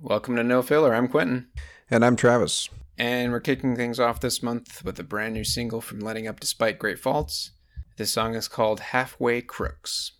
Welcome 0.00 0.36
to 0.36 0.42
No 0.42 0.60
Filler. 0.60 0.94
I'm 0.94 1.08
Quentin. 1.08 1.46
And 1.88 2.04
I'm 2.04 2.16
Travis. 2.16 2.68
And 2.98 3.30
we're 3.30 3.40
kicking 3.40 3.76
things 3.76 4.00
off 4.00 4.20
this 4.20 4.42
month 4.42 4.84
with 4.84 4.98
a 4.98 5.04
brand 5.04 5.34
new 5.34 5.44
single 5.44 5.80
from 5.80 6.00
Letting 6.00 6.26
Up 6.26 6.40
Despite 6.40 6.78
Great 6.78 6.98
Faults. 6.98 7.52
This 7.96 8.12
song 8.12 8.34
is 8.34 8.48
called 8.48 8.80
Halfway 8.80 9.40
Crooks. 9.40 10.12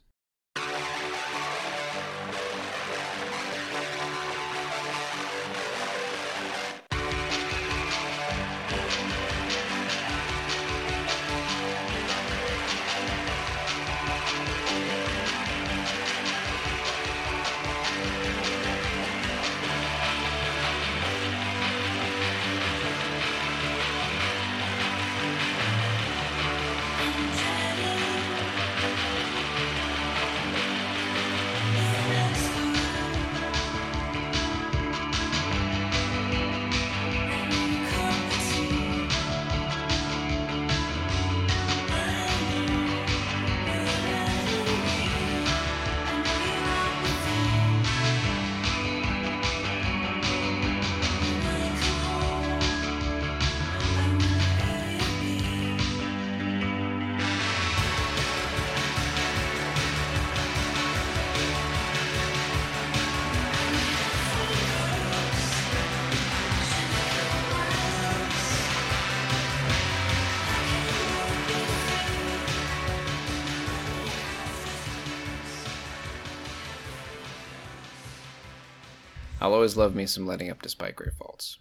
I'll 79.44 79.52
always 79.52 79.76
love 79.76 79.94
me 79.94 80.06
some 80.06 80.26
letting 80.26 80.48
up 80.48 80.62
despite 80.62 80.96
great 80.96 81.12
faults. 81.12 81.58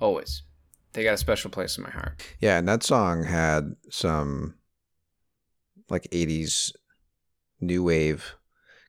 Always. 0.00 0.42
They 0.92 1.02
got 1.02 1.14
a 1.14 1.16
special 1.16 1.50
place 1.50 1.78
in 1.78 1.82
my 1.82 1.88
heart. 1.88 2.22
Yeah, 2.40 2.58
and 2.58 2.68
that 2.68 2.82
song 2.82 3.24
had 3.24 3.74
some 3.88 4.54
like 5.88 6.10
80s 6.12 6.72
new 7.58 7.82
wave 7.82 8.34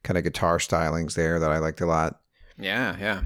kind 0.04 0.18
of 0.18 0.26
guitar 0.26 0.58
stylings 0.58 1.14
there 1.14 1.40
that 1.40 1.52
I 1.52 1.60
liked 1.60 1.80
a 1.80 1.86
lot. 1.86 2.20
Yeah, 2.58 2.98
yeah. 3.00 3.22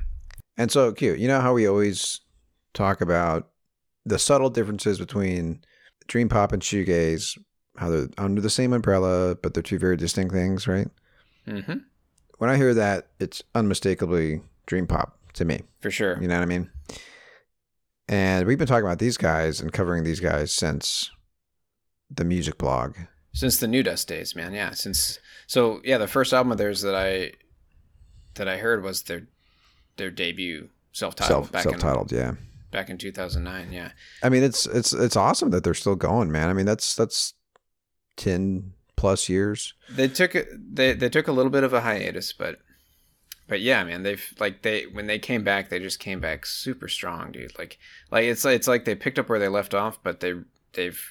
And 0.56 0.72
so 0.72 0.92
cute. 0.92 1.18
You 1.18 1.28
know 1.28 1.42
how 1.42 1.56
we 1.56 1.68
always 1.68 2.22
talk 2.76 3.02
about 3.02 3.50
the 4.06 4.20
subtle 4.20 4.52
differences 4.52 5.00
between 5.00 5.64
dream 6.06 6.30
pop 6.30 6.52
and 6.52 6.62
shoegaze, 6.62 7.40
how 7.78 7.90
they're 7.90 8.10
under 8.20 8.40
the 8.40 8.52
same 8.52 8.72
umbrella, 8.72 9.34
but 9.34 9.56
they're 9.56 9.64
two 9.64 9.80
very 9.80 9.98
distinct 9.98 10.32
things, 10.32 10.68
right? 10.68 10.90
Mm-hmm. 11.48 11.78
When 12.44 12.50
I 12.50 12.58
hear 12.58 12.74
that, 12.74 13.08
it's 13.22 13.42
unmistakably 13.56 14.42
dream 14.66 14.86
pop 14.86 15.18
to 15.36 15.46
me. 15.46 15.62
For 15.80 15.90
sure. 15.90 16.22
You 16.22 16.28
know 16.28 16.36
what 16.36 16.42
I 16.42 16.46
mean? 16.46 16.70
And 18.10 18.46
we've 18.46 18.58
been 18.58 18.68
talking 18.68 18.84
about 18.84 19.00
these 19.00 19.16
guys 19.16 19.62
and 19.62 19.72
covering 19.72 20.04
these 20.04 20.20
guys 20.20 20.52
since 20.52 21.10
the 22.12 22.26
music 22.26 22.58
blog. 22.58 22.98
Since 23.32 23.62
the 23.62 23.68
New 23.70 23.82
Dust 23.82 24.10
days, 24.10 24.36
man. 24.36 24.52
Yeah. 24.52 24.72
Since 24.72 25.20
so 25.48 25.80
yeah, 25.86 25.98
the 25.98 26.06
first 26.06 26.34
album 26.34 26.52
of 26.52 26.58
theirs 26.58 26.82
that 26.82 26.96
I 26.96 27.32
that 28.34 28.50
I 28.50 28.58
heard 28.58 28.84
was 28.84 29.04
their 29.04 29.26
their 29.96 30.12
debut 30.12 30.68
self-titled 30.92 31.46
Self 31.46 31.52
back 31.54 31.64
self-titled, 31.64 32.12
in 32.12 32.18
yeah. 32.18 32.32
back 32.72 32.90
in 32.90 32.98
2009. 32.98 33.72
Yeah. 33.72 33.92
I 34.22 34.28
mean, 34.28 34.44
it's 34.44 34.66
it's 34.66 34.92
it's 34.92 35.16
awesome 35.16 35.52
that 35.52 35.64
they're 35.64 35.74
still 35.74 35.96
going, 35.96 36.30
man. 36.30 36.50
I 36.50 36.54
mean, 36.54 36.66
that's 36.66 36.94
that's 36.94 37.36
10 38.18 38.74
plus 39.04 39.28
years. 39.28 39.74
They 39.90 40.08
took 40.08 40.34
it 40.34 40.48
they 40.76 40.94
they 40.94 41.10
took 41.10 41.28
a 41.28 41.34
little 41.34 41.52
bit 41.52 41.66
of 41.66 41.74
a 41.74 41.82
hiatus, 41.82 42.32
but 42.32 42.60
but 43.50 43.60
yeah, 43.60 43.84
man, 43.84 44.04
they've 44.04 44.26
like 44.40 44.62
they 44.62 44.84
when 44.86 45.08
they 45.08 45.20
came 45.20 45.44
back, 45.44 45.68
they 45.70 45.80
just 45.80 46.00
came 46.00 46.22
back 46.22 46.46
super 46.46 46.88
strong, 46.88 47.34
dude. 47.34 47.58
Like 47.60 47.78
like 48.12 48.24
it's 48.24 48.46
it's 48.46 48.66
like 48.68 48.86
they 48.86 48.96
picked 48.96 49.20
up 49.20 49.28
where 49.28 49.40
they 49.40 49.50
left 49.50 49.74
off, 49.74 50.02
but 50.02 50.22
they 50.22 50.36
they've 50.72 51.02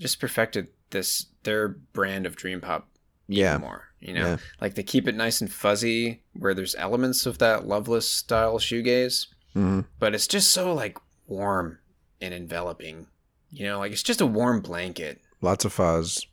just 0.00 0.18
perfected 0.18 0.66
this 0.90 1.26
their 1.44 1.68
brand 1.68 2.26
of 2.26 2.34
dream 2.34 2.60
pop 2.60 2.88
Yeah. 3.28 3.58
more. 3.58 3.84
You 4.00 4.14
know, 4.14 4.26
Yeah. 4.26 4.36
like 4.60 4.74
they 4.74 4.82
keep 4.82 5.06
it 5.06 5.14
nice 5.14 5.40
and 5.40 5.52
fuzzy, 5.52 6.22
where 6.32 6.54
there's 6.54 6.74
elements 6.74 7.24
of 7.24 7.38
that 7.38 7.66
Loveless 7.68 8.10
style 8.10 8.58
shoegaze, 8.58 9.28
hmm 9.52 9.82
but 10.00 10.12
it's 10.14 10.26
just 10.26 10.52
so 10.52 10.74
like 10.74 10.98
warm 11.28 11.78
and 12.20 12.34
enveloping. 12.34 13.06
You 13.52 13.66
know, 13.66 13.78
like 13.78 13.92
it's 13.92 14.02
just 14.02 14.20
a 14.20 14.26
warm 14.26 14.60
blanket. 14.60 15.20
Lots 15.40 15.64
of 15.64 15.72
fuzz. 15.72 16.26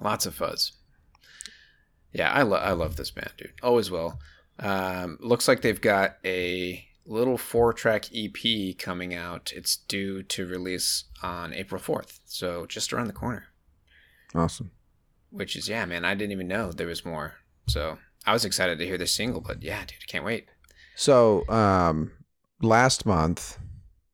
Lots 0.00 0.26
of 0.26 0.34
fuzz. 0.34 0.72
Yeah, 2.12 2.32
I 2.32 2.42
love 2.42 2.62
I 2.62 2.72
love 2.72 2.96
this 2.96 3.10
band, 3.10 3.32
dude. 3.36 3.52
Always 3.62 3.90
will. 3.90 4.18
Um, 4.58 5.18
looks 5.20 5.48
like 5.48 5.60
they've 5.60 5.80
got 5.80 6.16
a 6.24 6.86
little 7.04 7.38
four 7.38 7.72
track 7.72 8.06
EP 8.14 8.76
coming 8.78 9.14
out. 9.14 9.52
It's 9.54 9.76
due 9.76 10.22
to 10.22 10.46
release 10.46 11.04
on 11.22 11.52
April 11.52 11.80
fourth, 11.80 12.20
so 12.24 12.66
just 12.66 12.92
around 12.92 13.06
the 13.06 13.12
corner. 13.12 13.46
Awesome. 14.34 14.70
Which 15.30 15.56
is 15.56 15.68
yeah, 15.68 15.84
man. 15.84 16.04
I 16.04 16.14
didn't 16.14 16.32
even 16.32 16.48
know 16.48 16.72
there 16.72 16.86
was 16.86 17.04
more. 17.04 17.34
So 17.68 17.98
I 18.26 18.32
was 18.32 18.44
excited 18.44 18.78
to 18.78 18.86
hear 18.86 18.98
this 18.98 19.14
single, 19.14 19.40
but 19.40 19.62
yeah, 19.62 19.80
dude, 19.80 20.06
can't 20.06 20.24
wait. 20.24 20.48
So, 20.94 21.46
um, 21.48 22.12
last 22.62 23.04
month 23.04 23.58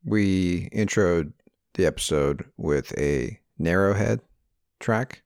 we 0.04 0.68
introed 0.70 1.32
the 1.74 1.86
episode 1.86 2.44
with 2.56 2.92
a 2.98 3.38
Narrowhead 3.60 4.20
track, 4.80 5.22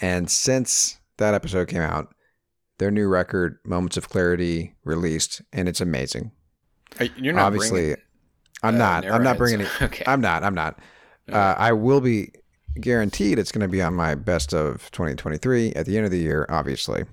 and 0.00 0.30
since 0.30 0.98
that 1.18 1.34
episode 1.34 1.68
came 1.68 1.82
out, 1.82 2.14
their 2.78 2.90
new 2.90 3.08
record, 3.08 3.58
"Moments 3.64 3.96
of 3.96 4.08
Clarity," 4.08 4.74
released, 4.84 5.42
and 5.52 5.68
it's 5.68 5.80
amazing. 5.80 6.32
Are- 6.98 7.06
You're 7.16 7.34
not 7.34 7.46
Obviously, 7.46 7.94
I'm 8.62 8.74
uh, 8.74 8.78
not. 8.78 9.06
I'm 9.06 9.22
not 9.22 9.38
bringing 9.38 9.60
it. 9.60 9.68
Okay. 9.82 10.04
I'm 10.06 10.20
not. 10.20 10.42
I'm 10.44 10.54
not. 10.54 10.78
Uh, 11.30 11.54
I 11.56 11.72
will 11.72 12.00
be 12.00 12.32
guaranteed 12.80 13.38
it's 13.38 13.52
going 13.52 13.62
to 13.62 13.68
be 13.68 13.82
on 13.82 13.94
my 13.94 14.14
best 14.14 14.52
of 14.52 14.90
2023 14.92 15.72
at 15.74 15.86
the 15.86 15.96
end 15.96 16.06
of 16.06 16.10
the 16.10 16.18
year, 16.18 16.46
obviously. 16.48 17.04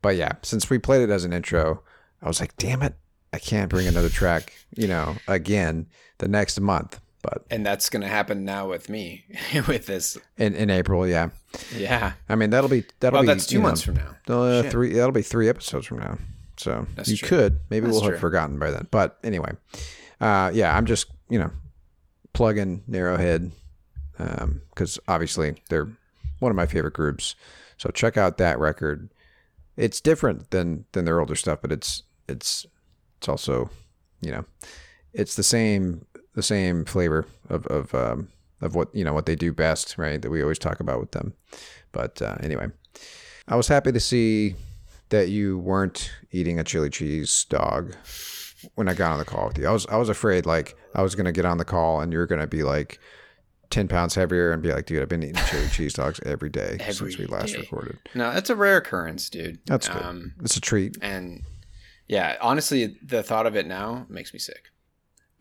But 0.00 0.16
yeah, 0.16 0.32
since 0.42 0.68
we 0.68 0.78
played 0.78 1.02
it 1.02 1.10
as 1.10 1.24
an 1.24 1.32
intro, 1.32 1.82
I 2.20 2.28
was 2.28 2.40
like, 2.40 2.56
damn 2.56 2.82
it, 2.82 2.94
I 3.32 3.38
can't 3.38 3.70
bring 3.70 3.86
another 3.86 4.08
track, 4.08 4.52
you 4.76 4.86
know, 4.86 5.16
again 5.26 5.86
the 6.18 6.28
next 6.28 6.60
month. 6.60 7.00
But 7.22 7.44
and 7.50 7.64
that's 7.64 7.88
gonna 7.88 8.08
happen 8.08 8.44
now 8.44 8.68
with 8.68 8.88
me 8.88 9.24
with 9.68 9.86
this. 9.86 10.18
in, 10.36 10.54
in 10.54 10.70
April, 10.70 11.06
yeah. 11.06 11.30
Yeah. 11.76 12.12
I 12.28 12.34
mean, 12.34 12.50
that'll 12.50 12.68
be 12.70 12.84
that'll 13.00 13.18
Well, 13.18 13.22
be 13.22 13.26
that's 13.28 13.46
two 13.46 13.54
you 13.56 13.60
know, 13.60 13.68
months 13.68 13.82
from 13.82 13.94
now. 13.94 14.16
uh, 14.34 14.62
three. 14.70 14.92
That'll 14.94 15.12
be 15.12 15.22
three 15.22 15.48
episodes 15.48 15.86
from 15.86 16.00
now. 16.00 16.18
So 16.56 16.86
That's 16.96 17.08
you 17.08 17.16
true. 17.16 17.28
could. 17.28 17.60
Maybe 17.70 17.86
That's 17.86 17.92
we'll 17.94 18.02
true. 18.02 18.10
have 18.12 18.20
forgotten 18.20 18.58
by 18.58 18.70
then. 18.70 18.86
But 18.90 19.18
anyway, 19.24 19.52
uh, 20.20 20.50
yeah, 20.52 20.76
I'm 20.76 20.86
just 20.86 21.06
you 21.30 21.38
know 21.38 21.50
plugging 22.32 22.82
Narrowhead 22.90 23.52
because 24.16 24.98
obviously 25.08 25.54
they're 25.68 25.88
one 26.40 26.50
of 26.50 26.56
my 26.56 26.66
favorite 26.66 26.94
groups. 26.94 27.34
So 27.78 27.90
check 27.90 28.16
out 28.16 28.38
that 28.38 28.58
record. 28.58 29.10
It's 29.76 30.00
different 30.00 30.50
than 30.50 30.84
than 30.92 31.04
their 31.04 31.20
older 31.20 31.34
stuff, 31.36 31.60
but 31.62 31.72
it's 31.72 32.02
it's 32.28 32.66
it's 33.18 33.28
also 33.28 33.70
you 34.20 34.30
know 34.32 34.44
it's 35.12 35.34
the 35.36 35.42
same 35.42 36.04
the 36.34 36.42
same 36.42 36.84
flavor 36.84 37.26
of 37.48 37.66
of 37.66 37.94
um, 37.94 38.28
of 38.60 38.74
what 38.74 38.94
you 38.94 39.04
know 39.04 39.12
what 39.12 39.26
they 39.26 39.36
do 39.36 39.52
best, 39.52 39.98
right? 39.98 40.20
That 40.20 40.30
we 40.30 40.42
always 40.42 40.58
talk 40.58 40.80
about 40.80 41.00
with 41.00 41.12
them. 41.12 41.34
But 41.92 42.22
uh, 42.22 42.36
anyway, 42.40 42.68
I 43.48 43.56
was 43.56 43.68
happy 43.68 43.92
to 43.92 44.00
see 44.00 44.54
that 45.10 45.28
you 45.28 45.58
weren't 45.58 46.10
eating 46.30 46.58
a 46.58 46.64
chili 46.64 46.88
cheese 46.90 47.44
dog 47.50 47.94
when 48.76 48.88
I 48.88 48.94
got 48.94 49.12
on 49.12 49.18
the 49.18 49.24
call 49.24 49.48
with 49.48 49.58
you. 49.58 49.66
I 49.66 49.72
was 49.72 49.86
I 49.86 49.96
was 49.96 50.08
afraid 50.08 50.46
like 50.46 50.76
I 50.94 51.02
was 51.02 51.14
gonna 51.14 51.32
get 51.32 51.44
on 51.44 51.58
the 51.58 51.64
call 51.64 52.00
and 52.00 52.12
you're 52.12 52.26
gonna 52.26 52.46
be 52.46 52.62
like 52.62 52.98
ten 53.70 53.88
pounds 53.88 54.14
heavier 54.14 54.52
and 54.52 54.62
be 54.62 54.72
like, 54.72 54.86
dude, 54.86 55.02
I've 55.02 55.08
been 55.08 55.22
eating 55.22 55.42
chili 55.50 55.68
cheese 55.72 55.94
dogs 55.94 56.20
every 56.24 56.48
day 56.50 56.78
since 56.90 57.18
we 57.18 57.26
last 57.26 57.52
day. 57.54 57.60
recorded. 57.60 57.98
No, 58.14 58.32
that's 58.32 58.50
a 58.50 58.56
rare 58.56 58.78
occurrence, 58.78 59.28
dude. 59.28 59.58
That's 59.66 59.88
good. 59.88 60.02
Um, 60.02 60.34
it's 60.42 60.56
a 60.56 60.60
treat. 60.60 60.96
and 61.02 61.42
yeah, 62.08 62.36
honestly, 62.40 62.98
the 63.02 63.22
thought 63.22 63.46
of 63.46 63.56
it 63.56 63.66
now 63.66 64.06
makes 64.08 64.32
me 64.32 64.38
sick. 64.38 64.66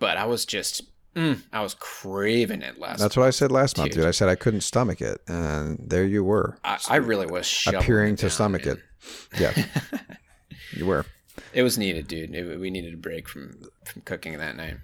But 0.02 0.18
I 0.18 0.26
was 0.26 0.46
just, 0.46 0.82
mm, 1.16 1.40
I 1.54 1.62
was 1.62 1.76
craving 1.76 2.64
it 2.64 2.80
last. 2.80 3.00
That's 3.00 3.16
what 3.16 3.28
I 3.28 3.30
said 3.30 3.52
last 3.52 3.78
month, 3.78 3.92
Dude. 3.92 4.00
dude. 4.00 4.08
I 4.08 4.12
said 4.12 4.30
I 4.30 4.36
couldn't 4.36 4.62
stomach 4.62 5.00
it, 5.00 5.22
and 5.28 5.78
there 5.80 6.04
you 6.04 6.24
were, 6.24 6.58
I, 6.64 6.80
I 6.90 6.96
really 6.96 7.28
was 7.28 7.68
appearing 7.68 8.16
to 8.16 8.30
stomach 8.32 8.66
it. 8.66 8.80
Yeah, 9.40 9.54
you 10.74 10.88
were. 10.88 11.06
It 11.54 11.62
was 11.62 11.78
needed, 11.78 12.08
dude. 12.08 12.34
It, 12.34 12.60
we 12.60 12.72
needed 12.72 12.96
a 12.96 12.98
break 12.98 13.30
from 13.30 13.54
from 13.86 14.02
cooking 14.02 14.36
that 14.40 14.56
night. 14.56 14.78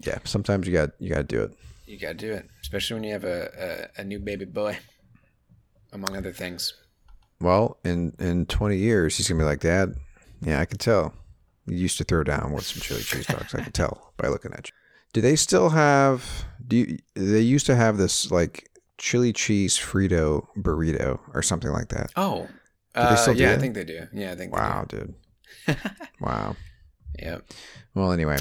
Yeah, 0.00 0.18
sometimes 0.24 0.66
you 0.66 0.74
got 0.74 0.90
you 0.98 1.08
got 1.08 1.28
to 1.28 1.36
do 1.36 1.42
it. 1.44 1.52
You 1.86 1.98
gotta 1.98 2.12
do 2.12 2.34
it, 2.34 2.46
especially 2.60 2.94
when 2.96 3.04
you 3.04 3.12
have 3.14 3.24
a, 3.24 3.88
a, 3.96 4.02
a 4.02 4.04
new 4.04 4.18
baby 4.18 4.44
boy, 4.44 4.76
among 5.94 6.14
other 6.14 6.32
things. 6.32 6.74
Well, 7.40 7.78
in 7.84 8.12
in 8.18 8.44
twenty 8.44 8.76
years, 8.76 9.16
he's 9.16 9.28
gonna 9.28 9.40
be 9.40 9.46
like, 9.46 9.60
Dad. 9.60 9.94
Yeah, 10.42 10.60
I 10.60 10.66
can 10.66 10.76
tell. 10.76 11.14
You 11.70 11.76
used 11.76 11.98
to 11.98 12.04
throw 12.04 12.24
down 12.24 12.52
with 12.52 12.64
some 12.64 12.80
chili 12.80 13.02
cheese 13.02 13.26
dogs. 13.26 13.54
I 13.54 13.62
can 13.62 13.72
tell 13.72 14.12
by 14.16 14.28
looking 14.28 14.52
at 14.52 14.68
you. 14.68 14.74
Do 15.12 15.20
they 15.20 15.36
still 15.36 15.70
have? 15.70 16.44
Do 16.66 16.76
you, 16.76 16.98
they 17.14 17.40
used 17.40 17.66
to 17.66 17.76
have 17.76 17.96
this 17.96 18.30
like 18.30 18.68
chili 18.98 19.32
cheese 19.32 19.78
Frito 19.78 20.46
burrito 20.56 21.20
or 21.34 21.42
something 21.42 21.70
like 21.70 21.88
that? 21.88 22.10
Oh, 22.16 22.48
they 22.94 23.00
uh, 23.00 23.16
still 23.16 23.34
do 23.34 23.42
yeah, 23.42 23.52
I 23.52 23.58
think 23.58 23.74
they 23.74 23.84
do. 23.84 24.06
Yeah, 24.12 24.32
I 24.32 24.34
think. 24.34 24.52
they 24.52 24.58
Wow, 24.58 24.84
dude. 24.88 25.14
wow. 26.20 26.56
Yep. 27.18 27.44
Well, 27.94 28.12
anyway, 28.12 28.38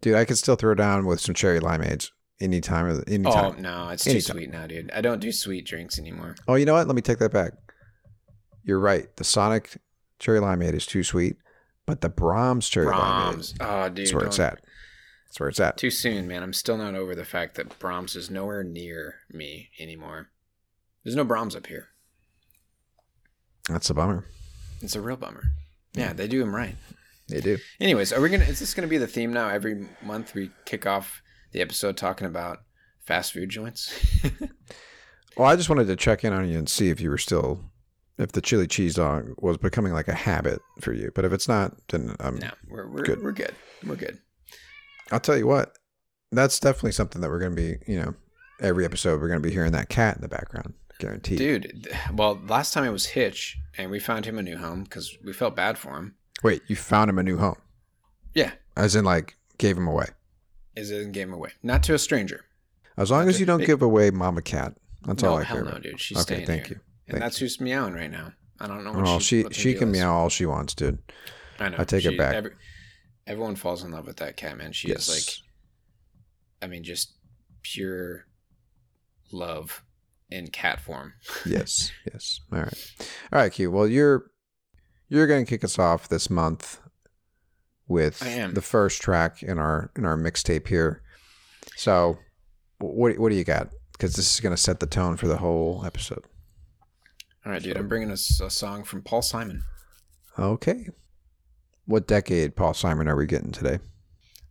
dude, 0.00 0.14
I 0.16 0.24
could 0.24 0.38
still 0.38 0.56
throw 0.56 0.74
down 0.74 1.06
with 1.06 1.20
some 1.20 1.34
cherry 1.34 1.60
limeades 1.60 2.10
anytime. 2.40 2.88
of 2.88 3.04
the- 3.04 3.10
Oh 3.10 3.14
Anytime. 3.14 3.62
no, 3.62 3.88
it's 3.90 4.04
too 4.04 4.20
sweet 4.20 4.50
now, 4.50 4.66
dude. 4.66 4.90
I 4.92 5.00
don't 5.00 5.20
do 5.20 5.32
sweet 5.32 5.66
drinks 5.66 5.98
anymore. 5.98 6.36
Oh, 6.46 6.54
you 6.54 6.66
know 6.66 6.74
what? 6.74 6.86
Let 6.86 6.96
me 6.96 7.02
take 7.02 7.18
that 7.18 7.32
back. 7.32 7.52
You're 8.64 8.80
right. 8.80 9.14
The 9.16 9.24
Sonic 9.24 9.78
cherry 10.18 10.40
limeade 10.40 10.74
is 10.74 10.84
too 10.86 11.02
sweet, 11.02 11.36
but 11.88 12.00
the 12.00 12.10
Braum's 12.10 12.68
cherry 12.68 12.86
Braum's. 12.86 13.54
Oh, 13.60 13.88
dude. 13.88 13.96
that's 13.96 14.14
where 14.14 14.26
it's 14.26 14.38
at. 14.38 14.60
That's 15.26 15.40
where 15.40 15.48
it's 15.48 15.60
at. 15.60 15.76
Too 15.76 15.90
soon, 15.90 16.28
man. 16.28 16.42
I'm 16.42 16.52
still 16.52 16.76
not 16.76 16.94
over 16.94 17.14
the 17.14 17.24
fact 17.24 17.56
that 17.56 17.78
Braum's 17.78 18.14
is 18.14 18.30
nowhere 18.30 18.62
near 18.62 19.16
me 19.30 19.70
anymore. 19.78 20.28
There's 21.02 21.16
no 21.16 21.24
Braum's 21.24 21.56
up 21.56 21.66
here. 21.66 21.88
That's 23.68 23.90
a 23.90 23.94
bummer. 23.94 24.26
It's 24.80 24.94
a 24.96 25.00
real 25.00 25.16
bummer. 25.16 25.44
Yeah, 25.94 26.12
they 26.12 26.28
do 26.28 26.38
them 26.38 26.54
right. 26.54 26.76
They 27.28 27.40
do. 27.40 27.58
Anyways, 27.80 28.12
are 28.12 28.20
we 28.20 28.30
gonna? 28.30 28.44
Is 28.44 28.60
this 28.60 28.72
gonna 28.72 28.86
be 28.88 28.98
the 28.98 29.06
theme 29.06 29.32
now? 29.32 29.48
Every 29.48 29.86
month 30.02 30.34
we 30.34 30.50
kick 30.64 30.86
off 30.86 31.22
the 31.52 31.60
episode 31.60 31.96
talking 31.96 32.26
about 32.26 32.60
fast 33.04 33.32
food 33.32 33.50
joints. 33.50 33.92
Well, 35.38 35.46
I 35.46 35.54
just 35.54 35.68
wanted 35.68 35.86
to 35.86 35.94
check 35.94 36.24
in 36.24 36.32
on 36.32 36.48
you 36.48 36.58
and 36.58 36.68
see 36.68 36.88
if 36.88 37.00
you 37.00 37.10
were 37.10 37.16
still, 37.18 37.60
if 38.18 38.32
the 38.32 38.40
chili 38.40 38.66
cheese 38.66 38.94
dog 38.94 39.32
was 39.38 39.56
becoming 39.58 39.92
like 39.92 40.08
a 40.08 40.14
habit 40.14 40.60
for 40.80 40.92
you. 40.92 41.10
But 41.14 41.24
if 41.24 41.32
it's 41.32 41.48
not, 41.48 41.74
then 41.88 42.14
um, 42.20 42.36
no, 42.36 42.50
we're 42.68 42.88
we're 42.88 43.02
Good. 43.02 43.22
we're 43.22 43.32
good. 43.32 43.54
We're 43.86 43.96
good. 43.96 44.18
I'll 45.12 45.20
tell 45.20 45.36
you 45.38 45.46
what. 45.46 45.76
That's 46.30 46.60
definitely 46.60 46.92
something 46.92 47.22
that 47.22 47.30
we're 47.30 47.38
going 47.38 47.56
to 47.56 47.56
be, 47.56 47.76
you 47.90 47.98
know, 48.00 48.14
every 48.60 48.84
episode 48.84 49.20
we're 49.20 49.28
going 49.28 49.40
to 49.42 49.48
be 49.48 49.52
hearing 49.54 49.72
that 49.72 49.88
cat 49.88 50.16
in 50.16 50.20
the 50.20 50.28
background, 50.28 50.74
guaranteed. 50.98 51.38
Dude, 51.38 51.88
well, 52.12 52.38
last 52.46 52.74
time 52.74 52.84
it 52.84 52.90
was 52.90 53.06
Hitch, 53.06 53.56
and 53.78 53.90
we 53.90 53.98
found 53.98 54.26
him 54.26 54.38
a 54.38 54.42
new 54.42 54.58
home 54.58 54.82
because 54.84 55.16
we 55.24 55.32
felt 55.32 55.56
bad 55.56 55.78
for 55.78 55.96
him. 55.96 56.16
Wait, 56.42 56.60
you 56.66 56.76
found 56.76 57.08
him 57.08 57.18
a 57.18 57.22
new 57.22 57.38
home, 57.38 57.56
Yeah, 58.34 58.50
as 58.76 58.94
in 58.94 59.04
like 59.06 59.36
gave 59.56 59.78
him 59.78 59.88
away. 59.88 60.06
is 60.76 60.90
it 60.90 61.16
him 61.16 61.32
away? 61.32 61.50
Not 61.62 61.82
to 61.84 61.94
a 61.94 61.98
stranger. 61.98 62.44
As 62.98 63.10
long 63.10 63.26
as 63.28 63.40
you 63.40 63.46
don't 63.46 63.60
Hey. 63.60 63.66
give 63.66 63.80
away 63.80 64.10
Mama 64.10 64.42
Cat, 64.42 64.74
that's 65.06 65.22
no, 65.22 65.30
all 65.30 65.38
I 65.38 65.44
hell 65.44 65.56
care 65.56 65.64
no, 65.64 65.70
about. 65.70 65.82
dude. 65.82 65.98
She's 66.00 66.18
Okay, 66.18 66.34
staying 66.34 66.46
thank 66.46 66.66
here. 66.66 66.76
you. 66.76 66.80
And 67.08 67.12
Thank 67.14 67.22
that's 67.24 67.38
who's 67.38 67.60
meowing 67.60 67.94
right 67.94 68.10
now. 68.10 68.32
I 68.60 68.66
don't 68.66 68.84
know. 68.84 68.92
What 68.92 69.04
Well, 69.04 69.18
she 69.20 69.44
she 69.50 69.74
can 69.74 69.88
is. 69.88 69.94
meow 69.98 70.12
all 70.14 70.28
she 70.28 70.44
wants, 70.46 70.74
dude. 70.74 70.98
I 71.58 71.70
know. 71.70 71.76
I 71.78 71.84
take 71.84 72.04
it 72.04 72.18
back. 72.18 72.34
every- 72.34 72.54
everyone 73.26 73.56
falls 73.56 73.82
in 73.82 73.90
love 73.92 74.06
with 74.06 74.16
that 74.18 74.36
cat, 74.36 74.56
man. 74.58 74.72
She 74.72 74.88
yes. 74.88 75.08
is 75.08 75.14
like, 75.14 75.34
I 76.62 76.66
mean, 76.70 76.82
just 76.84 77.14
pure 77.62 78.26
love 79.32 79.82
in 80.30 80.48
cat 80.48 80.80
form. 80.80 81.14
yes, 81.46 81.90
yes. 82.12 82.40
All 82.52 82.58
right, 82.60 82.92
all 83.32 83.38
right, 83.40 83.52
Q. 83.52 83.70
Well, 83.70 83.86
you're 83.86 84.30
you're 85.08 85.26
going 85.26 85.44
to 85.44 85.48
kick 85.48 85.64
us 85.64 85.78
off 85.78 86.08
this 86.08 86.28
month 86.28 86.80
with 87.86 88.18
the 88.54 88.60
first 88.62 89.00
track 89.00 89.42
in 89.42 89.58
our 89.58 89.90
in 89.96 90.04
our 90.04 90.16
mixtape 90.16 90.68
here. 90.68 91.02
So, 91.76 92.18
what 92.78 93.18
what 93.18 93.30
do 93.30 93.36
you 93.36 93.44
got? 93.44 93.68
Because 93.92 94.14
this 94.14 94.34
is 94.34 94.40
going 94.40 94.54
to 94.54 94.60
set 94.60 94.80
the 94.80 94.86
tone 94.86 95.16
for 95.16 95.26
the 95.28 95.38
whole 95.38 95.82
episode. 95.84 96.24
All 97.44 97.52
right, 97.52 97.62
dude. 97.62 97.76
I'm 97.76 97.88
bringing 97.88 98.10
us 98.10 98.40
a 98.40 98.50
song 98.50 98.84
from 98.84 99.02
Paul 99.02 99.22
Simon. 99.22 99.62
Okay. 100.38 100.88
What 101.86 102.06
decade, 102.06 102.56
Paul 102.56 102.74
Simon, 102.74 103.08
are 103.08 103.16
we 103.16 103.26
getting 103.26 103.52
today? 103.52 103.78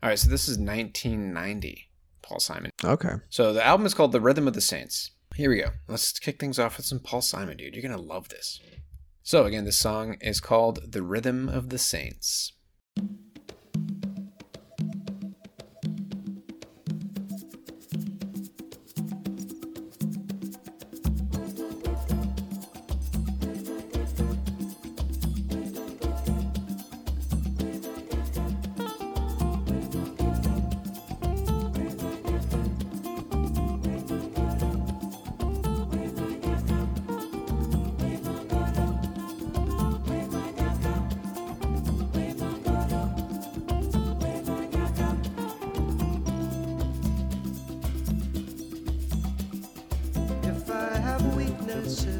All 0.01 0.09
right, 0.09 0.19
so 0.19 0.29
this 0.29 0.47
is 0.47 0.57
1990. 0.57 1.89
Paul 2.21 2.39
Simon. 2.39 2.71
Okay. 2.83 3.13
So 3.29 3.53
the 3.53 3.65
album 3.65 3.85
is 3.85 3.93
called 3.93 4.11
The 4.11 4.21
Rhythm 4.21 4.47
of 4.47 4.53
the 4.53 4.61
Saints. 4.61 5.11
Here 5.35 5.49
we 5.49 5.61
go. 5.61 5.69
Let's 5.87 6.17
kick 6.19 6.39
things 6.39 6.59
off 6.59 6.77
with 6.77 6.85
some 6.85 6.99
Paul 6.99 7.21
Simon, 7.21 7.57
dude. 7.57 7.73
You're 7.73 7.87
gonna 7.87 8.01
love 8.01 8.29
this. 8.29 8.59
So 9.23 9.45
again, 9.45 9.65
this 9.65 9.77
song 9.77 10.17
is 10.19 10.39
called 10.39 10.91
The 10.91 11.03
Rhythm 11.03 11.47
of 11.47 11.69
the 11.69 11.77
Saints. 11.77 12.53
Weaknesses, 51.87 52.16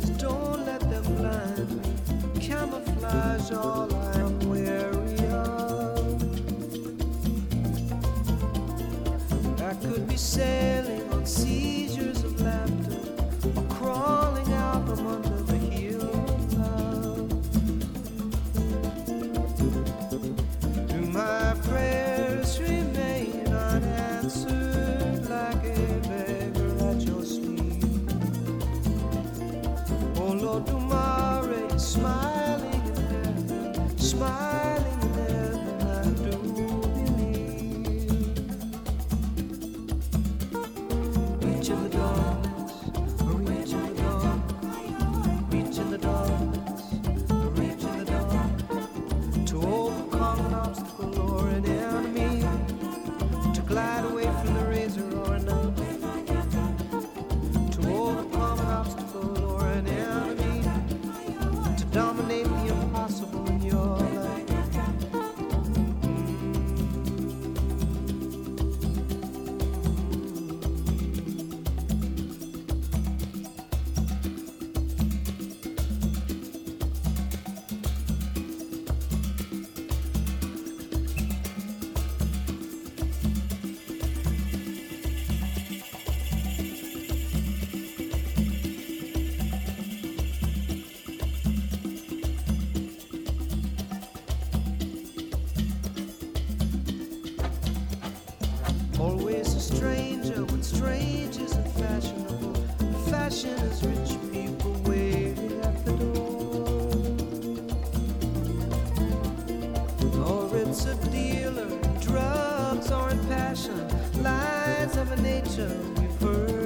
passion. 113.48 113.88
Lies 114.22 114.98
of 114.98 115.12
a 115.12 115.22
nature 115.22 115.72
we've 115.96 116.22
heard 116.22 116.57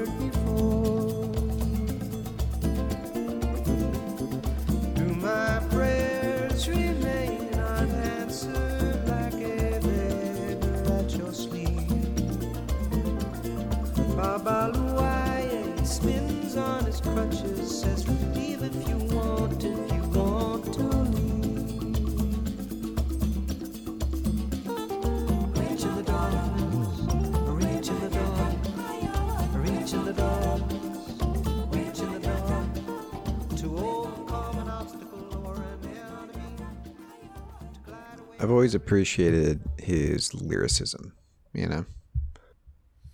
I've 38.52 38.56
always 38.56 38.76
appreciated 38.76 39.62
his 39.78 40.34
lyricism, 40.34 41.14
you 41.54 41.68
know? 41.68 41.86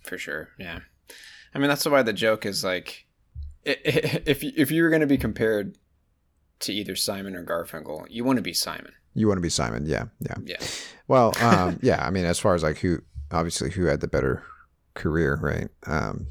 for 0.02 0.18
sure. 0.18 0.48
Yeah, 0.58 0.80
I 1.54 1.58
mean 1.60 1.68
that's 1.68 1.86
why 1.86 2.02
the 2.02 2.12
joke 2.12 2.44
is 2.44 2.64
like, 2.64 3.06
if 3.64 4.42
if 4.42 4.72
you 4.72 4.82
were 4.82 4.88
going 4.88 5.02
to 5.02 5.06
be 5.06 5.16
compared 5.16 5.78
to 6.58 6.72
either 6.72 6.96
Simon 6.96 7.36
or 7.36 7.44
Garfunkel, 7.44 8.06
you 8.10 8.24
want 8.24 8.38
to 8.38 8.42
be 8.42 8.52
Simon. 8.52 8.90
You 9.14 9.28
want 9.28 9.38
to 9.38 9.42
be 9.42 9.48
Simon, 9.48 9.86
yeah, 9.86 10.06
yeah. 10.18 10.34
Yeah, 10.44 10.66
Well, 11.06 11.32
um, 11.40 11.78
yeah, 11.82 12.04
I 12.04 12.10
mean, 12.10 12.24
as 12.24 12.40
far 12.40 12.56
as 12.56 12.64
like 12.64 12.78
who, 12.78 12.98
obviously, 13.30 13.70
who 13.70 13.84
had 13.84 14.00
the 14.00 14.08
better 14.08 14.42
career, 14.94 15.38
right? 15.40 15.68
Um, 15.86 16.26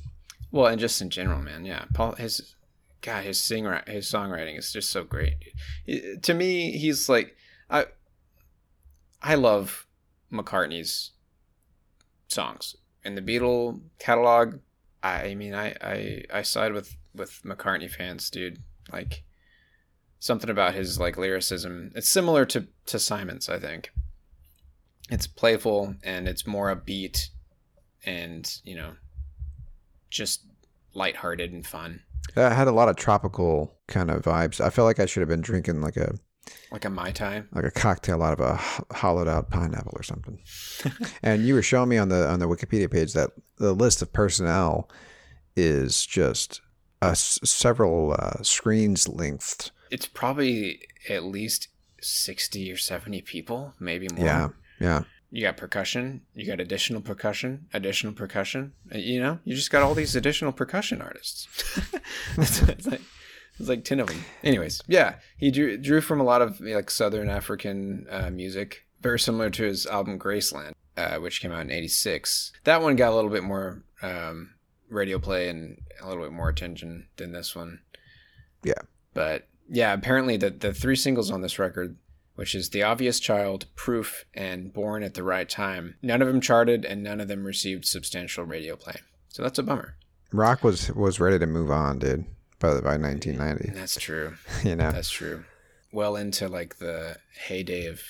well, 0.51 0.65
and 0.65 0.81
just 0.81 1.01
in 1.01 1.09
general, 1.09 1.41
man. 1.41 1.63
Yeah, 1.63 1.85
Paul 1.93 2.15
his 2.15 2.55
God 3.01 3.23
his 3.23 3.39
singer 3.39 3.83
his 3.87 4.11
songwriting 4.11 4.59
is 4.59 4.73
just 4.73 4.91
so 4.91 5.05
great. 5.05 5.35
To 6.23 6.33
me, 6.33 6.71
he's 6.71 7.07
like 7.07 7.37
I 7.69 7.85
I 9.27 9.35
love 9.35 9.85
McCartney's 10.31 11.11
songs 12.29 12.77
in 13.03 13.15
the 13.15 13.21
Beatle 13.21 13.81
catalog. 13.99 14.59
I 15.03 15.35
mean, 15.35 15.53
I 15.53 15.75
I 15.81 16.23
I 16.33 16.41
side 16.43 16.71
with 16.71 16.95
with 17.13 17.41
McCartney 17.43 17.91
fans, 17.91 18.29
dude. 18.29 18.63
Like 18.89 19.25
something 20.19 20.49
about 20.49 20.75
his 20.75 20.97
like 20.97 21.17
lyricism. 21.17 21.91
It's 21.93 22.07
similar 22.07 22.45
to 22.45 22.67
to 22.85 22.99
Simon's, 22.99 23.49
I 23.49 23.59
think. 23.59 23.91
It's 25.09 25.27
playful 25.27 25.95
and 26.03 26.25
it's 26.25 26.47
more 26.47 26.73
upbeat, 26.73 27.27
and 28.05 28.49
you 28.63 28.75
know, 28.75 28.93
just 30.09 30.45
lighthearted 30.93 31.51
and 31.51 31.67
fun, 31.67 32.01
I 32.35 32.53
had 32.53 32.67
a 32.67 32.71
lot 32.71 32.89
of 32.89 32.95
tropical 32.95 33.77
kind 33.87 34.09
of 34.09 34.23
vibes. 34.23 34.59
I 34.59 34.69
felt 34.69 34.85
like 34.85 34.99
I 34.99 35.05
should 35.05 35.21
have 35.21 35.29
been 35.29 35.41
drinking 35.41 35.81
like 35.81 35.97
a 35.97 36.15
like 36.71 36.85
a 36.85 36.89
mai 36.89 37.11
tai. 37.11 37.43
like 37.53 37.65
a 37.65 37.71
cocktail 37.71 38.21
out 38.23 38.39
of 38.39 38.39
a 38.39 38.95
hollowed 38.95 39.27
out 39.27 39.49
pineapple 39.49 39.93
or 39.95 40.03
something. 40.03 40.39
and 41.23 41.45
you 41.45 41.53
were 41.53 41.61
showing 41.61 41.89
me 41.89 41.97
on 41.97 42.09
the 42.09 42.27
on 42.27 42.39
the 42.39 42.47
Wikipedia 42.47 42.89
page 42.91 43.13
that 43.13 43.31
the 43.57 43.73
list 43.73 44.01
of 44.01 44.11
personnel 44.13 44.89
is 45.55 46.05
just 46.05 46.61
uh, 47.01 47.09
s- 47.09 47.39
several 47.43 48.15
uh, 48.17 48.41
screens 48.43 49.07
length. 49.07 49.71
It's 49.89 50.05
probably 50.07 50.81
at 51.09 51.23
least 51.23 51.69
sixty 52.01 52.71
or 52.71 52.77
seventy 52.77 53.21
people, 53.21 53.73
maybe 53.79 54.07
more. 54.13 54.25
Yeah, 54.25 54.49
yeah. 54.79 55.03
you 55.31 55.43
got 55.43 55.57
percussion, 55.57 56.21
you 56.35 56.45
got 56.45 56.59
additional 56.59 57.01
percussion, 57.01 57.67
additional 57.73 58.13
percussion. 58.13 58.73
You 58.93 59.19
know, 59.21 59.39
you 59.45 59.55
just 59.55 59.71
got 59.71 59.81
all 59.83 59.95
these 59.95 60.15
additional 60.15 60.51
percussion 60.51 61.01
artists. 61.01 61.47
it's, 62.37 62.61
it's 62.69 62.87
like 62.87 63.01
it's 63.59 63.69
like 63.69 63.83
ten 63.83 63.99
of 63.99 64.07
them. 64.07 64.23
Anyways, 64.43 64.81
yeah, 64.87 65.15
he 65.37 65.51
drew 65.51 65.77
drew 65.77 66.01
from 66.01 66.19
a 66.19 66.23
lot 66.23 66.41
of 66.41 66.59
like 66.59 66.89
Southern 66.89 67.29
African 67.29 68.07
uh, 68.09 68.29
music, 68.29 68.85
very 69.01 69.19
similar 69.19 69.49
to 69.51 69.63
his 69.63 69.85
album 69.85 70.19
Graceland, 70.19 70.73
uh, 70.95 71.17
which 71.17 71.41
came 71.41 71.51
out 71.51 71.61
in 71.61 71.71
'86. 71.71 72.53
That 72.63 72.81
one 72.81 72.95
got 72.95 73.11
a 73.11 73.15
little 73.15 73.31
bit 73.31 73.43
more 73.43 73.83
um, 74.01 74.53
radio 74.89 75.19
play 75.19 75.49
and 75.49 75.81
a 76.01 76.07
little 76.07 76.23
bit 76.23 76.33
more 76.33 76.49
attention 76.49 77.07
than 77.17 77.31
this 77.31 77.55
one. 77.55 77.79
Yeah. 78.63 78.81
but 79.13 79.47
yeah, 79.69 79.93
apparently 79.93 80.37
the 80.37 80.49
the 80.49 80.73
three 80.73 80.95
singles 80.95 81.31
on 81.31 81.41
this 81.41 81.59
record 81.59 81.97
which 82.37 82.53
is 82.53 82.69
The 82.69 82.83
Obvious 82.83 83.19
Child, 83.19 83.65
Proof, 83.75 84.23
and 84.35 84.71
Born 84.71 85.01
at 85.01 85.15
the 85.15 85.23
Right 85.23 85.49
Time. 85.49 85.95
None 86.03 86.21
of 86.21 86.27
them 86.27 86.39
charted 86.39 86.85
and 86.85 87.01
none 87.01 87.19
of 87.19 87.27
them 87.27 87.43
received 87.43 87.83
substantial 87.85 88.43
radio 88.43 88.75
play. 88.75 88.97
So 89.29 89.41
that's 89.41 89.57
a 89.57 89.63
bummer. 89.63 89.95
Rock 90.31 90.63
was 90.63 90.91
was 90.91 91.19
ready 91.19 91.39
to 91.39 91.47
move 91.47 91.71
on, 91.71 91.97
dude. 91.97 92.25
By 92.59 92.81
by 92.81 92.97
1990, 92.97 93.71
that's 93.77 93.99
true. 93.99 94.33
you 94.63 94.75
know. 94.75 94.91
That's 94.91 95.09
true. 95.09 95.43
Well 95.91 96.15
into 96.15 96.47
like 96.47 96.77
the 96.77 97.17
heyday 97.47 97.85
of 97.85 98.01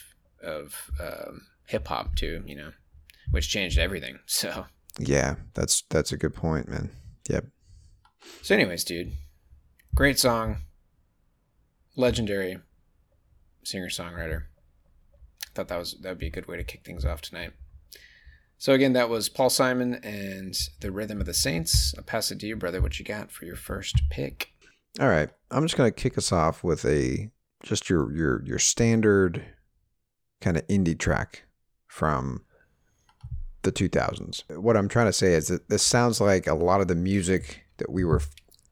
of 0.42 0.89
um, 1.00 1.42
hip 1.68 1.88
hop 1.88 2.16
too, 2.16 2.44
you 2.46 2.56
know, 2.56 2.72
which 3.32 3.50
changed 3.50 3.77
everything. 3.77 4.20
So 4.27 4.66
Yeah, 5.00 5.36
that's 5.54 5.84
that's 5.89 6.12
a 6.12 6.18
good 6.18 6.34
point, 6.34 6.68
man. 6.68 6.92
Yep. 7.30 7.46
so 8.42 8.56
anyways, 8.56 8.84
dude, 8.86 9.12
great 9.94 10.18
song, 10.18 10.58
legendary 11.96 12.60
singer 13.63 13.89
songwriter. 13.89 14.44
Thought 15.54 15.68
that 15.68 15.77
was 15.77 15.98
that 16.01 16.10
would 16.10 16.20
be 16.20 16.27
a 16.27 16.32
good 16.32 16.48
way 16.48 16.58
to 16.58 16.63
kick 16.63 16.86
things 16.86 17.04
off 17.04 17.22
tonight. 17.22 17.51
So 18.58 18.74
again, 18.74 18.94
that 18.94 19.10
was 19.10 19.30
Paul 19.30 19.50
Simon 19.50 19.96
and 20.04 20.58
the 20.82 20.92
Rhythm 20.92 21.20
of 21.20 21.28
the 21.28 21.34
Saints. 21.34 21.94
I'll 21.98 22.04
pass 22.04 22.32
it 22.32 22.40
to 22.40 22.48
you, 22.48 22.56
brother. 22.56 22.82
What 22.82 22.98
you 22.98 23.06
got 23.06 23.32
for 23.32 23.46
your 23.46 23.56
first 23.56 24.02
pick? 24.10 24.52
All 25.00 25.08
right. 25.08 25.30
I'm 25.52 25.64
just 25.64 25.78
gonna 25.78 25.92
kick 25.92 26.18
us 26.18 26.32
off 26.32 26.64
with 26.64 26.84
a 26.86 27.30
just 27.64 27.90
your 27.90 28.12
your 28.12 28.44
your 28.46 28.60
standard 28.60 29.44
kind 30.42 30.58
of 30.58 30.68
indie 30.68 30.98
track 30.98 31.44
from 31.88 32.44
the 33.64 33.72
2000s. 33.72 34.44
What 34.58 34.78
I'm 34.78 34.88
trying 34.88 35.08
to 35.08 35.14
say 35.14 35.34
is 35.34 35.48
that 35.48 35.70
this 35.70 35.84
sounds 35.84 36.22
like 36.22 36.48
a 36.48 36.54
lot 36.54 36.82
of 36.82 36.88
the 36.88 36.96
music 36.96 37.64
that 37.78 37.92
we 37.92 38.04
were 38.04 38.20
f- 38.20 38.30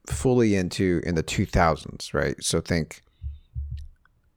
fully 0.08 0.56
into 0.56 1.02
in 1.06 1.16
the 1.16 1.24
2000s, 1.24 2.14
right? 2.14 2.36
So 2.42 2.62
think 2.62 3.02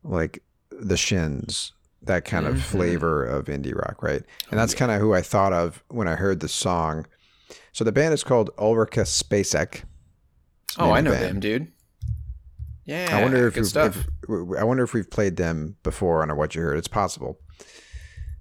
like 0.02 0.42
the 0.70 0.96
Shins, 0.96 1.72
that 2.02 2.24
kind 2.24 2.46
of 2.46 2.56
Mhm. 2.56 2.60
flavor 2.60 3.24
of 3.24 3.46
indie 3.46 3.74
rock, 3.74 4.02
right? 4.02 4.22
And 4.50 4.58
that's 4.58 4.74
kind 4.74 4.90
of 4.92 5.00
who 5.00 5.14
I 5.14 5.20
thought 5.22 5.52
of 5.52 5.82
when 5.88 6.06
I 6.08 6.14
heard 6.14 6.40
the 6.40 6.48
song. 6.48 7.06
So 7.72 7.84
the 7.84 7.92
band 7.92 8.14
is 8.14 8.22
called 8.24 8.50
Ulrika 8.58 9.00
Spacek. 9.00 9.82
Oh, 10.78 10.90
I 10.92 11.00
know 11.00 11.10
band. 11.12 11.24
them, 11.24 11.40
dude. 11.40 11.72
Yeah, 12.84 13.08
I 13.10 13.22
wonder 13.22 13.46
if, 13.48 13.54
good 13.54 13.60
we've, 13.60 13.68
stuff. 13.68 13.96
if 13.98 14.30
I 14.58 14.64
wonder 14.64 14.82
if 14.82 14.94
we've 14.94 15.10
played 15.10 15.36
them 15.36 15.76
before 15.82 16.22
on 16.22 16.34
what 16.36 16.54
you 16.54 16.62
heard. 16.62 16.78
It's 16.78 16.88
possible, 16.88 17.38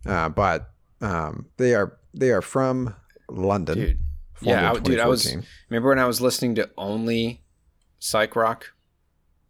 uh, 0.06 0.30
but 0.30 0.70
um, 1.02 1.48
they 1.58 1.76
are 1.76 1.98
they 2.14 2.32
are 2.32 2.42
from 2.42 2.96
London. 3.30 3.78
dude. 3.78 4.00
Yeah, 4.40 4.72
I, 4.72 4.80
dude. 4.80 5.00
I 5.00 5.08
was 5.08 5.36
remember 5.70 5.90
when 5.90 6.00
I 6.00 6.06
was 6.06 6.22
listening 6.22 6.56
to 6.56 6.70
only 6.78 7.44
psych 8.00 8.36
rock. 8.36 8.68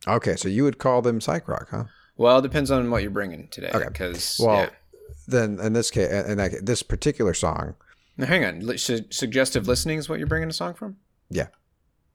okay. 0.07 0.35
So 0.35 0.47
you 0.49 0.63
would 0.63 0.79
call 0.79 1.01
them 1.03 1.21
psych 1.21 1.47
rock, 1.47 1.67
huh? 1.69 1.83
Well, 2.17 2.39
it 2.39 2.41
depends 2.41 2.71
on 2.71 2.89
what 2.91 3.01
you're 3.01 3.11
bringing 3.11 3.47
today. 3.49 3.71
Okay. 3.73 3.85
Because 3.87 4.39
Well, 4.43 4.61
yeah. 4.61 4.69
then 5.27 5.59
in 5.59 5.73
this 5.73 5.91
case, 5.91 6.09
and 6.11 6.39
this 6.65 6.83
particular 6.83 7.33
song, 7.33 7.75
Now, 8.17 8.25
hang 8.25 8.43
on. 8.43 8.77
Su- 8.77 9.05
suggestive 9.11 9.67
listening 9.67 9.99
is 9.99 10.09
what 10.09 10.17
you're 10.19 10.27
bringing 10.27 10.49
a 10.49 10.53
song 10.53 10.73
from? 10.73 10.97
Yeah. 11.29 11.47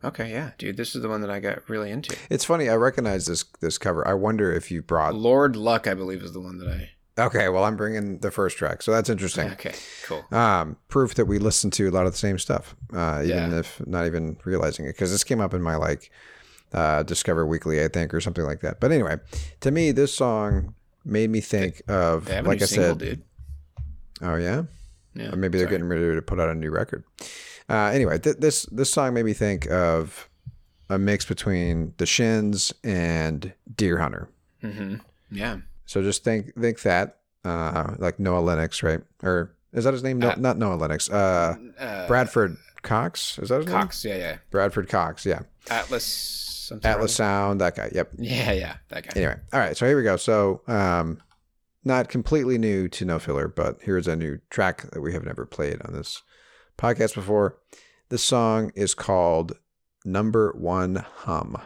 Okay, 0.04 0.32
yeah, 0.32 0.50
dude. 0.58 0.76
This 0.76 0.96
is 0.96 1.02
the 1.02 1.08
one 1.08 1.20
that 1.20 1.30
I 1.30 1.38
got 1.38 1.68
really 1.68 1.90
into. 1.90 2.16
it's 2.28 2.44
funny. 2.44 2.68
I 2.68 2.74
recognize 2.74 3.26
this 3.26 3.44
this 3.60 3.78
cover. 3.78 4.06
I 4.06 4.14
wonder 4.14 4.52
if 4.52 4.68
you 4.72 4.82
brought. 4.82 5.14
Lord 5.14 5.54
Luck, 5.54 5.86
I 5.86 5.94
believe, 5.94 6.22
is 6.22 6.32
the 6.32 6.40
one 6.40 6.58
that 6.58 6.68
I. 6.68 6.90
Okay, 7.22 7.48
well, 7.50 7.62
I'm 7.62 7.76
bringing 7.76 8.18
the 8.18 8.30
first 8.32 8.56
track, 8.56 8.82
so 8.82 8.90
that's 8.90 9.08
interesting. 9.10 9.50
Okay, 9.52 9.74
cool. 10.06 10.24
Um, 10.32 10.76
proof 10.88 11.14
that 11.14 11.26
we 11.26 11.38
listen 11.38 11.70
to 11.72 11.88
a 11.88 11.92
lot 11.92 12.06
of 12.06 12.12
the 12.12 12.18
same 12.18 12.38
stuff, 12.38 12.74
uh, 12.92 13.20
even 13.22 13.52
Yeah. 13.52 13.58
if 13.60 13.86
not 13.86 14.06
even 14.06 14.38
realizing 14.44 14.86
it, 14.86 14.94
because 14.94 15.12
this 15.12 15.22
came 15.22 15.40
up 15.40 15.54
in 15.54 15.62
my 15.62 15.76
like 15.76 16.10
uh, 16.72 17.02
Discover 17.02 17.46
Weekly, 17.46 17.82
I 17.84 17.88
think, 17.88 18.12
or 18.14 18.20
something 18.20 18.44
like 18.44 18.60
that. 18.60 18.80
But 18.80 18.92
anyway, 18.92 19.16
to 19.60 19.70
me, 19.70 19.92
this 19.92 20.14
song 20.14 20.74
made 21.04 21.30
me 21.30 21.40
think 21.40 21.82
of, 21.88 22.26
They 22.26 22.34
have 22.36 22.46
a 22.46 22.48
like 22.48 22.62
I 22.62 22.66
single, 22.66 22.90
said, 22.90 22.98
dude. 22.98 23.22
oh 24.22 24.36
yeah, 24.36 24.62
Yeah, 25.14 25.32
or 25.32 25.36
maybe 25.36 25.58
they're 25.58 25.66
getting 25.66 25.88
ready 25.88 26.14
to 26.14 26.22
put 26.22 26.38
out 26.40 26.48
a 26.48 26.54
new 26.54 26.70
record. 26.70 27.04
Uh, 27.68 27.90
anyway, 27.92 28.18
th- 28.18 28.36
this 28.38 28.64
this 28.66 28.90
song 28.90 29.14
made 29.14 29.24
me 29.24 29.32
think 29.32 29.70
of 29.70 30.28
a 30.90 30.98
mix 30.98 31.24
between 31.24 31.94
the 31.96 32.06
Shins 32.06 32.72
and 32.84 33.52
Deerhunter. 33.74 34.26
Mm-hmm. 34.62 34.96
Yeah. 35.30 35.58
So 35.86 36.02
just 36.02 36.22
think 36.24 36.54
think 36.60 36.82
that, 36.82 37.18
uh, 37.44 37.94
like 37.98 38.18
Noah 38.18 38.40
Lennox, 38.40 38.82
right? 38.82 39.00
Or 39.22 39.54
Is 39.72 39.84
that 39.84 39.92
his 39.94 40.02
name? 40.02 40.18
No, 40.18 40.30
Uh, 40.30 40.34
not 40.38 40.58
Noah 40.58 40.74
Lennox. 40.74 41.08
Uh, 41.10 41.56
Uh, 41.78 42.06
Bradford 42.08 42.56
Cox. 42.82 43.38
Is 43.38 43.48
that 43.48 43.58
his 43.58 43.66
name? 43.66 43.74
Cox. 43.76 44.04
Yeah, 44.04 44.16
yeah. 44.16 44.36
Bradford 44.50 44.88
Cox. 44.88 45.24
Yeah. 45.24 45.40
Atlas. 45.70 46.48
Atlas 46.70 46.86
other. 46.86 47.08
Sound. 47.08 47.60
That 47.60 47.76
guy. 47.76 47.90
Yep. 47.92 48.12
Yeah, 48.18 48.52
yeah. 48.52 48.76
That 48.88 49.04
guy. 49.04 49.12
Anyway, 49.16 49.36
all 49.52 49.60
right. 49.60 49.76
So 49.76 49.86
here 49.86 49.96
we 49.96 50.02
go. 50.02 50.16
So, 50.16 50.62
um, 50.66 51.20
not 51.84 52.08
completely 52.08 52.58
new 52.58 52.88
to 52.88 53.04
No 53.04 53.18
Filler, 53.18 53.48
but 53.48 53.78
here's 53.82 54.06
a 54.06 54.14
new 54.14 54.38
track 54.50 54.90
that 54.92 55.00
we 55.00 55.12
have 55.12 55.24
never 55.24 55.44
played 55.44 55.82
on 55.82 55.92
this 55.92 56.22
podcast 56.78 57.14
before. 57.14 57.58
This 58.08 58.22
song 58.22 58.70
is 58.76 58.94
called 58.94 59.58
Number 60.04 60.52
One 60.56 60.96
Hum. 60.96 61.56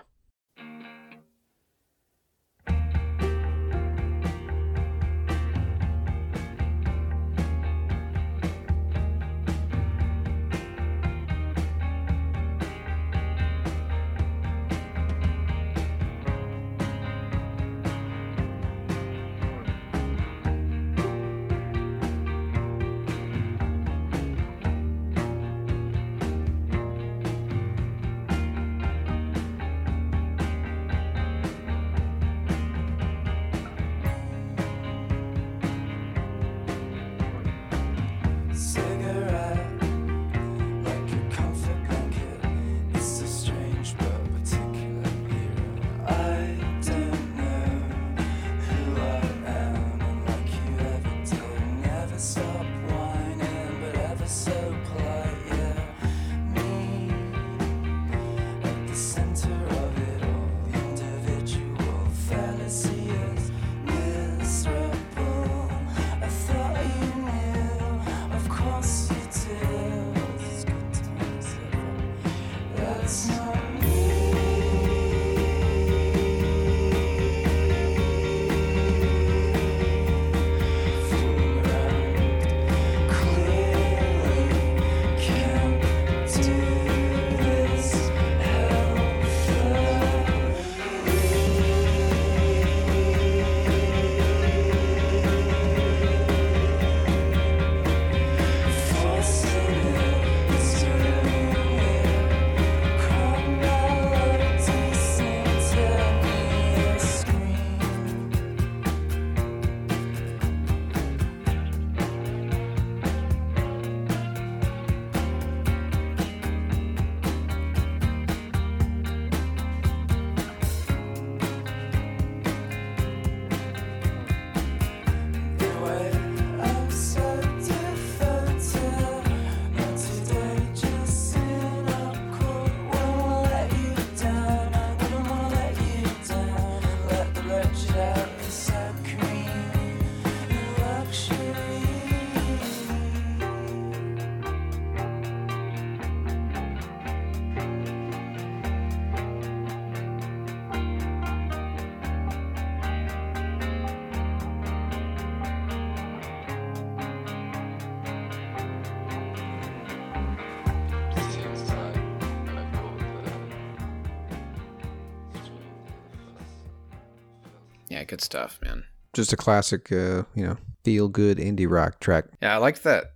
Good 168.08 168.20
stuff, 168.20 168.58
man. 168.62 168.84
Just 169.12 169.32
a 169.32 169.36
classic, 169.36 169.90
uh, 169.92 170.22
you 170.34 170.44
know, 170.46 170.56
feel 170.84 171.08
good 171.08 171.38
indie 171.38 171.68
rock 171.70 172.00
track. 172.00 172.26
Yeah, 172.42 172.54
I 172.54 172.58
like 172.58 172.82
that 172.82 173.12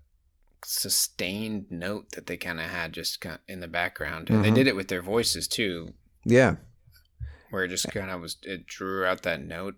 sustained 0.65 1.67
note 1.71 2.11
that 2.13 2.27
they 2.27 2.37
kind 2.37 2.61
of 2.61 2.67
had 2.67 2.93
just 2.93 3.21
kind 3.21 3.39
in 3.49 3.61
the 3.61 3.69
background, 3.69 4.31
and 4.31 4.45
they 4.45 4.51
Mhm. 4.51 4.55
did 4.55 4.67
it 4.67 4.77
with 4.77 4.89
their 4.89 5.03
voices 5.03 5.49
too, 5.49 5.95
Yeah. 6.25 6.57
where 7.51 7.65
it 7.65 7.69
just 7.69 7.91
kind 7.91 8.11
of 8.11 8.21
was 8.21 8.37
it 8.43 8.67
drew 8.67 9.05
out 9.05 9.23
that 9.23 9.43
note 9.43 9.77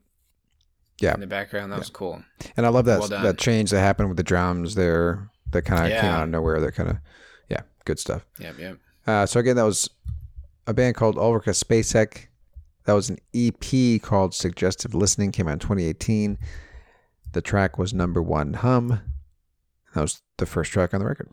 Yeah. 1.01 1.15
in 1.15 1.21
the 1.21 1.27
background. 1.27 1.73
That 1.73 1.79
was 1.79 1.91
cool. 1.91 2.25
And 2.57 2.67
I 2.67 2.69
love 2.69 2.85
that 2.87 3.01
Well 3.01 3.09
that 3.09 3.39
change 3.39 3.71
that 3.71 3.81
happened 3.81 4.09
with 4.09 4.17
the 4.17 4.23
drums 4.23 4.75
there 4.75 5.31
that 5.53 5.63
kind 5.63 5.93
of 5.93 6.01
came 6.01 6.11
out 6.11 6.25
of 6.25 6.29
nowhere. 6.31 6.61
That 6.61 6.73
kind 6.73 6.91
of, 6.91 6.99
yeah, 7.49 7.63
good 7.85 7.99
stuff. 7.99 8.25
Yep, 8.39 8.59
yep. 8.59 8.79
Uh, 9.07 9.27
so 9.27 9.41
again, 9.41 9.57
that 9.57 9.65
was 9.65 9.89
a 10.67 10.75
band 10.75 10.95
called 10.97 11.17
Ulrika 11.17 11.51
Spacek. 11.51 12.27
That 12.85 12.95
was 12.95 13.11
an 13.11 13.19
EP 13.35 14.01
called 14.03 14.35
Suggestive 14.35 14.95
Listening. 14.95 15.33
Came 15.33 15.49
out 15.49 15.55
in 15.55 15.59
2018. 15.61 16.39
The 17.33 17.41
track 17.41 17.79
was 17.79 17.95
number 17.95 18.21
one 18.23 18.55
hum. 18.55 19.01
That 19.95 20.01
was 20.01 20.23
the 20.39 20.47
first 20.47 20.73
track 20.73 20.93
on 20.95 21.01
the 21.01 21.07
record. 21.07 21.31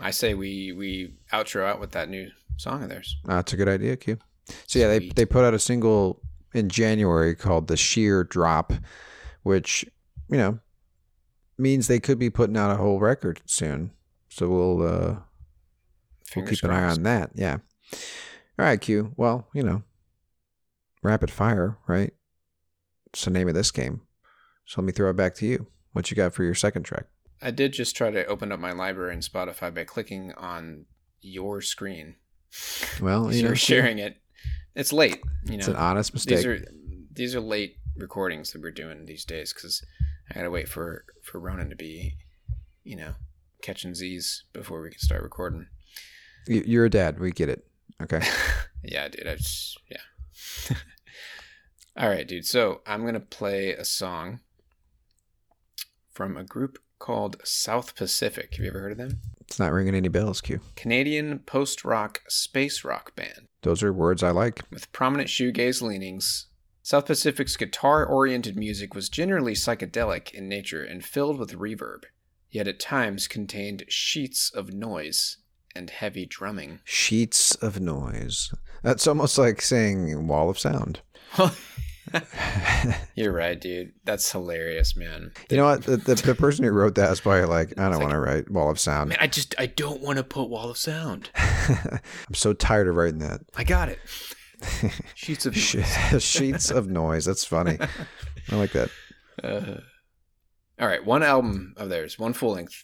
I 0.00 0.10
say 0.12 0.34
we 0.34 0.72
we 0.72 1.14
outro 1.32 1.66
out 1.66 1.80
with 1.80 1.92
that 1.92 2.08
new 2.08 2.30
song 2.56 2.82
of 2.82 2.88
theirs. 2.88 3.16
Uh, 3.28 3.36
that's 3.36 3.52
a 3.52 3.56
good 3.56 3.68
idea, 3.68 3.96
Q. 3.96 4.18
So 4.66 4.78
yeah, 4.78 4.88
they 4.88 4.98
Sweet. 4.98 5.16
they 5.16 5.26
put 5.26 5.44
out 5.44 5.54
a 5.54 5.58
single 5.58 6.20
in 6.54 6.68
January 6.68 7.34
called 7.34 7.66
"The 7.66 7.76
Sheer 7.76 8.24
Drop," 8.24 8.72
which 9.42 9.84
you 10.28 10.36
know 10.36 10.58
means 11.58 11.88
they 11.88 12.00
could 12.00 12.18
be 12.18 12.30
putting 12.30 12.56
out 12.56 12.70
a 12.70 12.76
whole 12.76 13.00
record 13.00 13.40
soon. 13.46 13.90
So 14.28 14.48
we'll 14.48 14.82
uh, 14.82 15.06
we'll 15.10 15.20
Fingers 16.24 16.60
keep 16.60 16.70
an 16.70 16.76
eye 16.76 16.88
on 16.88 17.02
that. 17.02 17.30
Yeah. 17.34 17.58
All 18.58 18.64
right, 18.64 18.80
Q. 18.80 19.12
Well, 19.16 19.48
you 19.54 19.62
know, 19.62 19.82
rapid 21.02 21.30
fire, 21.30 21.78
right? 21.86 22.12
It's 23.06 23.24
the 23.24 23.30
name 23.30 23.48
of 23.48 23.54
this 23.54 23.70
game. 23.70 24.02
So 24.66 24.80
let 24.80 24.86
me 24.86 24.92
throw 24.92 25.10
it 25.10 25.16
back 25.16 25.34
to 25.36 25.46
you. 25.46 25.66
What 25.92 26.10
you 26.10 26.16
got 26.16 26.34
for 26.34 26.44
your 26.44 26.54
second 26.54 26.82
track? 26.82 27.06
I 27.40 27.50
did 27.50 27.72
just 27.72 27.96
try 27.96 28.10
to 28.10 28.26
open 28.26 28.52
up 28.52 28.60
my 28.60 28.72
library 28.72 29.14
in 29.14 29.20
Spotify 29.20 29.74
by 29.74 29.84
clicking 29.84 30.32
on 30.34 30.86
your 31.20 31.60
screen. 31.60 32.16
Well, 33.00 33.32
you 33.32 33.40
you're 33.40 33.50
know, 33.50 33.54
sharing 33.54 33.98
it. 33.98 34.16
It's 34.74 34.92
late. 34.92 35.20
You 35.46 35.54
it's 35.54 35.66
know, 35.68 35.74
an 35.74 35.78
honest 35.80 36.12
mistake. 36.14 36.36
these 36.36 36.46
are 36.46 36.64
these 37.12 37.34
are 37.34 37.40
late 37.40 37.76
recordings 37.96 38.52
that 38.52 38.62
we're 38.62 38.70
doing 38.70 39.06
these 39.06 39.24
days 39.24 39.52
because 39.52 39.84
I 40.30 40.34
gotta 40.34 40.50
wait 40.50 40.68
for 40.68 41.04
for 41.22 41.40
Ronan 41.40 41.70
to 41.70 41.76
be, 41.76 42.16
you 42.84 42.96
know, 42.96 43.14
catching 43.62 43.94
Z's 43.94 44.44
before 44.52 44.80
we 44.82 44.90
can 44.90 44.98
start 45.00 45.22
recording. 45.22 45.66
You- 46.46 46.64
You're 46.66 46.84
a 46.86 46.90
dad. 46.90 47.18
We 47.18 47.30
get 47.32 47.48
it. 47.48 47.66
Okay. 48.02 48.20
yeah, 48.84 49.08
dude. 49.08 49.26
I 49.26 49.36
just 49.36 49.78
yeah. 49.90 49.98
All 51.96 52.08
right, 52.08 52.26
dude. 52.26 52.46
So 52.46 52.80
I'm 52.86 53.04
gonna 53.04 53.20
play 53.20 53.70
a 53.72 53.84
song 53.84 54.40
from 56.12 56.36
a 56.36 56.44
group 56.44 56.78
called 56.98 57.36
South 57.44 57.94
Pacific. 57.96 58.54
Have 58.54 58.64
you 58.64 58.70
ever 58.70 58.80
heard 58.80 58.92
of 58.92 58.98
them? 58.98 59.20
It's 59.40 59.58
not 59.58 59.72
ringing 59.72 59.94
any 59.94 60.08
bells, 60.08 60.40
Q. 60.40 60.60
Canadian 60.76 61.38
post 61.40 61.84
rock 61.84 62.22
space 62.28 62.84
rock 62.84 63.16
band 63.16 63.46
Those 63.62 63.82
are 63.82 63.92
words 63.92 64.22
I 64.22 64.30
like. 64.30 64.62
with 64.70 64.90
prominent 64.92 65.28
shoegaze 65.28 65.80
leanings. 65.80 66.46
South 66.82 67.06
Pacific's 67.06 67.56
guitar 67.56 68.04
oriented 68.04 68.56
music 68.56 68.94
was 68.94 69.08
generally 69.08 69.52
psychedelic 69.54 70.32
in 70.32 70.48
nature 70.48 70.82
and 70.82 71.04
filled 71.04 71.38
with 71.38 71.52
reverb. 71.58 72.04
yet 72.50 72.66
at 72.68 72.80
times 72.80 73.28
contained 73.28 73.84
sheets 73.88 74.50
of 74.50 74.72
noise 74.72 75.36
and 75.74 75.90
heavy 75.90 76.24
drumming. 76.26 76.80
Sheets 76.84 77.54
of 77.56 77.78
noise. 77.80 78.52
That's 78.82 79.06
almost 79.06 79.38
like 79.38 79.60
saying 79.62 80.26
wall 80.26 80.50
of 80.50 80.58
sound. 80.58 81.00
You're 83.14 83.32
right, 83.32 83.60
dude. 83.60 83.92
That's 84.04 84.30
hilarious, 84.30 84.96
man. 84.96 85.32
You 85.50 85.58
know 85.58 85.64
what? 85.64 85.84
The, 85.84 85.96
the, 85.96 86.14
the 86.14 86.34
person 86.34 86.64
who 86.64 86.70
wrote 86.70 86.94
that 86.96 87.10
is 87.12 87.20
probably 87.20 87.46
like, 87.46 87.78
I 87.78 87.88
don't 87.88 88.00
want 88.00 88.12
to 88.12 88.20
write 88.20 88.50
wall 88.50 88.70
of 88.70 88.78
sound. 88.78 89.10
Man, 89.10 89.18
I 89.20 89.26
just 89.26 89.54
I 89.58 89.66
don't 89.66 90.00
want 90.00 90.18
to 90.18 90.24
put 90.24 90.48
wall 90.48 90.70
of 90.70 90.76
sound. 90.76 91.30
I'm 91.36 92.34
so 92.34 92.52
tired 92.52 92.88
of 92.88 92.94
writing 92.94 93.20
that. 93.20 93.40
I 93.56 93.64
got 93.64 93.88
it. 93.88 93.98
Sheets 95.14 95.46
of 95.46 95.54
noise. 95.54 96.22
Sheets 96.22 96.70
of 96.70 96.88
noise. 96.88 97.24
That's 97.24 97.44
funny. 97.44 97.78
I 98.50 98.56
like 98.56 98.72
that. 98.72 98.90
Uh, 99.42 99.80
all 100.80 100.88
right, 100.88 101.04
one 101.04 101.22
album 101.22 101.74
of 101.76 101.88
theirs, 101.88 102.18
one 102.18 102.32
full 102.32 102.52
length, 102.52 102.82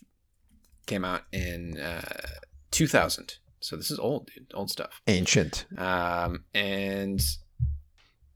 came 0.87 1.05
out 1.05 1.23
in 1.33 1.79
uh, 1.79 2.27
2000. 2.71 3.39
So 3.65 3.77
this 3.77 3.91
is 3.91 3.99
old, 3.99 4.27
dude. 4.27 4.53
Old 4.53 4.71
stuff. 4.71 5.01
Ancient. 5.07 5.65
Um, 5.79 6.45
and 6.53 7.19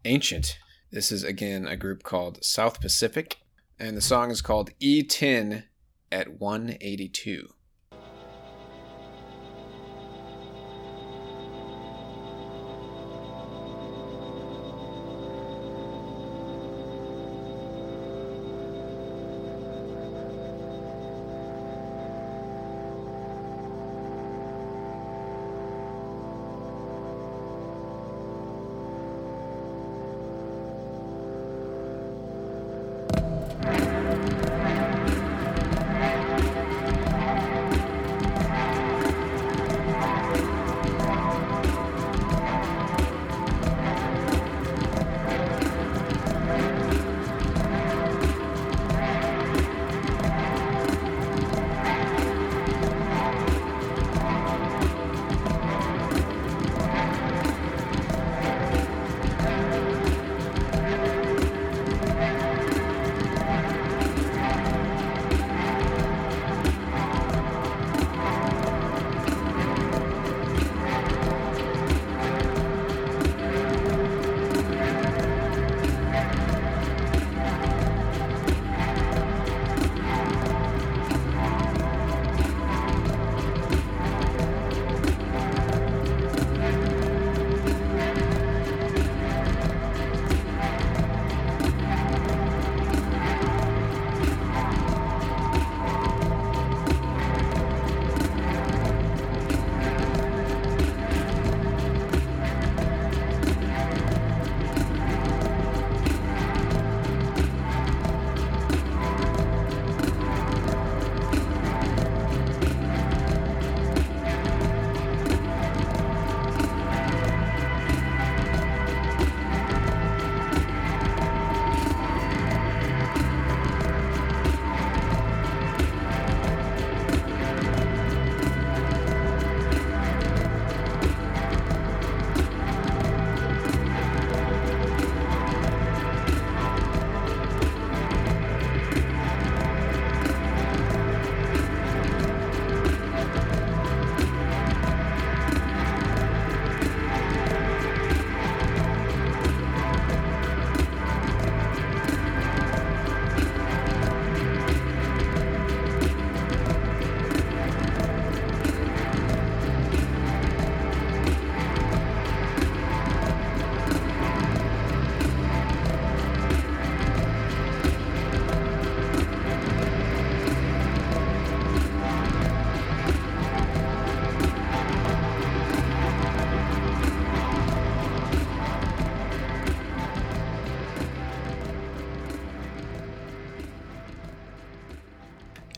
Ancient. 0.06 0.58
This 0.90 1.12
is 1.12 1.22
again 1.22 1.66
a 1.66 1.76
group 1.76 2.02
called 2.02 2.42
South 2.42 2.80
Pacific, 2.80 3.36
and 3.78 3.94
the 3.94 4.00
song 4.00 4.30
is 4.30 4.40
called 4.40 4.70
E10 4.80 5.64
at 6.10 6.40
182. 6.40 7.46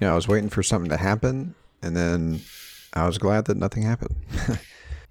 You 0.00 0.06
know, 0.06 0.12
I 0.12 0.16
was 0.16 0.28
waiting 0.28 0.48
for 0.48 0.62
something 0.62 0.90
to 0.90 0.96
happen, 0.96 1.54
and 1.82 1.96
then 1.96 2.40
I 2.94 3.06
was 3.06 3.18
glad 3.18 3.44
that 3.46 3.56
nothing 3.56 3.82
happened. 3.82 4.16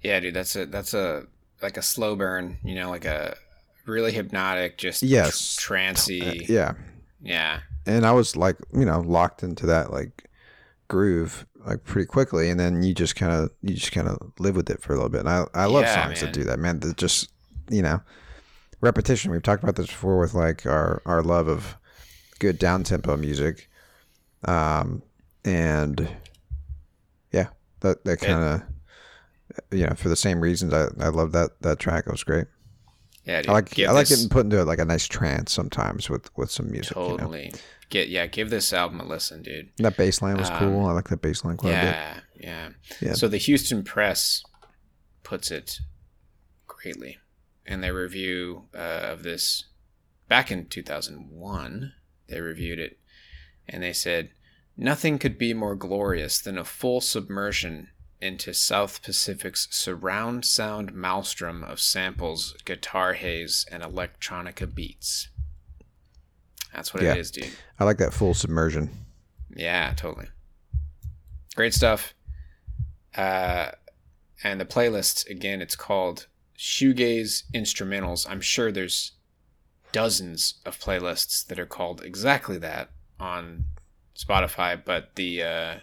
Yeah, 0.02 0.18
dude, 0.18 0.32
that's 0.32 0.56
a 0.56 0.64
that's 0.64 0.94
a 0.94 1.26
like 1.60 1.76
a 1.76 1.82
slow 1.82 2.16
burn, 2.16 2.56
you 2.64 2.74
know, 2.74 2.88
like 2.88 3.04
a 3.04 3.36
really 3.84 4.12
hypnotic, 4.12 4.78
just 4.78 5.02
Yes. 5.02 5.56
tr- 5.56 5.60
trancy. 5.74 6.22
Uh, 6.22 6.44
yeah. 6.48 6.72
yeah. 7.20 7.60
And 7.84 8.06
I 8.06 8.12
was 8.12 8.34
like, 8.34 8.56
you 8.72 8.86
know, 8.86 9.00
locked 9.00 9.42
into 9.42 9.66
that 9.66 9.92
like 9.92 10.30
groove 10.88 11.44
like 11.66 11.84
pretty 11.84 12.06
quickly, 12.06 12.48
and 12.48 12.58
then 12.58 12.82
you 12.82 12.94
just 12.94 13.14
kind 13.14 13.30
of 13.32 13.50
you 13.60 13.74
just 13.74 13.92
kind 13.92 14.08
of 14.08 14.32
live 14.38 14.56
with 14.56 14.70
it 14.70 14.80
for 14.80 14.94
a 14.94 14.96
little 14.96 15.10
bit. 15.10 15.20
And 15.20 15.28
I 15.28 15.44
I 15.52 15.66
love 15.66 15.82
Yeah, 15.84 15.94
songs 16.06 16.22
man. 16.22 16.32
that 16.32 16.32
do 16.32 16.44
that, 16.44 16.58
man. 16.58 16.80
That 16.80 16.96
just 16.96 17.28
you 17.70 17.82
know 17.82 18.00
repetition. 18.80 19.30
We've 19.32 19.42
talked 19.42 19.62
about 19.62 19.76
this 19.76 19.88
before 19.88 20.18
with 20.18 20.32
like 20.32 20.64
our 20.64 21.02
our 21.04 21.22
love 21.22 21.46
of 21.46 21.76
good 22.38 22.58
down 22.58 22.84
tempo 22.84 23.18
music, 23.18 23.68
um, 24.44 25.02
and 25.44 26.08
yeah, 27.32 27.48
that 27.80 28.04
that 28.04 28.20
kind 28.20 28.42
of 28.44 28.62
you 29.70 29.86
know 29.86 29.94
for 29.94 30.08
the 30.08 30.16
same 30.16 30.40
reasons 30.40 30.72
I 30.72 30.86
I 31.00 31.08
love 31.08 31.32
that 31.32 31.60
that 31.62 31.78
track. 31.78 32.04
It 32.06 32.12
was 32.12 32.24
great. 32.24 32.46
Yeah, 33.24 33.42
dude. 33.42 33.50
I 33.50 33.52
like 33.52 33.78
I 33.78 33.92
like 33.92 34.08
this- 34.08 34.18
getting 34.18 34.30
put 34.30 34.44
into 34.44 34.64
like 34.64 34.78
a 34.78 34.84
nice 34.84 35.06
trance 35.06 35.52
sometimes 35.52 36.08
with 36.08 36.30
with 36.36 36.50
some 36.50 36.70
music. 36.70 36.96
You 36.96 37.02
know? 37.02 37.16
totally. 37.16 37.52
Get 37.90 38.08
yeah, 38.08 38.26
give 38.26 38.50
this 38.50 38.72
album 38.72 39.00
a 39.00 39.04
listen, 39.04 39.42
dude. 39.42 39.70
That 39.78 39.96
bass 39.96 40.22
line 40.22 40.36
was 40.36 40.48
cool. 40.50 40.80
Um, 40.80 40.86
I 40.86 40.92
like 40.92 41.08
that 41.08 41.20
bass 41.20 41.44
line 41.44 41.56
quite 41.56 41.70
a 41.72 41.74
bit. 41.74 41.84
Yeah, 41.84 42.20
yeah, 42.38 42.68
Yeah. 43.00 43.12
So 43.14 43.26
the 43.26 43.36
Houston 43.36 43.82
Press 43.82 44.44
puts 45.24 45.50
it 45.50 45.80
greatly 46.68 47.18
in 47.66 47.80
their 47.80 47.92
review 47.92 48.68
uh, 48.74 48.78
of 49.10 49.24
this 49.24 49.64
back 50.28 50.52
in 50.52 50.66
2001. 50.66 51.92
They 52.28 52.40
reviewed 52.40 52.78
it 52.78 52.99
and 53.70 53.82
they 53.82 53.92
said, 53.94 54.30
Nothing 54.76 55.18
could 55.18 55.36
be 55.38 55.52
more 55.54 55.74
glorious 55.74 56.40
than 56.40 56.56
a 56.58 56.64
full 56.64 57.00
submersion 57.00 57.88
into 58.20 58.52
South 58.52 59.02
Pacific's 59.02 59.66
surround 59.70 60.44
sound 60.44 60.92
maelstrom 60.94 61.62
of 61.64 61.80
samples, 61.80 62.54
guitar 62.64 63.14
haze, 63.14 63.66
and 63.70 63.82
electronica 63.82 64.72
beats. 64.74 65.28
That's 66.74 66.92
what 66.94 67.02
Yeah. 67.02 67.12
it 67.12 67.18
is, 67.18 67.30
dude. 67.30 67.50
I 67.78 67.84
like 67.84 67.98
that 67.98 68.12
full 68.14 68.34
submersion. 68.34 69.06
Yeah, 69.54 69.92
totally. 69.96 70.28
Great 71.56 71.74
stuff. 71.74 72.14
Uh, 73.14 73.72
and 74.44 74.60
the 74.60 74.64
playlist 74.64 75.28
again, 75.28 75.60
it's 75.60 75.76
called 75.76 76.26
Shoegaze 76.56 77.44
Instrumentals. 77.54 78.26
I'm 78.28 78.40
sure 78.40 78.70
there's 78.70 79.12
dozens 79.92 80.54
of 80.64 80.78
playlists 80.78 81.44
that 81.46 81.58
are 81.58 81.66
called 81.66 82.02
exactly 82.04 82.56
that 82.58 82.90
on 83.20 83.64
Spotify, 84.16 84.82
but 84.82 85.14
the 85.16 85.42
uh, 85.42 85.74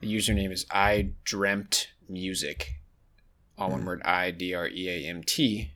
the 0.00 0.14
username 0.14 0.52
is 0.52 0.66
I 0.70 1.10
Dreamt 1.24 1.88
Music. 2.08 2.74
All 3.58 3.70
one 3.70 3.84
word 3.84 4.02
I 4.04 4.30
D 4.30 4.54
R 4.54 4.68
E 4.68 4.88
A 4.88 5.08
M 5.08 5.22
T 5.22 5.72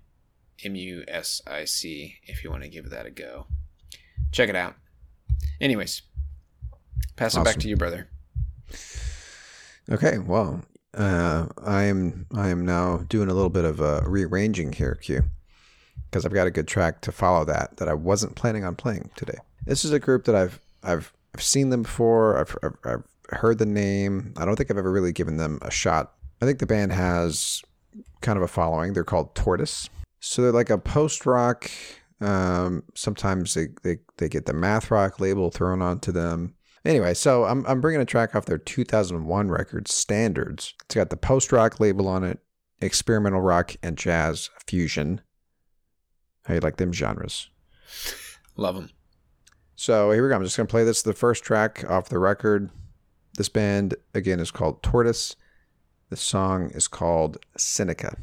M 0.65 0.75
U 0.75 1.05
S 1.09 1.43
I 1.47 1.65
C 1.65 2.17
if 2.25 2.43
you 2.43 2.51
want 2.51 2.63
to 2.63 2.69
give 2.69 2.91
that 2.91 3.07
a 3.07 3.11
go. 3.11 3.47
Check 4.33 4.49
it 4.49 4.57
out. 4.57 4.75
Anyways, 5.61 6.03
pass 7.17 7.37
it 7.37 7.45
back 7.45 7.57
to 7.57 7.69
you, 7.69 7.77
brother. 7.77 8.09
Okay, 9.91 10.19
well, 10.19 10.65
uh, 10.95 11.47
I 11.63 11.85
am 11.85 12.27
I 12.35 12.49
am 12.49 12.65
now 12.65 12.99
doing 13.09 13.29
a 13.29 13.35
little 13.35 13.51
bit 13.51 13.65
of 13.65 13.81
uh, 13.81 14.01
rearranging 14.07 14.73
here, 14.73 14.95
Q, 14.95 15.25
because 16.11 16.25
I've 16.25 16.33
got 16.33 16.47
a 16.47 16.51
good 16.51 16.67
track 16.67 17.03
to 17.03 17.13
follow 17.13 17.45
that 17.45 17.77
that 17.77 17.89
I 17.89 17.95
wasn't 17.95 18.35
planning 18.35 18.65
on 18.65 18.77
playing 18.77 19.11
today. 19.15 19.39
This 19.67 19.85
is 19.85 19.93
a 19.93 19.99
group 19.99 20.25
that 20.25 20.35
I've 20.35 20.61
I've 20.85 21.13
I've 21.35 21.43
seen 21.43 21.71
them 21.71 21.83
before. 21.83 22.39
I've 22.39 22.57
I've, 22.63 22.77
I've 22.85 23.39
heard 23.39 23.59
the 23.59 23.67
name. 23.67 24.35
I 24.37 24.45
don't 24.45 24.57
think 24.57 24.71
I've 24.71 24.79
ever 24.79 24.93
really 24.93 25.13
given 25.13 25.37
them 25.37 25.59
a 25.63 25.71
shot. 25.71 26.13
I 26.41 26.47
think 26.47 26.59
the 26.59 26.67
band 26.67 26.93
has 26.93 27.63
kind 28.21 28.37
of 28.37 28.43
a 28.43 28.49
following. 28.49 28.93
They're 28.93 29.05
called 29.05 29.35
Tortoise. 29.35 29.89
So 30.21 30.43
they're 30.43 30.53
like 30.53 30.71
a 30.71 30.79
post 30.79 31.27
rock. 31.27 31.71
Um, 32.21 32.85
sometimes 32.95 33.55
they, 33.55 33.69
they 33.83 33.99
they 34.17 34.29
get 34.29 34.47
the 34.47 34.53
math 34.53 34.91
rock 34.91 35.21
label 35.21 35.51
thrown 35.51 35.83
onto 35.83 36.13
them. 36.13 36.55
Anyway, 36.85 37.15
so 37.15 37.45
I'm 37.45 37.65
I'm 37.67 37.81
bringing 37.81 38.01
a 38.01 38.07
track 38.07 38.35
off 38.35 38.47
their 38.47 38.59
2001 38.59 39.51
record, 39.51 39.89
Standards. 39.89 40.75
It's 40.85 40.95
got 40.95 41.11
the 41.11 41.17
post 41.17 41.53
rock 41.53 41.81
label 41.81 42.09
on 42.09 42.25
it, 42.25 42.41
experimental 42.81 43.41
rock 43.41 43.75
and 43.83 43.97
jazz 43.97 44.51
fusion. 44.67 45.21
How 46.45 46.55
you 46.55 46.61
like 46.61 46.77
them 46.77 46.93
genres? 46.93 47.49
Love 48.57 48.75
them. 48.75 48.91
So 49.77 50.13
here 50.13 50.23
we 50.23 50.29
go. 50.29 50.37
I'm 50.37 50.45
just 50.45 50.57
gonna 50.57 50.67
play 50.67 50.85
this. 50.85 51.03
The 51.03 51.13
first 51.13 51.43
track 51.43 51.85
off 51.89 52.09
the 52.09 52.19
record. 52.19 52.71
This 53.37 53.49
band 53.49 53.97
again 54.15 54.39
is 54.39 54.51
called 54.51 54.83
Tortoise. 54.83 55.37
The 56.11 56.17
song 56.17 56.71
is 56.71 56.87
called 56.87 57.39
Seneca. 57.57 58.17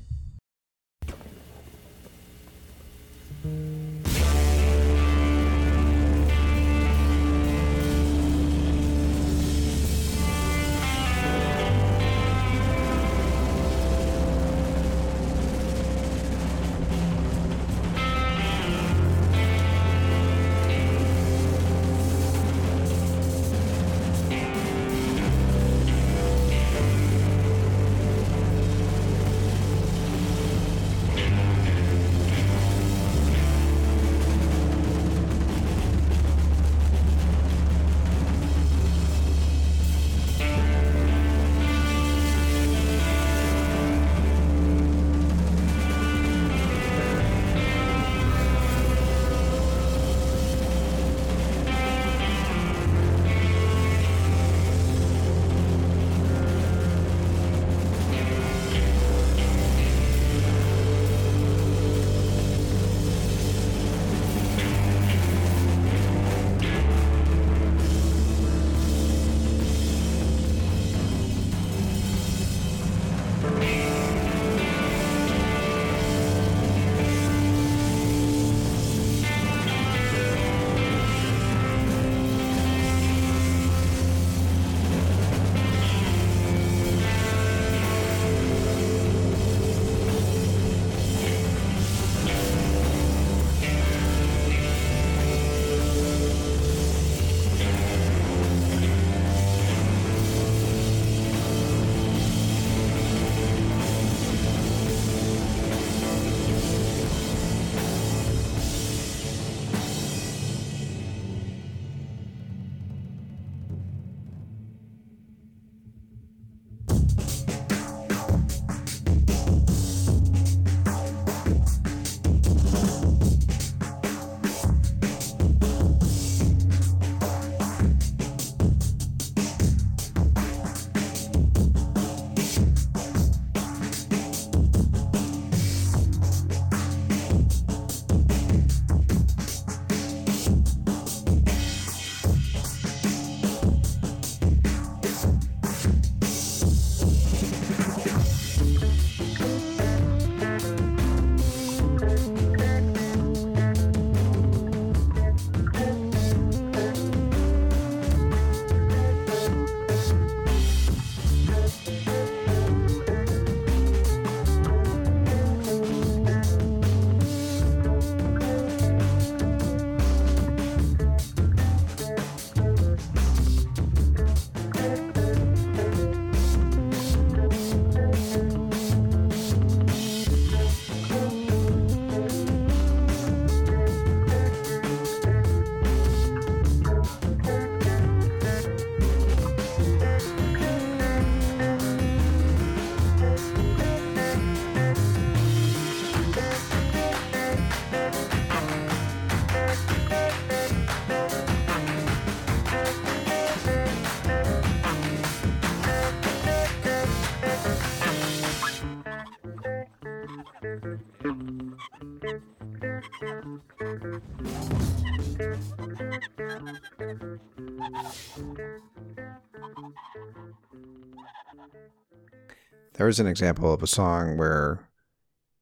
There 223.02 223.08
was 223.08 223.20
an 223.20 223.26
example 223.26 223.74
of 223.74 223.82
a 223.82 223.88
song 223.88 224.38
where 224.38 224.88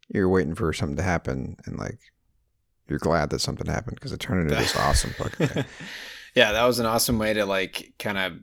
you're 0.10 0.28
waiting 0.28 0.56
for 0.56 0.74
something 0.74 0.98
to 0.98 1.04
happen 1.04 1.56
and 1.66 1.80
like 1.80 1.98
you're 2.90 3.00
glad 3.00 3.30
that 3.30 3.40
something 3.40 3.66
happened 3.66 3.96
because 3.96 4.12
it 4.12 4.20
turned 4.20 4.42
into 4.42 4.56
this 4.62 4.76
awesome 4.76 5.12
fucking 5.12 5.48
thing. 5.48 5.66
yeah, 6.36 6.52
that 6.52 6.66
was 6.66 6.80
an 6.80 6.86
awesome 6.86 7.18
way 7.18 7.32
to 7.34 7.46
like 7.46 7.94
kind 7.98 8.18
of 8.18 8.34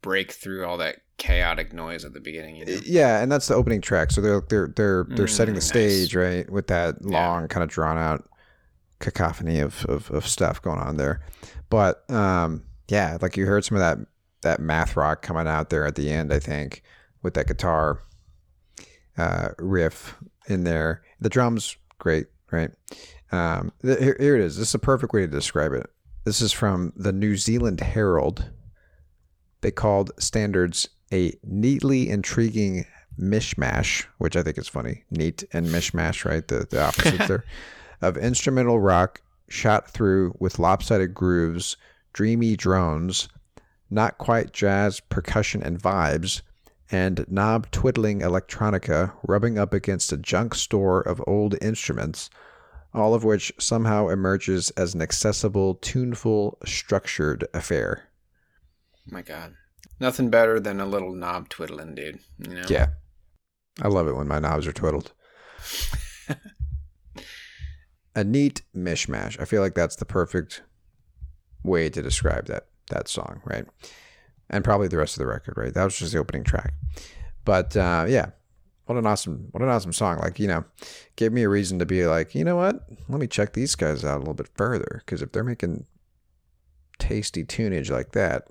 break 0.00 0.30
through 0.30 0.64
all 0.64 0.76
that 0.76 0.98
chaotic 1.18 1.72
noise 1.72 2.04
at 2.04 2.12
the 2.12 2.20
beginning. 2.20 2.54
You 2.54 2.66
know? 2.66 2.80
Yeah, 2.84 3.20
and 3.20 3.32
that's 3.32 3.48
the 3.48 3.56
opening 3.56 3.80
track. 3.80 4.12
So 4.12 4.20
they're 4.20 4.42
they're 4.48 4.68
they're 4.76 5.06
they're 5.08 5.26
setting 5.26 5.54
the 5.56 5.60
Mm, 5.60 5.74
nice. 5.74 6.04
stage 6.04 6.14
right 6.14 6.48
with 6.48 6.68
that 6.68 6.94
Yeah. 7.00 7.08
long 7.18 7.48
kind 7.48 7.64
of 7.64 7.68
drawn 7.68 7.98
out 7.98 8.28
cacophony 9.00 9.58
of, 9.58 9.84
of 9.86 10.08
of 10.12 10.24
stuff 10.24 10.62
going 10.62 10.78
on 10.78 10.98
there. 10.98 11.20
But 11.68 12.08
um, 12.08 12.62
yeah, 12.86 13.18
like 13.20 13.36
you 13.36 13.46
heard 13.46 13.64
some 13.64 13.76
of 13.76 13.80
that 13.80 13.98
that 14.42 14.60
math 14.60 14.94
rock 14.96 15.20
coming 15.22 15.48
out 15.48 15.70
there 15.70 15.84
at 15.84 15.96
the 15.96 16.12
end. 16.12 16.32
I 16.32 16.38
think 16.38 16.84
with 17.24 17.34
that 17.34 17.48
guitar 17.48 17.98
uh, 19.18 19.48
riff 19.58 20.16
in 20.46 20.62
there. 20.62 21.02
The 21.20 21.30
drums 21.30 21.76
great, 21.98 22.26
right? 22.52 22.70
Um, 23.32 23.72
th- 23.82 23.98
here, 23.98 24.16
here 24.20 24.36
it 24.36 24.42
is. 24.42 24.56
This 24.56 24.68
is 24.68 24.74
a 24.74 24.78
perfect 24.78 25.12
way 25.12 25.22
to 25.22 25.26
describe 25.26 25.72
it. 25.72 25.90
This 26.24 26.40
is 26.40 26.52
from 26.52 26.92
the 26.94 27.12
New 27.12 27.36
Zealand 27.36 27.80
Herald. 27.80 28.50
They 29.62 29.72
called 29.72 30.12
standards 30.18 30.88
a 31.12 31.32
neatly 31.42 32.08
intriguing 32.10 32.86
mishmash, 33.18 34.06
which 34.18 34.36
I 34.36 34.42
think 34.42 34.58
is 34.58 34.68
funny. 34.68 35.04
Neat 35.10 35.44
and 35.52 35.66
mishmash, 35.66 36.24
right? 36.24 36.46
The 36.46 36.66
the 36.70 36.82
opposites 36.82 37.26
there 37.28 37.44
of 38.00 38.16
instrumental 38.16 38.80
rock 38.80 39.22
shot 39.48 39.90
through 39.90 40.34
with 40.38 40.58
lopsided 40.58 41.14
grooves, 41.14 41.76
dreamy 42.12 42.56
drones, 42.56 43.28
not 43.90 44.18
quite 44.18 44.52
jazz 44.52 45.00
percussion 45.00 45.62
and 45.62 45.80
vibes, 45.80 46.42
and 46.90 47.24
knob 47.28 47.70
twiddling 47.70 48.20
electronica 48.20 49.12
rubbing 49.22 49.58
up 49.58 49.72
against 49.72 50.12
a 50.12 50.16
junk 50.16 50.54
store 50.54 51.00
of 51.00 51.22
old 51.26 51.56
instruments, 51.62 52.30
all 52.92 53.14
of 53.14 53.24
which 53.24 53.52
somehow 53.58 54.08
emerges 54.08 54.70
as 54.70 54.94
an 54.94 55.02
accessible, 55.02 55.74
tuneful, 55.76 56.58
structured 56.64 57.46
affair. 57.54 58.08
Oh 58.98 59.12
my 59.12 59.22
God, 59.22 59.54
nothing 59.98 60.30
better 60.30 60.60
than 60.60 60.80
a 60.80 60.86
little 60.86 61.14
knob 61.14 61.48
twiddling, 61.48 61.94
dude. 61.94 62.20
You 62.38 62.54
know? 62.54 62.66
Yeah. 62.68 62.88
I 63.82 63.88
love 63.88 64.06
it 64.06 64.16
when 64.16 64.28
my 64.28 64.38
knobs 64.38 64.66
are 64.66 64.72
twiddled. 64.72 65.12
a 68.14 68.22
neat 68.22 68.62
mishmash. 68.74 69.40
I 69.40 69.44
feel 69.44 69.60
like 69.60 69.74
that's 69.74 69.96
the 69.96 70.04
perfect 70.04 70.62
way 71.62 71.88
to 71.90 72.02
describe 72.02 72.46
that 72.46 72.66
that 72.90 73.08
song, 73.08 73.40
right? 73.44 73.64
And 74.50 74.62
probably 74.62 74.88
the 74.88 74.98
rest 74.98 75.16
of 75.16 75.20
the 75.20 75.26
record, 75.26 75.54
right? 75.56 75.72
That 75.72 75.84
was 75.84 75.98
just 75.98 76.12
the 76.12 76.18
opening 76.18 76.44
track. 76.44 76.74
But 77.44 77.76
uh, 77.76 78.06
yeah, 78.08 78.30
what 78.86 78.98
an 78.98 79.06
awesome, 79.06 79.48
what 79.50 79.62
an 79.62 79.68
awesome 79.68 79.92
song! 79.92 80.18
Like 80.18 80.38
you 80.38 80.46
know, 80.46 80.64
gave 81.16 81.32
me 81.32 81.42
a 81.42 81.48
reason 81.48 81.78
to 81.78 81.86
be 81.86 82.06
like, 82.06 82.34
you 82.34 82.44
know 82.44 82.56
what? 82.56 82.86
Let 83.08 83.20
me 83.20 83.26
check 83.26 83.54
these 83.54 83.74
guys 83.74 84.04
out 84.04 84.16
a 84.16 84.18
little 84.18 84.34
bit 84.34 84.50
further 84.54 85.02
because 85.04 85.22
if 85.22 85.32
they're 85.32 85.44
making 85.44 85.86
tasty 86.98 87.44
tunage 87.44 87.90
like 87.90 88.12
that, 88.12 88.48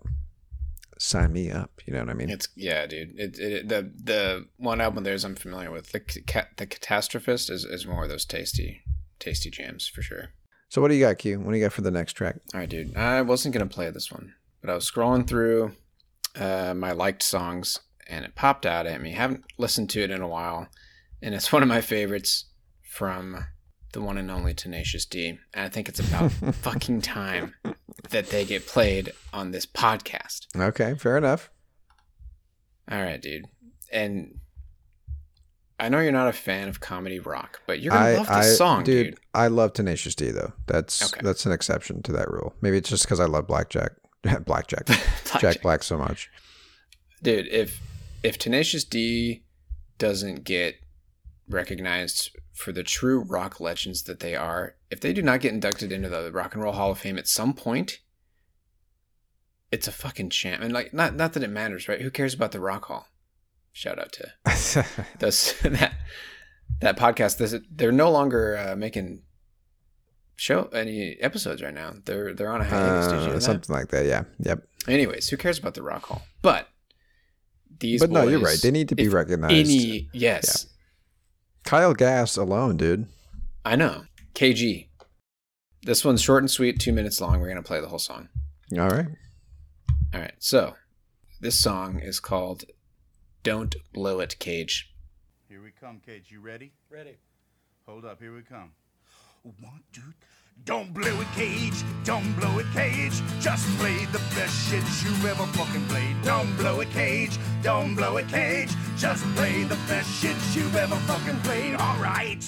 sign 0.98 1.34
me 1.34 1.52
up. 1.52 1.82
You 1.86 1.94
know 1.94 2.00
what 2.00 2.10
I 2.10 2.14
mean? 2.14 2.30
It's 2.30 2.48
yeah, 2.56 2.86
dude. 2.86 3.14
It, 3.20 3.38
it 3.38 3.70
the 3.70 3.92
the 4.04 4.48
one 4.58 4.82
album 4.82 5.04
there's 5.04 5.24
I'm 5.24 5.36
familiar 5.36 5.72
with. 5.72 5.92
The 5.92 6.00
ca- 6.00 6.48
the 6.58 6.68
Catastrophist 6.68 7.50
is, 7.50 7.66
is 7.66 7.86
more 7.86 8.04
of 8.04 8.10
those 8.10 8.26
tasty 8.26 8.82
tasty 9.20 9.50
jams 9.50 9.88
for 9.88 10.02
sure. 10.02 10.30
So 10.70 10.82
what 10.82 10.88
do 10.88 10.96
you 10.96 11.06
got, 11.06 11.20
Q? 11.20 11.40
What 11.40 11.52
do 11.52 11.58
you 11.58 11.64
got 11.64 11.74
for 11.74 11.82
the 11.82 11.92
next 11.92 12.14
track? 12.14 12.38
All 12.54 12.60
right, 12.60 12.70
dude. 12.70 12.96
I 12.96 13.22
wasn't 13.22 13.54
gonna 13.54 13.68
play 13.68 13.90
this 13.92 14.12
one, 14.12 14.34
but 14.62 14.72
I 14.72 14.74
was 14.74 14.90
scrolling 14.90 15.28
through 15.28 15.74
uh, 16.36 16.74
my 16.76 16.92
liked 16.92 17.24
songs, 17.24 17.80
and 18.08 18.26
it 18.26 18.36
popped 18.36 18.66
out 18.66 18.86
at 18.86 19.02
me. 19.02 19.12
Haven't 19.12 19.44
listened 19.58 19.90
to 19.92 20.02
it 20.02 20.12
in 20.12 20.22
a 20.22 20.28
while, 20.28 20.68
and 21.22 21.34
it's 21.36 21.52
one 21.54 21.62
of 21.64 21.70
my 21.70 21.82
favorites 21.82 22.46
from 22.82 23.46
the 23.94 24.02
one 24.02 24.18
and 24.18 24.32
only 24.32 24.54
Tenacious 24.54 25.06
D. 25.06 25.30
And 25.54 25.66
I 25.66 25.70
think 25.70 25.88
it's 25.90 26.00
about 26.00 26.32
fucking 26.56 27.02
time 27.02 27.54
that 28.10 28.30
they 28.30 28.44
get 28.46 28.66
played 28.68 29.12
on 29.32 29.52
this 29.52 29.66
podcast. 29.66 30.48
Okay, 30.56 30.96
fair 30.96 31.18
enough. 31.18 31.50
All 32.92 33.02
right, 33.02 33.22
dude. 33.22 33.46
And 33.92 34.40
I 35.80 35.90
know 35.90 36.00
you're 36.00 36.12
not 36.12 36.28
a 36.28 36.34
fan 36.34 36.68
of 36.70 36.80
comedy 36.80 37.20
rock, 37.20 37.62
but 37.68 37.80
you're 37.80 37.92
gonna 37.92 38.18
love 38.18 38.28
this 38.28 38.58
song, 38.58 38.84
dude. 38.84 39.18
I 39.34 39.48
love 39.48 39.74
Tenacious 39.74 40.16
D 40.16 40.32
though. 40.32 40.54
That's 40.68 41.14
Okay. 41.14 41.22
that's 41.24 41.46
an 41.46 41.52
exception 41.52 42.02
to 42.04 42.12
that 42.14 42.30
rule. 42.32 42.56
Maybe 42.62 42.78
it's 42.78 42.90
just 42.90 43.04
because 43.04 43.20
I 43.20 43.26
love 43.26 43.48
Blackjack, 43.48 43.92
Blackjack, 44.46 44.86
Blackjack. 44.86 45.42
Jack 45.42 45.62
Black 45.62 45.84
so 45.84 45.98
much. 45.98 46.30
dude 47.22 47.48
if 47.48 47.80
if 48.24 48.38
tenacious 48.38 48.84
d 48.84 49.44
doesn't 49.98 50.44
get 50.44 50.76
recognized 51.50 52.36
for 52.54 52.72
the 52.72 52.84
true 52.84 53.20
rock 53.20 53.60
legends 53.60 54.04
that 54.04 54.20
they 54.20 54.36
are 54.36 54.76
if 54.90 55.00
they 55.02 55.14
do 55.14 55.22
not 55.22 55.40
get 55.40 55.54
inducted 55.54 55.92
into 55.92 56.10
the 56.10 56.32
rock 56.32 56.54
and 56.54 56.64
roll 56.64 56.74
hall 56.74 56.92
of 56.92 57.00
fame 57.00 57.18
at 57.18 57.28
some 57.28 57.54
point 57.54 58.00
it's 59.72 59.88
a 59.88 59.92
fucking 59.92 60.30
champ 60.30 60.62
and 60.62 60.72
like 60.72 60.94
not 60.94 61.16
not 61.16 61.34
that 61.34 61.44
it 61.44 61.50
matters 61.50 61.88
right? 61.88 62.02
Who 62.02 62.12
cares 62.12 62.34
about 62.34 62.52
the 62.52 62.60
rock 62.60 62.86
hall? 62.86 63.08
Shout 63.72 63.98
out 63.98 64.12
to 64.14 64.86
those 65.20 65.56
that 65.62 65.94
that 66.80 66.98
podcast. 66.98 67.38
This, 67.38 67.56
they're 67.72 67.92
no 67.92 68.12
longer 68.12 68.56
uh, 68.56 68.76
making 68.76 69.24
show 70.36 70.64
any 70.74 71.16
episodes 71.22 71.62
right 71.62 71.74
now 71.74 71.94
they're 72.06 72.34
they're 72.34 72.52
on 72.52 72.62
a 72.62 72.64
hiatus 72.64 73.08
Did 73.08 73.14
you 73.22 73.26
know 73.28 73.32
Uh, 73.32 73.34
that? 73.36 73.42
something 73.42 73.76
like 73.76 73.90
that. 73.90 74.06
Yeah. 74.06 74.24
Yep. 74.40 74.68
Anyways, 74.88 75.30
who 75.30 75.38
cares 75.38 75.60
about 75.60 75.76
the 75.76 75.84
Rock 75.84 76.04
Hall? 76.06 76.22
But 76.42 76.68
these 77.80 78.02
But 78.02 78.10
no, 78.12 78.28
you're 78.28 78.40
right. 78.40 78.60
They 78.62 78.72
need 78.72 78.90
to 78.90 78.96
be 78.96 79.08
recognized. 79.08 79.54
Any 79.54 80.10
yes, 80.14 80.68
Kyle 81.64 81.94
Gass 81.94 82.36
alone, 82.38 82.78
dude. 82.78 83.08
I 83.66 83.76
know. 83.76 84.04
KG. 84.36 84.88
This 85.84 86.04
one's 86.06 86.22
short 86.22 86.44
and 86.44 86.50
sweet, 86.52 86.80
two 86.80 86.92
minutes 86.94 87.20
long. 87.22 87.40
We're 87.40 87.50
gonna 87.50 87.62
play 87.64 87.80
the 87.82 87.88
whole 87.88 88.00
song. 88.00 88.30
All 88.74 88.90
right. 88.90 89.08
All 90.14 90.20
right. 90.22 90.34
So 90.40 90.76
this 91.42 91.60
song 91.60 92.00
is 92.00 92.20
called 92.20 92.66
"Don't 93.44 93.76
Blow 93.94 94.20
It, 94.20 94.38
Cage." 94.40 94.90
Here 95.48 95.62
we 95.62 95.72
come, 95.72 96.02
Cage. 96.06 96.32
You 96.32 96.40
ready? 96.42 96.74
Ready. 96.90 97.18
Hold 97.86 98.06
up. 98.06 98.20
Here 98.22 98.34
we 98.34 98.42
come. 98.42 98.72
One, 99.44 99.84
two. 99.92 100.02
Don't 100.64 100.94
blow 100.94 101.20
a 101.20 101.26
Cage. 101.36 101.84
Don't 102.06 102.32
blow 102.40 102.60
a 102.60 102.64
Cage. 102.74 103.22
Just 103.42 103.68
play 103.78 104.06
the 104.14 104.20
best 104.34 104.70
shit 104.70 104.84
you 105.04 105.28
ever 105.28 105.46
fucking 105.48 105.86
played. 105.88 106.16
Don't 106.24 106.56
blow 106.56 106.80
a 106.80 106.86
Cage. 106.86 107.38
Don't 107.62 107.94
blow 107.94 108.18
a 108.20 108.24
Cage. 108.24 108.72
Just 108.98 109.26
play 109.36 109.64
the 109.64 109.76
best 109.90 110.10
shit 110.10 110.38
you've 110.56 110.74
ever 110.78 110.96
fucking 110.96 111.36
played. 111.42 111.76
All 111.76 111.98
right. 111.98 112.42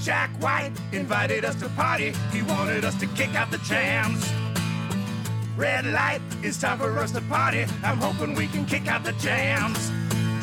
Jack 0.00 0.30
White 0.42 0.72
invited 0.90 1.44
us 1.44 1.54
to 1.60 1.68
party. 1.76 2.12
He 2.32 2.42
wanted 2.42 2.84
us 2.84 2.98
to 2.98 3.06
kick 3.14 3.36
out 3.36 3.52
the 3.52 3.58
jams. 3.58 4.28
Red 5.56 5.86
light, 5.86 6.22
it's 6.42 6.60
time 6.60 6.78
for 6.78 6.98
us 6.98 7.12
to 7.12 7.20
party. 7.20 7.66
I'm 7.84 7.98
hoping 7.98 8.34
we 8.34 8.48
can 8.48 8.66
kick 8.66 8.88
out 8.88 9.04
the 9.04 9.12
jams. 9.12 9.92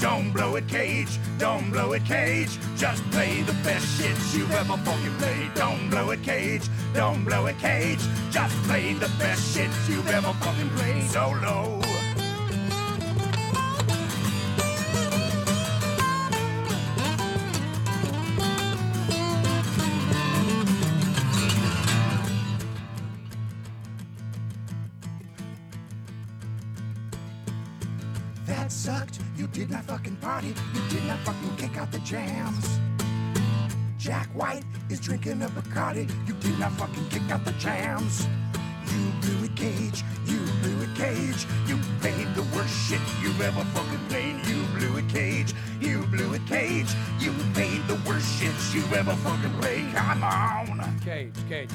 Don't 0.03 0.33
blow 0.33 0.57
it, 0.57 0.67
Cage. 0.67 1.17
Don't 1.37 1.71
blow 1.71 1.93
it, 1.93 2.03
Cage. 2.03 2.49
Just 2.75 3.09
play 3.09 3.41
the 3.43 3.53
best 3.63 3.87
shit 3.97 4.17
you've 4.37 4.51
ever 4.51 4.75
fucking 4.75 5.13
played. 5.17 5.53
Don't 5.53 5.89
blow 5.89 6.11
it, 6.11 6.21
Cage. 6.21 6.63
Don't 6.93 7.23
blow 7.23 7.45
it, 7.45 7.57
Cage. 7.57 8.01
Just 8.29 8.53
play 8.63 8.91
the 8.95 9.09
best 9.17 9.55
shit 9.55 9.69
you've 9.87 10.09
ever 10.09 10.33
fucking 10.33 10.69
played. 10.71 11.03
Solo. 11.03 12.02
Not 29.73 29.83
fucking 29.85 30.15
party. 30.17 30.53
You 30.73 30.81
did 30.89 31.03
not 31.05 31.17
fucking 31.19 31.55
kick 31.57 31.77
out 31.77 31.91
the 31.91 31.99
jams. 31.99 32.79
Jack 33.97 34.27
White 34.35 34.63
is 34.89 34.99
drinking 34.99 35.41
a 35.41 35.47
Bacardi. 35.47 36.07
You 36.27 36.33
did 36.35 36.59
not 36.59 36.71
fucking 36.73 37.09
kick 37.09 37.23
out 37.31 37.43
the 37.43 37.53
jams. 37.53 38.27
You 38.91 39.11
blew 39.21 39.45
a 39.45 39.49
Cage. 39.55 40.03
You 40.27 40.39
blew 40.61 40.83
a 40.83 40.87
Cage. 40.95 41.47
You 41.65 41.77
played 42.01 42.27
the 42.35 42.45
worst 42.55 42.75
shit 42.87 42.99
you've 43.23 43.41
ever 43.41 43.63
fucking 43.73 44.05
played. 44.09 44.45
You 44.45 44.63
blew 44.77 44.97
a 44.97 45.01
Cage. 45.03 45.53
You 45.81 46.03
blew 46.03 46.35
a 46.35 46.39
Cage. 46.39 46.93
You 47.19 47.31
played 47.53 47.81
the 47.87 47.99
worst 48.07 48.27
shit 48.39 48.53
you've 48.75 48.93
ever 48.93 49.15
fucking 49.15 49.53
played. 49.59 49.91
Come 49.95 50.23
on. 50.23 50.99
Cage, 50.99 51.33
Cage. 51.49 51.71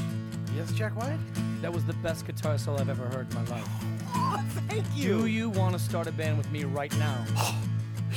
Yes, 0.55 0.71
Jack 0.73 0.95
White? 0.97 1.19
That 1.63 1.73
was 1.73 1.85
the 1.85 1.95
best 1.95 2.27
guitar 2.27 2.59
solo 2.59 2.79
I've 2.79 2.89
ever 2.89 3.07
heard 3.07 3.29
in 3.29 3.35
my 3.35 3.45
life. 3.51 3.69
Oh, 4.15 4.45
thank 4.69 4.85
you. 4.95 5.23
Do 5.23 5.27
you 5.27 5.51
want 5.51 5.73
to 5.73 5.81
start 5.81 6.07
a 6.07 6.13
band 6.13 6.39
with 6.39 6.51
me 6.53 6.63
right 6.63 6.97
now? 6.99 7.25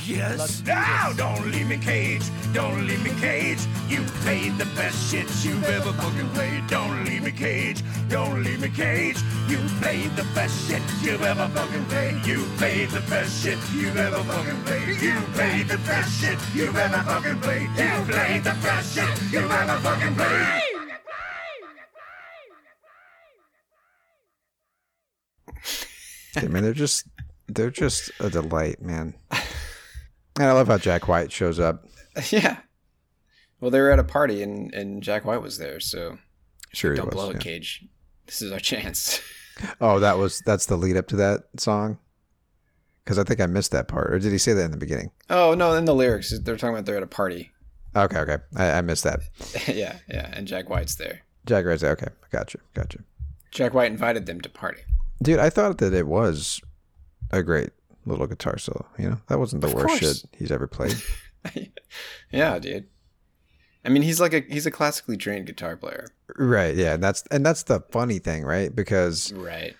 Yes. 0.05 0.39
Let's 0.39 0.65
now, 0.65 1.09
this. 1.09 1.17
don't 1.17 1.51
leave 1.51 1.67
me 1.67 1.77
cage. 1.77 2.23
Don't 2.53 2.87
leave 2.87 3.03
me 3.03 3.11
cage. 3.21 3.59
You 3.87 4.01
played 4.23 4.57
the 4.57 4.65
best 4.75 5.11
shit 5.11 5.27
you've 5.43 5.63
ever 5.63 5.93
fucking 5.93 6.29
played. 6.29 6.67
Don't 6.67 7.05
leave 7.05 7.23
me 7.23 7.31
cage. 7.31 7.81
Don't 8.09 8.43
leave 8.43 8.61
me 8.61 8.69
cage. 8.69 9.17
You 9.47 9.57
played 9.79 10.11
the 10.15 10.25
best 10.33 10.67
shit 10.67 10.81
you've 11.01 11.21
ever 11.21 11.47
fucking 11.49 11.85
played. 11.85 12.25
You 12.25 12.43
played 12.57 12.89
the 12.89 13.01
best 13.01 13.43
shit 13.43 13.57
you've 13.73 13.97
ever 13.97 14.23
fucking 14.23 14.63
played. 14.63 15.01
You 15.01 15.19
played 15.33 15.67
the 15.67 15.77
best 15.77 16.21
shit 16.21 16.39
you've 16.53 16.75
ever 16.75 17.03
fucking 17.03 17.39
played. 17.41 17.69
You 17.77 18.05
played 18.11 18.43
the 18.43 18.57
best 18.63 18.95
shit 18.95 19.31
you've 19.31 19.51
ever 19.51 19.77
fucking 19.79 20.15
played. 20.15 20.61
I 26.35 26.47
mean, 26.47 26.63
they're 26.63 26.73
just 26.73 27.07
they're 27.47 27.69
just 27.69 28.11
a 28.19 28.29
delight, 28.29 28.81
man. 28.81 29.13
And 30.37 30.47
I 30.47 30.53
love 30.53 30.67
how 30.67 30.77
Jack 30.77 31.07
White 31.07 31.31
shows 31.31 31.59
up. 31.59 31.85
yeah. 32.29 32.57
Well, 33.59 33.71
they 33.71 33.79
were 33.79 33.91
at 33.91 33.99
a 33.99 34.03
party 34.03 34.41
and 34.41 34.73
and 34.73 35.03
Jack 35.03 35.25
White 35.25 35.41
was 35.41 35.57
there, 35.57 35.79
so 35.79 36.17
Sure, 36.73 36.95
don't 36.95 37.07
was, 37.07 37.15
blow 37.15 37.29
yeah. 37.31 37.37
it, 37.37 37.41
Cage. 37.41 37.85
This 38.25 38.41
is 38.41 38.51
our 38.51 38.59
chance. 38.71 39.21
Oh, 39.79 39.99
that 39.99 40.17
was 40.17 40.41
that's 40.45 40.65
the 40.65 40.77
lead 40.77 40.97
up 40.97 41.07
to 41.07 41.15
that 41.17 41.41
song. 41.57 41.97
Because 43.03 43.17
I 43.17 43.23
think 43.23 43.41
I 43.41 43.47
missed 43.47 43.71
that 43.71 43.87
part, 43.87 44.13
or 44.13 44.19
did 44.19 44.31
he 44.31 44.37
say 44.37 44.53
that 44.53 44.63
in 44.63 44.71
the 44.71 44.77
beginning? 44.77 45.11
oh 45.29 45.53
no, 45.53 45.73
in 45.73 45.85
the 45.85 45.95
lyrics 45.95 46.37
they're 46.39 46.55
talking 46.55 46.75
about 46.75 46.85
they're 46.85 46.97
at 46.97 47.03
a 47.03 47.07
party. 47.07 47.51
Okay, 47.95 48.19
okay, 48.19 48.37
I, 48.55 48.71
I 48.71 48.81
missed 48.81 49.03
that. 49.03 49.19
yeah, 49.67 49.97
yeah, 50.07 50.29
and 50.33 50.47
Jack 50.47 50.69
White's 50.69 50.95
there. 50.95 51.21
Jack 51.45 51.65
White's 51.65 51.81
there. 51.81 51.91
okay, 51.91 52.07
gotcha, 52.31 52.59
gotcha. 52.73 52.99
Jack 53.51 53.73
White 53.73 53.91
invited 53.91 54.27
them 54.27 54.39
to 54.41 54.49
party. 54.49 54.81
Dude, 55.21 55.39
I 55.39 55.49
thought 55.49 55.79
that 55.79 55.93
it 55.93 56.07
was 56.07 56.61
a 57.31 57.43
great 57.43 57.71
little 58.05 58.27
guitar 58.27 58.57
solo. 58.57 58.85
You 58.97 59.09
know, 59.11 59.17
that 59.27 59.39
wasn't 59.39 59.61
the 59.61 59.67
Of 59.67 59.73
worst 59.75 59.87
course. 59.87 59.99
shit 60.21 60.29
he's 60.37 60.51
ever 60.51 60.67
played. 60.67 60.95
yeah, 62.31 62.59
dude. 62.59 62.87
I 63.83 63.89
mean, 63.89 64.03
he's 64.03 64.19
like 64.21 64.33
a 64.33 64.41
he's 64.41 64.65
a 64.65 64.71
classically 64.71 65.17
trained 65.17 65.47
guitar 65.47 65.75
player. 65.75 66.05
right? 66.37 66.75
Yeah, 66.75 66.93
and 66.93 67.03
that's 67.03 67.23
and 67.31 67.45
that's 67.45 67.63
the 67.63 67.81
funny 67.91 68.19
thing, 68.19 68.43
right? 68.43 68.73
Because 68.75 69.33
Right. 69.33 69.75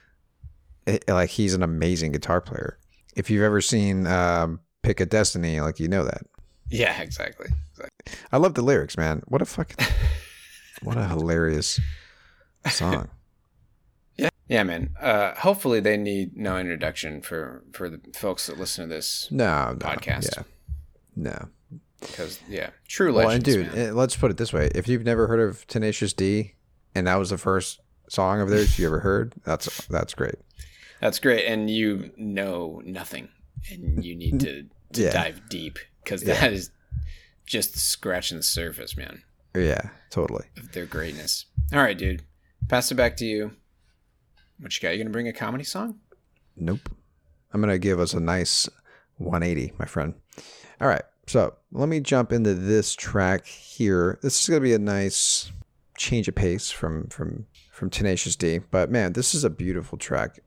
it, 0.88 1.04
like 1.08 1.30
he's 1.30 1.54
an 1.54 1.62
amazing 1.64 2.12
guitar 2.12 2.42
player. 2.42 2.78
If 3.16 3.30
you've 3.30 3.44
ever 3.44 3.62
seen 3.62 4.08
um, 4.08 4.60
Pick 4.84 5.00
a 5.02 5.06
Destiny, 5.06 5.62
like 5.62 5.80
you 5.80 5.88
know 5.88 6.04
that. 6.04 6.22
Yeah, 6.70 7.00
exactly. 7.02 7.48
exactly. 7.72 8.14
I 8.32 8.38
love 8.38 8.54
the 8.56 8.62
lyrics, 8.64 8.98
man. 8.98 9.22
What 9.28 9.42
a 9.42 9.46
fucking 9.46 9.86
what 10.82 10.98
a 10.98 11.06
hilarious 11.08 11.80
song. 12.70 13.10
Yeah, 14.52 14.58
yeah, 14.58 14.64
man. 14.64 14.90
Uh, 15.00 15.34
hopefully, 15.36 15.80
they 15.80 15.98
need 15.98 16.36
no 16.36 16.58
introduction 16.58 17.22
for 17.22 17.64
for 17.74 17.90
the 17.90 18.00
folks 18.16 18.48
that 18.48 18.58
listen 18.60 18.90
to 18.90 18.94
this 18.96 19.28
No, 19.32 19.72
no 19.72 19.78
Podcast. 19.78 20.36
Yeah, 20.38 20.44
no. 21.16 21.48
because 22.02 22.40
yeah, 22.50 22.72
true 22.88 23.14
Well, 23.14 23.28
legends. 23.28 23.56
and 23.56 23.66
dude, 23.66 23.76
man. 23.76 23.88
eh, 23.88 23.92
let's 23.94 24.16
put 24.16 24.30
it 24.32 24.38
this 24.38 24.52
way: 24.54 24.70
if 24.76 24.88
you've 24.88 25.04
never 25.06 25.28
heard 25.28 25.40
of 25.40 25.66
Tenacious 25.68 26.14
D, 26.14 26.56
and 26.96 27.08
that 27.08 27.16
was 27.16 27.30
the 27.30 27.38
first 27.38 27.80
song 28.10 28.42
of 28.42 28.50
theirs 28.50 28.78
you 28.78 28.86
ever 28.88 29.00
heard, 29.00 29.34
that's 29.46 29.88
that's 29.88 30.14
great. 30.14 30.36
that's 31.00 31.20
great, 31.20 31.46
and 31.46 31.70
you 31.70 32.12
know 32.18 32.82
nothing, 32.86 33.30
and 33.72 34.04
you 34.04 34.16
need 34.16 34.40
to, 34.42 34.64
to 34.94 35.02
Yeah. 35.02 35.12
dive 35.12 35.42
deep 35.50 35.80
because 36.04 36.24
Yeah. 36.24 36.40
that 36.42 36.52
is 36.54 36.72
just 37.46 37.78
scratching 37.78 38.38
the 38.38 38.44
surface, 38.44 38.96
man, 38.98 39.24
Yeah, 39.56 39.90
totally. 40.10 40.46
of 40.58 40.72
their 40.74 40.86
greatness. 40.86 41.46
All 41.74 41.80
right, 41.80 41.98
dude, 41.98 42.24
pass 42.68 42.92
it 42.92 42.96
back 42.96 43.16
to 43.18 43.26
you. 43.26 43.56
What 44.62 44.76
you 44.76 44.88
got? 44.88 44.94
You 44.94 45.00
gonna 45.00 45.10
bring 45.10 45.28
a 45.28 45.34
comedy 45.34 45.64
song? 45.64 46.00
Nope. 46.56 46.90
I'm 47.52 47.62
gonna 47.62 47.80
give 47.80 48.00
us 48.00 48.14
a 48.14 48.20
nice 48.20 48.70
180, 49.18 49.74
my 49.80 49.86
friend. 49.86 50.14
All 50.80 50.88
right, 50.88 51.02
so 51.26 51.56
let 51.72 51.90
me 51.90 52.00
jump 52.00 52.32
into 52.32 52.54
this 52.54 52.94
track 52.94 53.46
here. 53.46 54.20
This 54.22 54.40
is 54.40 54.48
gonna 54.48 54.62
be 54.62 54.74
a 54.74 54.80
nice 54.80 55.52
change 55.98 56.28
of 56.28 56.36
pace 56.36 56.70
from 56.70 57.08
from 57.08 57.48
from 57.72 57.90
Tenacious 57.90 58.36
D, 58.36 58.60
but 58.60 58.92
man, 58.92 59.14
this 59.14 59.34
is 59.34 59.44
a 59.44 59.50
beautiful 59.50 59.98
track. 59.98 60.40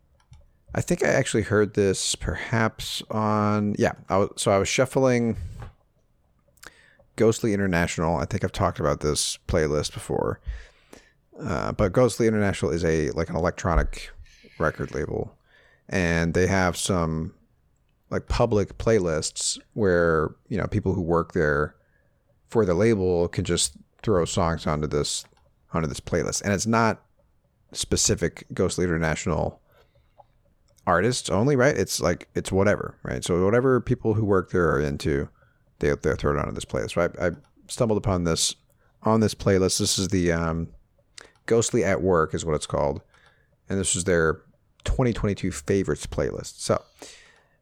I 0.75 0.81
think 0.81 1.05
I 1.05 1.09
actually 1.09 1.43
heard 1.43 1.75
this 1.75 2.15
perhaps 2.15 3.03
on 3.11 3.75
yeah. 3.79 3.93
I 4.09 4.19
was, 4.19 4.31
so 4.37 4.53
I 4.53 4.59
was 4.59 4.69
shuffling 4.69 5.37
Ghostly 7.17 7.53
International. 7.53 8.17
I 8.17 8.25
think 8.27 8.45
I've 8.45 8.53
talked 8.53 8.79
about 8.79 9.01
this 9.01 9.39
playlist 9.49 9.93
before, 9.93 10.41
uh, 11.41 11.73
but 11.73 11.93
Ghostly 11.93 12.27
International 12.27 12.71
is 12.71 12.85
a 12.85 13.11
like 13.11 13.31
an 13.31 13.37
electronic 13.37 14.11
record 14.59 14.95
label. 14.95 15.37
And 15.89 16.35
they 16.35 16.47
have 16.47 16.77
some 16.77 17.35
like 18.11 18.29
public 18.29 18.79
playlists 18.79 19.59
where 19.75 20.35
you 20.49 20.57
know 20.57 20.67
people 20.67 20.95
who 20.95 21.03
work 21.03 21.33
there 21.33 21.75
for 22.49 22.65
the 22.65 22.75
label 22.75 23.29
can 23.29 23.45
just 23.45 23.77
throw 24.03 24.25
songs 24.25 24.67
onto 24.67 24.87
this 24.87 25.25
onto 25.73 25.89
this 25.89 26.01
playlist. 26.01 26.43
And 26.43 26.53
it's 26.53 26.67
not 26.67 27.03
specific 27.73 28.47
ghostly 28.55 28.85
international 28.85 29.61
artists 30.87 31.29
only 31.29 31.57
right? 31.57 31.77
It's 31.77 32.01
like 32.01 32.29
it's 32.35 32.53
whatever 32.53 32.97
right? 33.03 33.25
So 33.25 33.45
whatever 33.45 33.81
people 33.81 34.15
who 34.15 34.25
work 34.25 34.51
there 34.51 34.71
are 34.71 34.81
into 34.81 35.29
they 35.81 35.91
they 35.91 36.15
throw 36.15 36.33
it 36.33 36.39
onto 36.39 36.53
this 36.53 36.65
playlist. 36.65 36.97
Right 36.97 37.11
i 37.21 37.37
stumbled 37.69 37.99
upon 37.99 38.25
this 38.25 38.55
on 39.03 39.21
this 39.21 39.35
playlist. 39.35 39.79
This 39.79 39.99
is 39.99 40.09
the 40.09 40.33
um 40.33 40.69
ghostly 41.47 41.85
at 41.85 42.03
work 42.03 42.35
is 42.35 42.45
what 42.45 42.55
it's 42.55 42.67
called 42.67 43.03
and 43.69 43.79
this 43.79 43.95
was 43.95 44.05
their 44.05 44.35
2022 44.85 45.51
favorites 45.51 46.07
playlist. 46.07 46.61
So, 46.61 46.83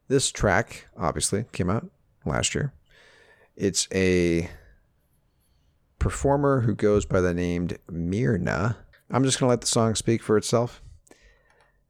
this 0.07 0.31
track 0.31 0.87
obviously 0.97 1.45
came 1.51 1.69
out 1.69 1.89
last 2.25 2.53
year. 2.53 2.73
It's 3.55 3.87
a 3.93 4.49
performer 5.99 6.61
who 6.61 6.75
goes 6.75 7.05
by 7.05 7.21
the 7.21 7.33
name 7.33 7.69
Mirna. 7.89 8.75
I'm 9.09 9.23
just 9.23 9.39
going 9.39 9.47
to 9.47 9.51
let 9.51 9.61
the 9.61 9.67
song 9.67 9.95
speak 9.95 10.21
for 10.21 10.37
itself. 10.37 10.81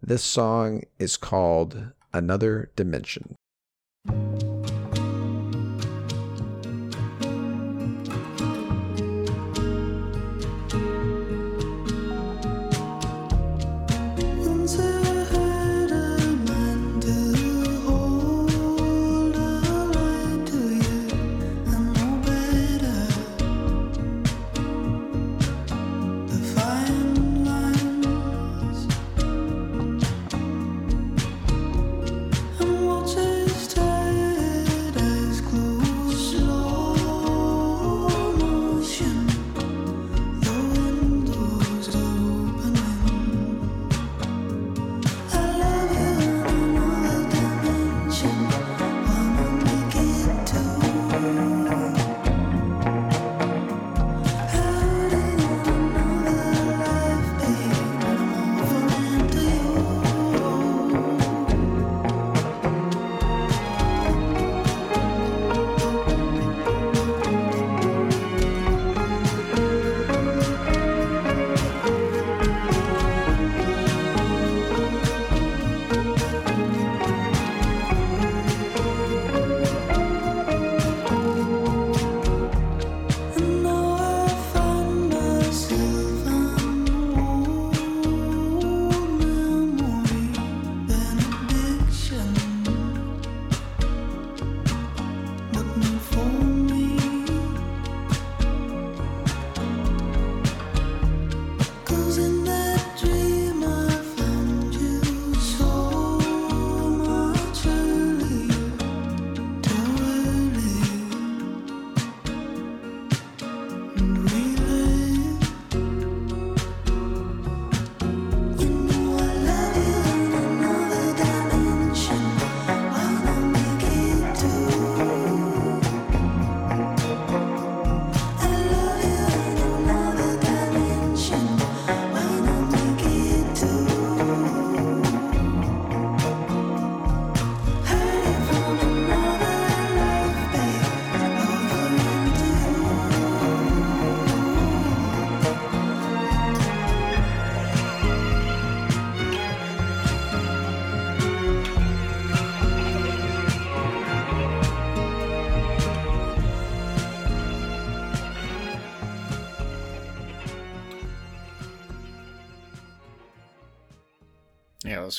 This 0.01 0.23
song 0.23 0.83
is 0.99 1.17
called 1.17 1.91
Another 2.13 2.69
Dimension. 2.75 3.35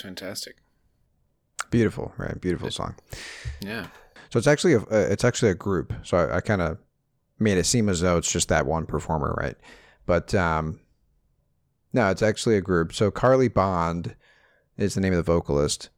Fantastic. 0.05 0.57
Beautiful, 1.71 2.13
right? 2.19 2.39
Beautiful 2.41 2.71
song. 2.71 2.95
Yeah. 3.61 3.87
So 4.31 4.39
it's 4.39 4.47
actually 4.47 4.75
a 4.75 4.81
uh, 4.81 5.09
it's 5.11 5.25
actually 5.25 5.51
a 5.51 5.55
group. 5.55 5.93
So 6.03 6.19
I, 6.19 6.37
I 6.37 6.41
kind 6.41 6.61
of 6.61 6.79
made 7.39 7.57
it 7.57 7.65
seem 7.65 7.89
as 7.89 8.01
though 8.01 8.19
it's 8.19 8.31
just 8.31 8.49
that 8.51 8.67
one 8.67 8.85
performer, 8.85 9.35
right? 9.41 9.57
But 10.07 10.35
um, 10.35 10.81
no, 11.93 12.11
it's 12.11 12.23
actually 12.23 12.57
a 12.57 12.61
group. 12.61 12.93
So 12.93 13.11
Carly 13.11 13.49
Bond 13.49 14.15
is 14.77 14.95
the 14.95 15.01
name 15.01 15.13
of 15.13 15.17
the 15.17 15.33
vocalist. 15.33 15.89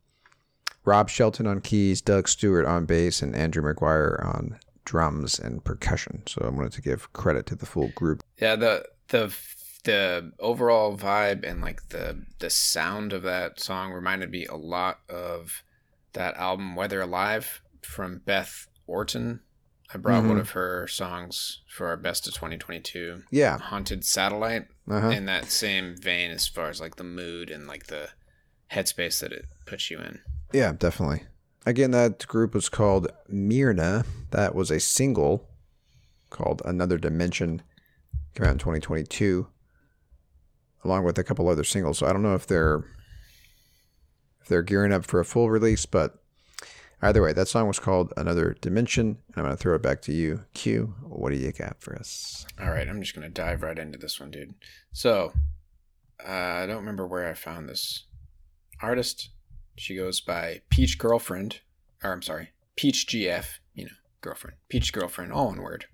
Rob 0.84 1.10
Shelton 1.10 1.48
on 1.48 1.60
keys, 1.60 2.00
Doug 2.00 2.28
Stewart 2.28 2.64
on 2.64 2.86
bass, 2.86 3.22
and 3.22 3.34
Andrew 3.34 3.62
McGuire 3.62 4.24
on 4.24 4.60
drums 4.84 5.38
and 5.40 5.64
percussion. 5.64 6.22
So 6.26 6.42
I 6.44 6.48
wanted 6.50 6.72
to 6.72 6.82
give 6.82 7.12
credit 7.12 7.46
to 7.46 7.56
the 7.56 7.66
full 7.66 7.88
group. 7.96 8.22
Yeah, 8.40 8.54
the 8.54 8.86
the 9.08 9.34
the 9.86 10.32
overall 10.38 10.96
vibe 10.96 11.48
and 11.48 11.60
like 11.62 11.88
the 11.88 12.24
the 12.40 12.50
sound 12.50 13.12
of 13.12 13.22
that 13.22 13.58
song 13.60 13.92
reminded 13.92 14.30
me 14.30 14.44
a 14.46 14.54
lot 14.56 14.98
of 15.08 15.62
that 16.12 16.36
album 16.36 16.74
Weather 16.76 17.00
Alive 17.00 17.60
from 17.82 18.18
Beth 18.24 18.66
Orton. 18.86 19.40
I 19.94 19.98
brought 19.98 20.24
one 20.24 20.36
Mhm. 20.36 20.40
of 20.40 20.50
her 20.50 20.86
songs 20.88 21.62
for 21.68 21.86
our 21.86 21.96
best 21.96 22.26
of 22.26 22.34
2022. 22.34 23.22
Yeah. 23.30 23.58
Haunted 23.58 24.04
Satellite 24.04 24.66
Uh-huh. 24.88 25.10
in 25.10 25.26
that 25.26 25.46
same 25.46 25.96
vein 25.96 26.30
as 26.32 26.48
far 26.48 26.68
as 26.68 26.80
like 26.80 26.96
the 26.96 27.04
mood 27.04 27.50
and 27.50 27.66
like 27.68 27.86
the 27.86 28.08
headspace 28.72 29.20
that 29.20 29.32
it 29.32 29.46
puts 29.64 29.90
you 29.90 29.98
in. 30.00 30.20
Yeah, 30.52 30.72
definitely. 30.72 31.22
Again, 31.64 31.92
that 31.92 32.26
group 32.26 32.54
was 32.54 32.68
called 32.68 33.08
Myrna. 33.28 34.04
That 34.32 34.54
was 34.56 34.70
a 34.72 34.80
single 34.80 35.48
called 36.30 36.62
Another 36.64 36.98
Dimension. 36.98 37.62
Came 38.34 38.46
out 38.46 38.52
in 38.52 38.58
2022, 38.58 39.48
along 40.86 41.04
with 41.04 41.18
a 41.18 41.24
couple 41.24 41.48
other 41.48 41.64
singles. 41.64 41.98
So 41.98 42.06
I 42.06 42.12
don't 42.12 42.22
know 42.22 42.34
if 42.34 42.46
they're 42.46 42.84
if 44.40 44.48
they're 44.48 44.62
gearing 44.62 44.92
up 44.92 45.04
for 45.04 45.20
a 45.20 45.24
full 45.24 45.50
release, 45.50 45.86
but 45.86 46.22
either 47.02 47.20
way, 47.20 47.32
that 47.32 47.48
song 47.48 47.66
was 47.66 47.78
called 47.78 48.12
Another 48.16 48.56
Dimension. 48.60 49.18
And 49.28 49.36
I'm 49.36 49.44
gonna 49.44 49.56
throw 49.56 49.74
it 49.74 49.82
back 49.82 50.00
to 50.02 50.12
you, 50.12 50.44
Q. 50.54 50.94
What 51.02 51.30
do 51.30 51.36
you 51.36 51.52
got 51.52 51.80
for 51.80 51.96
us? 51.96 52.46
All 52.60 52.70
right, 52.70 52.88
I'm 52.88 53.00
just 53.02 53.14
gonna 53.14 53.28
dive 53.28 53.62
right 53.62 53.78
into 53.78 53.98
this 53.98 54.20
one, 54.20 54.30
dude. 54.30 54.54
So, 54.92 55.32
uh, 56.26 56.30
I 56.30 56.66
don't 56.66 56.76
remember 56.78 57.06
where 57.06 57.28
I 57.28 57.34
found 57.34 57.68
this 57.68 58.04
artist. 58.80 59.30
She 59.76 59.96
goes 59.96 60.20
by 60.20 60.62
Peach 60.70 60.96
Girlfriend, 60.98 61.60
or 62.02 62.12
I'm 62.12 62.22
sorry, 62.22 62.50
Peach 62.76 63.06
GF. 63.08 63.58
You 63.74 63.86
know, 63.86 63.90
girlfriend, 64.20 64.56
Peach 64.68 64.92
Girlfriend, 64.92 65.32
all 65.32 65.48
one 65.48 65.60
word. 65.60 65.86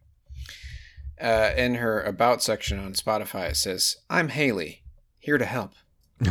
Uh, 1.21 1.53
in 1.57 1.77
her 1.77 2.03
about 2.03 2.43
section 2.43 2.79
on 2.79 2.95
Spotify, 2.95 3.51
it 3.51 3.57
says, 3.57 3.97
"I'm 4.11 4.29
Haley, 4.29 4.82
here 5.23 5.39
to 5.39 5.45
help." 5.47 5.73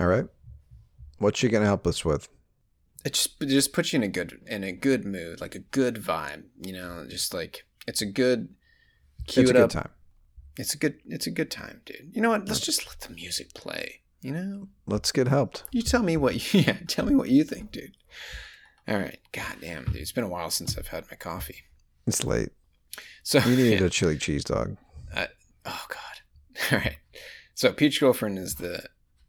All 0.00 0.06
right, 0.06 0.26
what's 1.18 1.38
she 1.38 1.48
gonna 1.48 1.64
help 1.66 1.86
us 1.86 2.04
with? 2.04 2.28
It 3.04 3.12
just 3.14 3.40
it 3.40 3.46
just 3.46 3.72
puts 3.72 3.92
you 3.92 3.98
in 3.98 4.02
a 4.02 4.08
good 4.08 4.40
in 4.46 4.64
a 4.64 4.72
good 4.72 5.04
mood, 5.04 5.40
like 5.40 5.54
a 5.54 5.60
good 5.60 5.96
vibe. 5.96 6.42
You 6.60 6.72
know, 6.72 7.06
just 7.08 7.32
like 7.32 7.64
it's 7.86 8.02
a 8.02 8.06
good. 8.06 8.48
Cue 9.28 9.42
it's 9.42 9.50
a 9.50 9.54
it 9.54 9.60
good 9.60 9.70
time. 9.70 9.90
It's 10.58 10.74
a 10.74 10.78
good. 10.78 10.98
It's 11.06 11.26
a 11.26 11.30
good 11.30 11.50
time, 11.50 11.82
dude. 11.84 12.10
You 12.12 12.20
know 12.22 12.30
what? 12.30 12.48
Let's 12.48 12.60
just 12.60 12.86
let 12.86 13.00
the 13.00 13.14
music 13.14 13.54
play. 13.54 14.00
You 14.22 14.32
know, 14.32 14.68
Let's 14.86 15.12
get 15.12 15.28
helped. 15.28 15.64
you 15.70 15.82
tell 15.82 16.02
me 16.02 16.16
what. 16.16 16.34
You, 16.54 16.60
yeah, 16.66 16.78
tell 16.88 17.04
me 17.06 17.14
what 17.14 17.28
you 17.28 17.44
think, 17.44 17.70
dude. 17.70 17.96
All 18.88 18.96
right. 18.96 19.18
God 19.32 19.56
damn, 19.60 19.84
dude. 19.84 19.96
It's 19.96 20.12
been 20.12 20.24
a 20.24 20.28
while 20.28 20.50
since 20.50 20.76
I've 20.78 20.88
had 20.88 21.04
my 21.10 21.16
coffee. 21.16 21.62
It's 22.06 22.24
late. 22.24 22.50
So 23.22 23.38
You 23.40 23.56
need 23.56 23.72
yeah. 23.80 23.86
a 23.86 23.90
chili 23.90 24.16
cheese 24.16 24.44
dog. 24.44 24.76
Uh, 25.14 25.26
oh 25.64 25.84
God. 25.88 26.72
All 26.72 26.78
right. 26.78 26.96
So 27.56 27.72
Peach 27.72 28.00
Girlfriend 28.00 28.38
is 28.38 28.56
the 28.56 28.84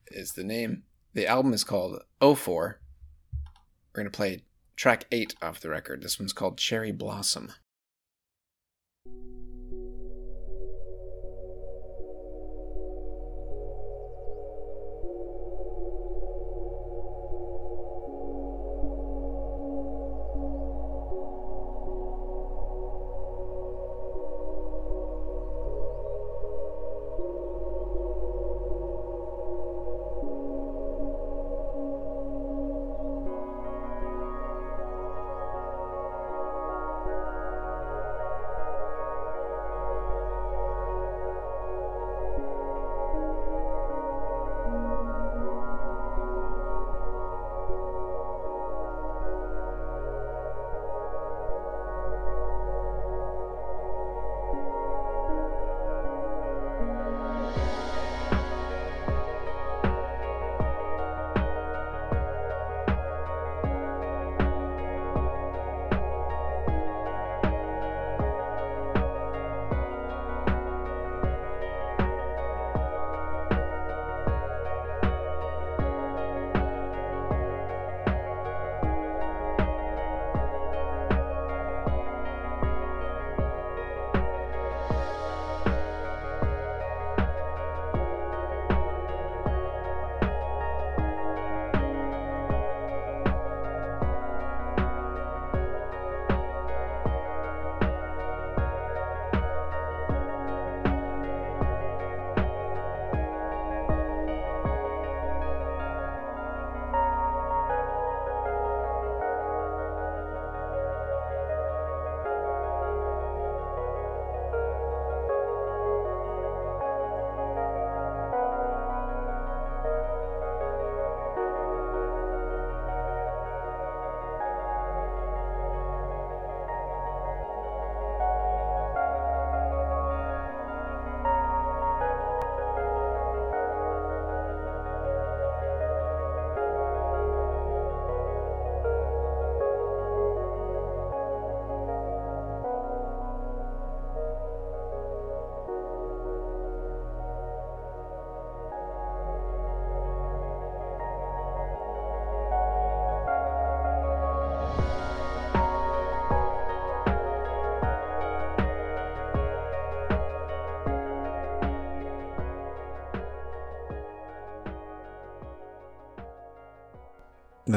is 0.08 0.34
the 0.34 0.44
name. 0.44 0.84
The 1.14 1.26
album 1.26 1.54
is 1.54 1.64
called 1.64 2.04
04. 2.22 2.78
We're 3.96 4.04
gonna 4.04 4.10
play 4.10 4.44
track 4.76 5.06
eight 5.14 5.34
off 5.42 5.62
the 5.62 5.70
record. 5.70 6.04
This 6.04 6.20
one's 6.20 6.34
called 6.34 6.58
Cherry 6.58 6.92
Blossom. 6.92 7.54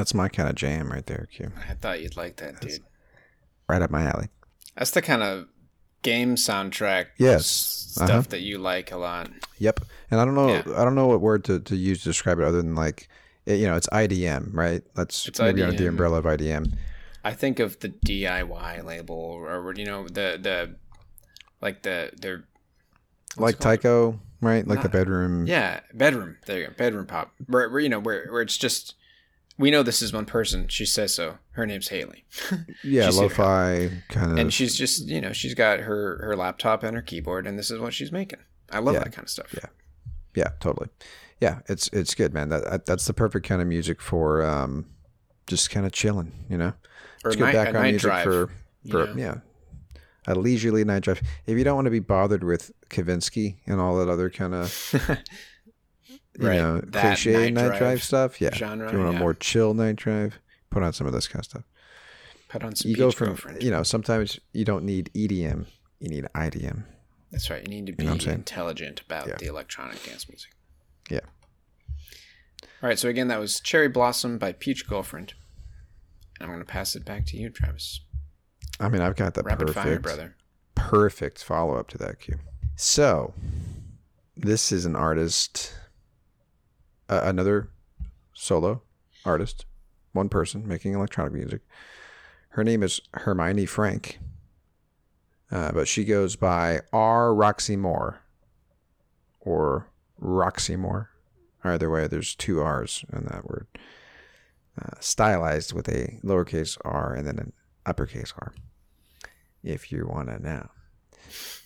That's 0.01 0.15
my 0.15 0.31
kind 0.31 0.49
of 0.49 0.55
jam 0.55 0.91
right 0.91 1.05
there, 1.05 1.29
Q. 1.31 1.53
I 1.69 1.75
thought 1.75 2.01
you'd 2.01 2.17
like 2.17 2.37
that, 2.37 2.59
dude. 2.63 2.81
Right 3.69 3.83
up 3.83 3.91
my 3.91 4.05
alley. 4.05 4.29
That's 4.77 4.93
the 4.93 5.03
kind 5.03 5.23
of 5.23 5.47
game 6.01 6.37
soundtrack 6.37 7.09
Yes. 7.19 7.95
Uh-huh. 7.99 8.07
stuff 8.07 8.29
that 8.31 8.41
you 8.41 8.57
like 8.57 8.93
a 8.93 8.97
lot. 8.97 9.29
Yep. 9.59 9.81
And 10.11 10.19
I 10.19 10.25
don't 10.25 10.35
know 10.35 10.49
Yeah. 10.49 10.63
I 10.75 10.85
don't 10.85 10.95
know 10.95 11.07
what 11.07 11.21
word 11.21 11.45
to, 11.45 11.61
to 11.61 11.77
use 11.77 11.99
to 11.99 12.05
describe 12.09 12.39
it 12.39 12.45
other 12.47 12.63
than 12.63 12.75
like 12.75 13.09
it- 13.45 13.57
you 13.61 13.67
know, 13.67 13.77
it's 13.77 13.89
IDM, 13.93 14.55
right? 14.55 14.81
Let's 14.97 15.29
It's 15.29 15.39
maybe 15.39 15.63
under 15.63 15.77
the 15.77 15.87
umbrella 15.87 16.19
of 16.21 16.25
IDM. 16.25 16.73
I 17.23 17.35
think 17.35 17.59
of 17.59 17.79
the 17.81 17.91
DIY 17.91 18.83
label 18.87 19.17
or 19.17 19.75
you 19.77 19.85
know 19.85 20.05
the 20.09 20.39
the 20.41 20.77
like 21.61 21.83
the 21.83 22.11
they're 22.19 22.45
Like? 23.37 23.59
Tycho, 23.59 24.19
right? 24.41 24.67
Like 24.67 24.81
the 24.83 24.89
bedroom. 24.89 25.47
yeah 25.47 25.81
bedroom 25.93 26.39
there 26.47 26.61
you 26.61 26.67
go 26.69 26.73
bedroom 26.79 27.05
pop 27.07 27.33
where, 27.47 27.69
where 27.69 27.81
you 27.81 27.91
know 27.91 28.01
where 28.01 28.27
where 28.33 28.41
it's 28.41 28.57
just 28.57 28.95
we 29.61 29.71
know 29.71 29.83
this 29.83 30.01
is 30.03 30.13
one 30.13 30.25
person 30.27 30.67
she 30.69 30.85
says 30.87 31.15
so 31.15 31.39
her 31.53 31.67
name's 31.67 31.89
Haley 31.89 32.25
yeah, 32.85 33.07
She's 33.07 33.19
lo-fi 33.19 33.91
kind 34.09 34.33
of. 34.33 34.39
and 34.39 34.53
she's 34.53 34.75
just 34.77 35.07
you 35.07 35.21
know 35.21 35.33
she's 35.33 35.55
got 35.55 35.81
her 35.81 36.19
her 36.25 36.35
laptop 36.37 36.83
and 36.83 36.97
her 36.97 37.03
keyboard 37.03 37.47
and 37.47 37.59
this 37.59 37.71
is 37.71 37.79
what 37.79 37.95
she's 37.95 38.11
making. 38.11 38.41
I 38.73 38.79
love 38.79 38.95
Yeah. 38.95 39.05
that 39.05 39.13
kind 39.13 39.25
of 39.25 39.31
stuff. 39.31 39.53
Yeah. 39.55 39.69
yeah, 40.35 40.49
totally. 40.61 40.89
Yeah, 41.41 41.61
it's 41.69 41.89
it's 41.93 42.15
good, 42.15 42.33
man. 42.35 42.49
That, 42.51 42.65
that 42.71 42.87
that's 42.87 43.07
the 43.07 43.15
perfect 43.15 43.47
kind 43.47 43.61
of 43.63 43.67
music 43.69 44.01
for 44.03 44.43
um, 44.45 44.87
just 45.47 45.71
kind 45.71 45.87
of 45.87 45.93
chilling, 45.93 46.33
you 46.49 46.57
know. 46.59 46.73
Or 47.25 47.31
It's 47.33 47.37
night, 47.41 47.53
good 47.53 47.61
a 47.61 47.65
background 47.65 47.85
night 47.85 47.91
music 47.93 48.09
drive. 48.11 48.25
for 48.25 48.51
you 48.85 48.91
for 48.93 49.07
know? 49.07 49.15
yeah, 49.17 49.35
a 50.27 50.35
leisurely 50.35 50.85
night 50.85 51.03
drive. 51.03 51.21
If 51.47 51.57
you 51.59 51.65
don't 51.65 51.75
want 51.77 51.87
to 51.87 51.91
be 51.91 51.99
bothered 51.99 52.45
with 52.45 52.71
Kavinsky 52.91 53.57
and 53.67 53.81
all 53.81 53.97
that 53.97 54.09
other 54.09 54.31
kind 54.31 54.55
of 54.55 54.69
you 56.39 56.47
Right, 56.49 56.57
know 56.57 56.81
that 56.81 57.01
cliche 57.19 57.33
night 57.33 57.55
night, 57.55 57.67
drive, 57.69 57.79
drive 57.79 58.03
stuff, 58.03 58.41
yeah. 58.41 58.55
genre, 58.55 58.87
if 58.87 58.93
you 58.93 58.99
want 59.01 59.13
yeah. 59.13 59.17
a 59.19 59.21
more 59.21 59.35
chill 59.35 59.75
night 59.75 59.97
drive, 59.97 60.39
put 60.71 60.83
on 60.83 60.93
some 60.93 61.07
of 61.07 61.13
this 61.13 61.27
kind 61.29 61.41
of 61.41 61.45
stuff. 61.47 61.63
Put 62.49 62.63
on 62.65 62.75
some 62.75 62.89
You 62.89 62.95
Peach 62.97 63.01
go 63.01 63.11
from 63.11 63.27
girlfriend. 63.29 63.63
you 63.63 63.71
know 63.71 63.83
sometimes 63.83 64.39
you 64.53 64.65
don't 64.65 64.85
need 64.85 65.11
EDM, 65.15 65.67
you 65.99 66.09
need 66.09 66.27
IDM. 66.35 66.85
That's 67.31 67.49
right. 67.51 67.63
You 67.63 67.69
need 67.69 67.87
to 67.87 67.93
be 67.93 68.05
know 68.05 68.13
I'm 68.13 68.21
saying? 68.21 68.39
intelligent 68.39 69.03
about 69.03 69.29
Yeah. 69.29 69.37
the 69.39 69.47
electronic 69.47 70.03
dance 70.05 70.29
music. 70.29 70.51
Yeah. 71.09 71.21
All 72.83 72.89
right. 72.89 72.99
So 72.99 73.09
again, 73.09 73.29
that 73.29 73.39
was 73.39 73.61
Cherry 73.61 73.89
Blossom 73.89 74.37
by 74.39 74.53
Peach 74.53 74.89
Girlfriend. 74.89 75.35
And 76.41 76.47
I'm 76.47 76.49
going 76.57 76.59
to 76.67 76.71
pass 76.73 76.97
it 76.97 77.05
back 77.05 77.27
to 77.27 77.37
you, 77.37 77.51
Travis. 77.51 78.01
I 78.81 78.89
mean, 78.89 79.01
I've 79.03 79.15
got 79.15 79.35
the 79.35 79.43
Rapid 79.43 79.69
perfect 79.69 79.85
fire, 79.85 79.99
brother. 80.01 80.37
perfect 80.75 81.45
follow 81.45 81.77
up 81.77 81.87
to 81.89 81.99
that 81.99 82.19
cue. 82.19 82.39
So, 82.77 83.35
this 84.37 84.73
is 84.73 84.87
an 84.87 84.97
artist, 84.97 85.73
uh, 87.11 87.21
another 87.25 87.69
solo 88.33 88.83
artist, 89.25 89.67
one 90.13 90.29
person 90.29 90.67
making 90.67 90.95
electronic 90.95 91.33
music. 91.33 91.61
Her 92.51 92.65
name 92.65 92.83
is 92.83 93.01
Hermione 93.15 93.67
Frank, 93.67 94.19
uh, 95.51 95.73
but 95.73 95.89
she 95.89 96.05
goes 96.05 96.37
by 96.37 96.81
R. 96.93 97.29
Roxymore 97.29 98.19
or 99.41 99.89
Roxymore. 100.23 101.09
Either 101.63 101.91
way, 101.91 102.07
there's 102.07 102.35
two 102.35 102.61
R's 102.63 103.05
in 103.13 103.25
that 103.25 103.45
word. 103.45 103.67
Uh, 104.81 104.97
stylized 105.01 105.73
with 105.75 105.89
a 105.89 106.19
lowercase 106.25 106.79
r 106.85 107.13
and 107.13 107.27
then 107.27 107.39
an 107.39 107.53
uppercase 107.85 108.33
R 108.39 108.55
if 109.63 109.93
you 109.93 110.07
want 110.07 110.29
to 110.29 110.43
know. 110.43 110.69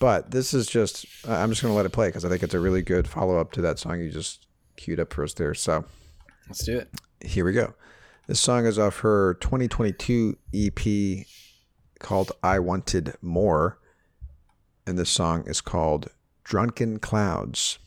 But 0.01 0.33
this 0.33 0.53
is 0.53 0.67
just, 0.67 1.07
I'm 1.29 1.51
just 1.51 1.63
going 1.63 1.71
to 1.71 1.77
let 1.77 1.87
it 1.87 1.93
play 1.93 2.09
because 2.09 2.25
I 2.25 2.29
think 2.29 2.43
it's 2.43 2.55
a 2.55 2.61
really 2.61 2.83
good 2.83 3.07
follow 3.07 3.39
up 3.39 3.53
to 3.53 3.61
that 3.61 3.79
song 3.79 4.01
you 4.01 4.11
just 4.11 4.44
queued 4.77 5.01
up 5.01 5.13
for 5.13 5.25
us 5.25 5.35
there. 5.35 5.55
So 5.55 5.85
Let's 6.49 6.65
do 6.65 6.79
it. 6.79 6.89
here 7.25 7.45
we 7.45 7.53
go. 7.53 7.75
This 8.27 8.41
song 8.41 8.67
is 8.67 8.79
off 8.79 9.01
her 9.01 9.35
2022 9.35 10.37
EP 10.55 11.27
called 12.01 12.33
I 12.43 12.59
Wanted 12.59 13.15
More. 13.21 13.79
And 14.87 14.99
this 14.99 15.11
song 15.11 15.45
is 15.47 15.61
called 15.61 16.09
Drunken 16.43 16.99
Clouds. 16.99 17.79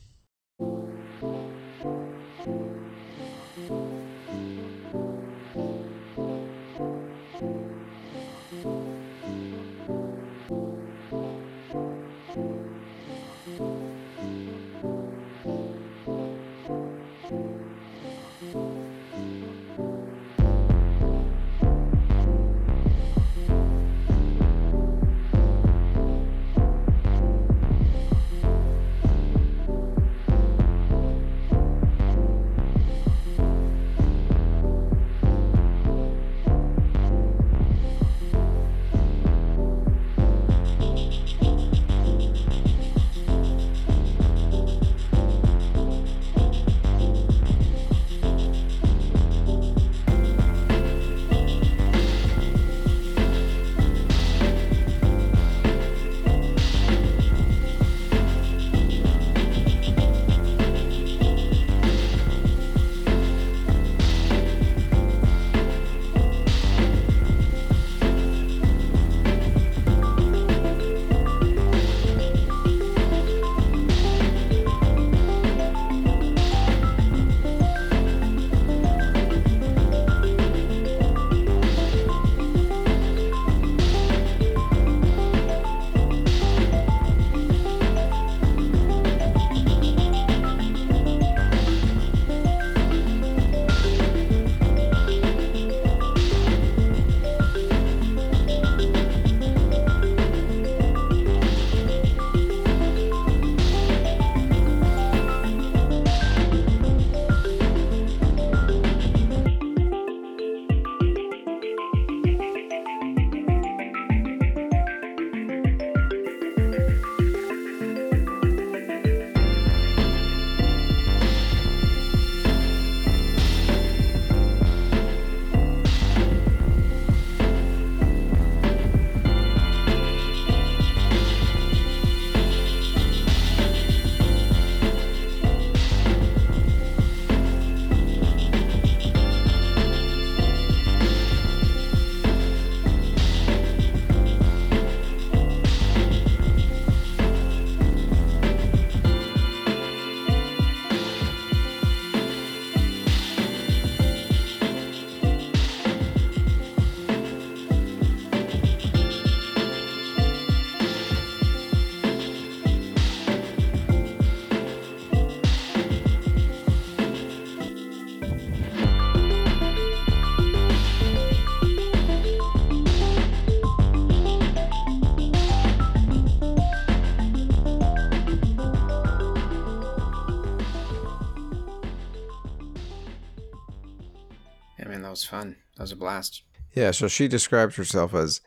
Was 185.87 185.93
a 185.93 185.95
blast. 185.95 186.43
Yeah, 186.75 186.91
so 186.91 187.07
she 187.07 187.27
describes 187.29 187.75
herself 187.77 188.13
as 188.13 188.41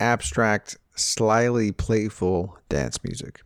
abstract, 0.00 0.76
slyly 0.96 1.72
playful 1.72 2.58
dance 2.68 3.02
music, 3.04 3.40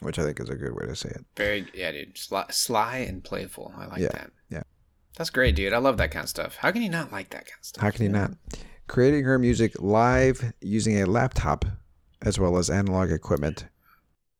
which 0.00 0.18
I 0.18 0.22
think 0.24 0.40
is 0.40 0.48
a 0.48 0.54
good 0.56 0.74
way 0.74 0.86
to 0.86 0.96
say 0.96 1.10
it. 1.10 1.24
Very, 1.36 1.66
yeah, 1.74 1.92
dude. 1.92 2.16
Sly, 2.16 2.46
sly 2.50 2.96
and 2.98 3.22
playful. 3.22 3.72
I 3.76 3.86
like 3.86 4.00
Yeah, 4.00 4.08
that. 4.12 4.30
yeah. 4.50 4.62
That's 5.16 5.30
great, 5.30 5.54
dude. 5.56 5.72
I 5.74 5.78
love 5.78 5.98
that 5.98 6.10
kind 6.10 6.24
of 6.24 6.28
stuff. 6.30 6.56
How 6.56 6.72
can 6.72 6.82
you 6.82 6.88
not 6.88 7.12
like 7.12 7.30
that 7.30 7.44
kind 7.46 7.58
of 7.60 7.64
stuff? 7.64 7.82
How 7.82 7.90
can 7.90 8.04
you 8.04 8.08
not? 8.10 8.32
Creating 8.88 9.24
her 9.24 9.38
music 9.38 9.74
live 9.80 10.52
using 10.60 11.00
a 11.00 11.06
laptop 11.06 11.64
as 12.22 12.38
well 12.38 12.56
as 12.56 12.70
analog 12.70 13.10
equipment. 13.10 13.66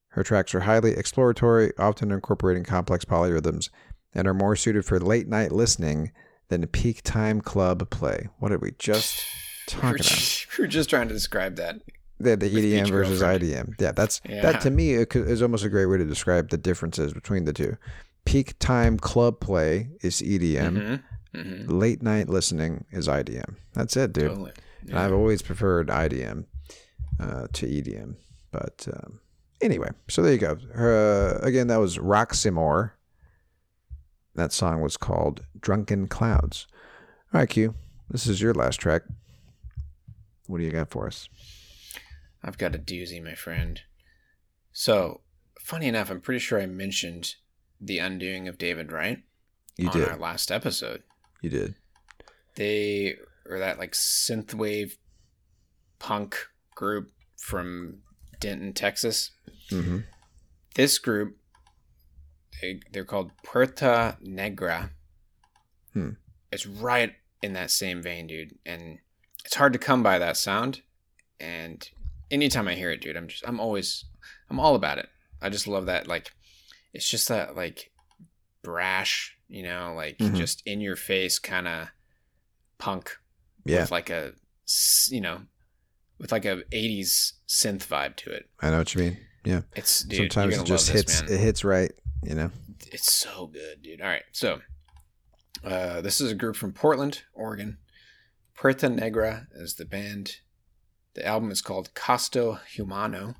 Her 0.08 0.22
tracks 0.24 0.54
are 0.54 0.60
highly 0.60 0.92
exploratory, 0.92 1.72
often 1.78 2.10
incorporating 2.10 2.64
complex 2.64 3.04
polyrhythms, 3.04 3.68
and 4.14 4.26
are 4.26 4.32
more 4.34 4.56
suited 4.56 4.86
for 4.86 4.98
late 4.98 5.28
night 5.28 5.52
listening 5.52 6.10
than 6.48 6.66
peak 6.66 7.02
time 7.02 7.40
club 7.40 7.88
play. 7.90 8.28
What 8.38 8.50
did 8.50 8.62
we 8.62 8.72
just 8.78 9.22
We 9.68 9.72
talk 9.72 9.82
were, 9.82 9.96
about? 9.96 10.46
we 10.58 10.62
were 10.62 10.68
just 10.68 10.90
trying 10.90 11.08
to 11.08 11.14
describe 11.14 11.56
that. 11.56 11.80
The, 12.18 12.36
the 12.36 12.48
EDM 12.48 12.88
versus. 12.88 13.20
IDM. 13.20 13.74
Yeah, 13.78 13.92
that's 13.92 14.20
Yeah. 14.26 14.40
that 14.42 14.60
to 14.62 14.70
me 14.70 14.92
is 14.94 15.42
almost 15.42 15.64
a 15.64 15.68
great 15.68 15.86
way 15.86 15.98
to 15.98 16.04
describe 16.06 16.48
the 16.48 16.56
differences 16.56 17.12
between 17.12 17.44
the 17.44 17.52
two. 17.52 17.76
Peak 18.24 18.58
time 18.58 18.96
club 18.98 19.38
play 19.40 19.88
is 20.02 20.22
EDM. 20.22 21.00
hmm 21.34 21.38
hmm 21.40 21.66
Late 21.70 22.02
night 22.02 22.28
listening 22.30 22.86
is 22.90 23.06
IDM. 23.08 23.56
That's 23.74 23.96
it, 23.96 24.12
dude. 24.14 24.28
Totally. 24.30 24.52
And 24.88 24.98
I've 24.98 25.12
always 25.12 25.42
preferred 25.42 25.88
IDM 25.88 26.46
uh, 27.20 27.48
to 27.52 27.66
EDM. 27.66 28.14
But 28.52 28.88
um, 28.92 29.20
anyway, 29.60 29.90
so 30.08 30.22
there 30.22 30.32
you 30.32 30.38
go. 30.38 30.56
Uh, 30.74 31.38
again, 31.44 31.66
that 31.66 31.76
was 31.76 31.98
Roxymore. 31.98 32.92
That 34.36 34.52
song 34.52 34.82
was 34.82 34.96
called 34.98 35.44
Drunken 35.58 36.08
Clouds. 36.08 36.66
All 37.32 37.40
right, 37.40 37.48
Q, 37.48 37.74
this 38.10 38.26
is 38.26 38.40
your 38.40 38.52
last 38.52 38.76
track. 38.76 39.02
What 40.46 40.58
do 40.58 40.64
you 40.64 40.70
got 40.70 40.90
for 40.90 41.06
us? 41.06 41.28
I've 42.44 42.58
got 42.58 42.74
a 42.74 42.78
doozy, 42.78 43.22
my 43.22 43.34
friend. 43.34 43.80
So, 44.72 45.22
funny 45.58 45.86
enough, 45.86 46.10
I'm 46.10 46.20
pretty 46.20 46.38
sure 46.38 46.60
I 46.60 46.66
mentioned 46.66 47.34
the 47.80 47.98
undoing 47.98 48.46
of 48.46 48.58
David 48.58 48.92
Wright 48.92 49.22
You 49.76 49.88
on 49.88 49.98
did. 49.98 50.08
our 50.08 50.18
last 50.18 50.52
episode. 50.52 51.02
You 51.40 51.48
did. 51.50 51.74
They 52.56 53.16
are 53.48 53.58
that 53.58 53.78
like 53.78 53.92
synthwave 53.92 54.96
punk 55.98 56.36
group 56.74 57.10
from 57.38 57.98
Denton, 58.38 58.74
Texas. 58.74 59.30
Mm-hmm. 59.70 60.00
This 60.74 60.98
group, 60.98 61.38
they, 62.60 62.80
they're 62.92 63.04
called 63.04 63.30
Puerta 63.44 64.16
Negra. 64.20 64.90
Hmm. 65.92 66.10
It's 66.52 66.66
right 66.66 67.12
in 67.42 67.52
that 67.54 67.70
same 67.70 68.02
vein, 68.02 68.26
dude. 68.26 68.56
And 68.64 68.98
it's 69.44 69.54
hard 69.56 69.72
to 69.72 69.78
come 69.78 70.02
by 70.02 70.18
that 70.18 70.36
sound. 70.36 70.82
And 71.40 71.88
anytime 72.30 72.68
I 72.68 72.74
hear 72.74 72.90
it, 72.90 73.00
dude, 73.00 73.16
I'm 73.16 73.28
just, 73.28 73.46
I'm 73.46 73.60
always, 73.60 74.04
I'm 74.50 74.58
all 74.60 74.74
about 74.74 74.98
it. 74.98 75.08
I 75.42 75.48
just 75.50 75.66
love 75.66 75.86
that. 75.86 76.06
Like, 76.06 76.32
it's 76.94 77.08
just 77.08 77.28
that, 77.28 77.56
like, 77.56 77.90
brash, 78.62 79.36
you 79.48 79.62
know, 79.62 79.92
like 79.96 80.18
Mhm. 80.18 80.34
just 80.36 80.62
in 80.66 80.80
your 80.80 80.96
face 80.96 81.38
kind 81.38 81.68
of 81.68 81.88
punk 82.78 83.16
Yeah, 83.64 83.82
with 83.82 83.90
like 83.92 84.10
a, 84.10 84.32
you 85.08 85.20
know, 85.20 85.42
with 86.18 86.32
like 86.32 86.44
a 86.44 86.62
80s 86.72 87.34
synth 87.46 87.86
vibe 87.86 88.16
to 88.16 88.30
it. 88.30 88.48
I 88.60 88.70
know 88.70 88.78
what 88.78 88.94
you 88.94 89.02
mean. 89.02 89.18
Yeah. 89.44 89.60
It's, 89.76 90.00
dude, 90.02 90.32
Sometimes 90.32 90.58
it 90.58 90.64
just 90.64 90.86
this, 90.92 90.96
hits. 91.02 91.22
man 91.22 91.32
It 91.32 91.38
hits 91.40 91.62
right. 91.64 91.92
You 92.22 92.34
know. 92.34 92.50
it's 92.92 93.12
so 93.12 93.46
good, 93.46 93.82
dude. 93.82 94.00
All 94.00 94.08
right, 94.08 94.24
so 94.32 94.60
uh, 95.64 96.00
this 96.00 96.20
is 96.20 96.30
a 96.30 96.34
group 96.34 96.56
from 96.56 96.72
Portland, 96.72 97.22
Oregon. 97.32 97.78
Puerta 98.54 98.88
Negra 98.88 99.46
is 99.54 99.74
the 99.74 99.84
band. 99.84 100.36
The 101.14 101.26
album 101.26 101.50
is 101.50 101.62
called 101.62 101.94
Costo 101.94 102.60
Humano, 102.74 103.34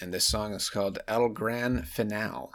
and 0.00 0.12
this 0.12 0.24
song 0.24 0.54
is 0.54 0.70
called 0.70 0.98
El 1.06 1.28
Gran 1.28 1.82
Finale. 1.82 2.48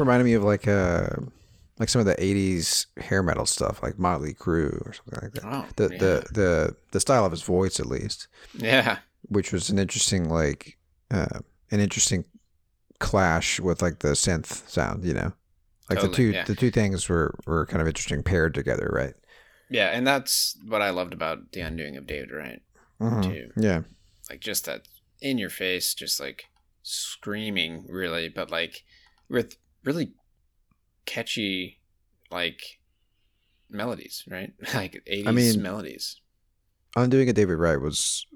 Reminded 0.00 0.24
me 0.24 0.34
of 0.34 0.42
like 0.44 0.66
a 0.66 1.22
like 1.78 1.88
some 1.88 2.00
of 2.00 2.06
the 2.06 2.14
'80s 2.16 2.86
hair 2.98 3.22
metal 3.22 3.46
stuff, 3.46 3.82
like 3.82 3.98
Motley 3.98 4.34
Crue 4.34 4.84
or 4.86 4.92
something 4.92 5.18
like 5.22 5.32
that. 5.34 5.44
Oh, 5.44 5.66
the 5.76 5.88
yeah. 5.92 5.98
the 5.98 6.24
the 6.32 6.76
the 6.92 7.00
style 7.00 7.24
of 7.24 7.32
his 7.32 7.42
voice, 7.42 7.78
at 7.80 7.86
least, 7.86 8.28
Yeah. 8.54 8.98
which 9.28 9.52
was 9.52 9.70
an 9.70 9.78
interesting 9.78 10.28
like 10.28 10.76
uh, 11.10 11.40
an 11.70 11.80
interesting 11.80 12.24
clash 12.98 13.60
with 13.60 13.80
like 13.82 14.00
the 14.00 14.08
synth 14.12 14.68
sound. 14.68 15.04
You 15.04 15.14
know, 15.14 15.32
like 15.88 16.00
the 16.00 16.08
two 16.08 16.30
yeah. 16.32 16.44
the 16.44 16.54
two 16.54 16.70
things 16.70 17.08
were 17.08 17.34
were 17.46 17.66
kind 17.66 17.80
of 17.80 17.88
interesting 17.88 18.22
paired 18.22 18.54
together, 18.54 18.90
right? 18.92 19.14
Yeah, 19.70 19.88
and 19.88 20.06
that's 20.06 20.58
what 20.66 20.82
I 20.82 20.90
loved 20.90 21.12
about 21.14 21.52
the 21.52 21.60
undoing 21.60 21.96
of 21.96 22.06
David 22.06 22.32
Wright. 22.32 22.60
Mhm. 23.00 23.22
Too. 23.22 23.50
Yeah, 23.56 23.82
Like 24.28 24.40
just 24.40 24.64
that 24.66 24.82
in 25.22 25.38
your 25.38 25.48
face, 25.48 25.94
just 25.94 26.18
like 26.20 26.44
screaming, 26.82 27.86
really, 27.88 28.28
but 28.28 28.50
like 28.50 28.84
with 29.28 29.56
really 29.84 30.12
catchy, 31.06 31.80
like 32.30 32.60
melodies, 33.68 34.24
right? 34.28 34.52
like 34.74 35.02
80s 35.10 35.34
mean- 35.34 35.62
melodies. 35.62 36.20
undoing 36.96 37.28
a 37.28 37.32
David 37.32 37.58
Wright 37.58 37.80
was 37.80 38.26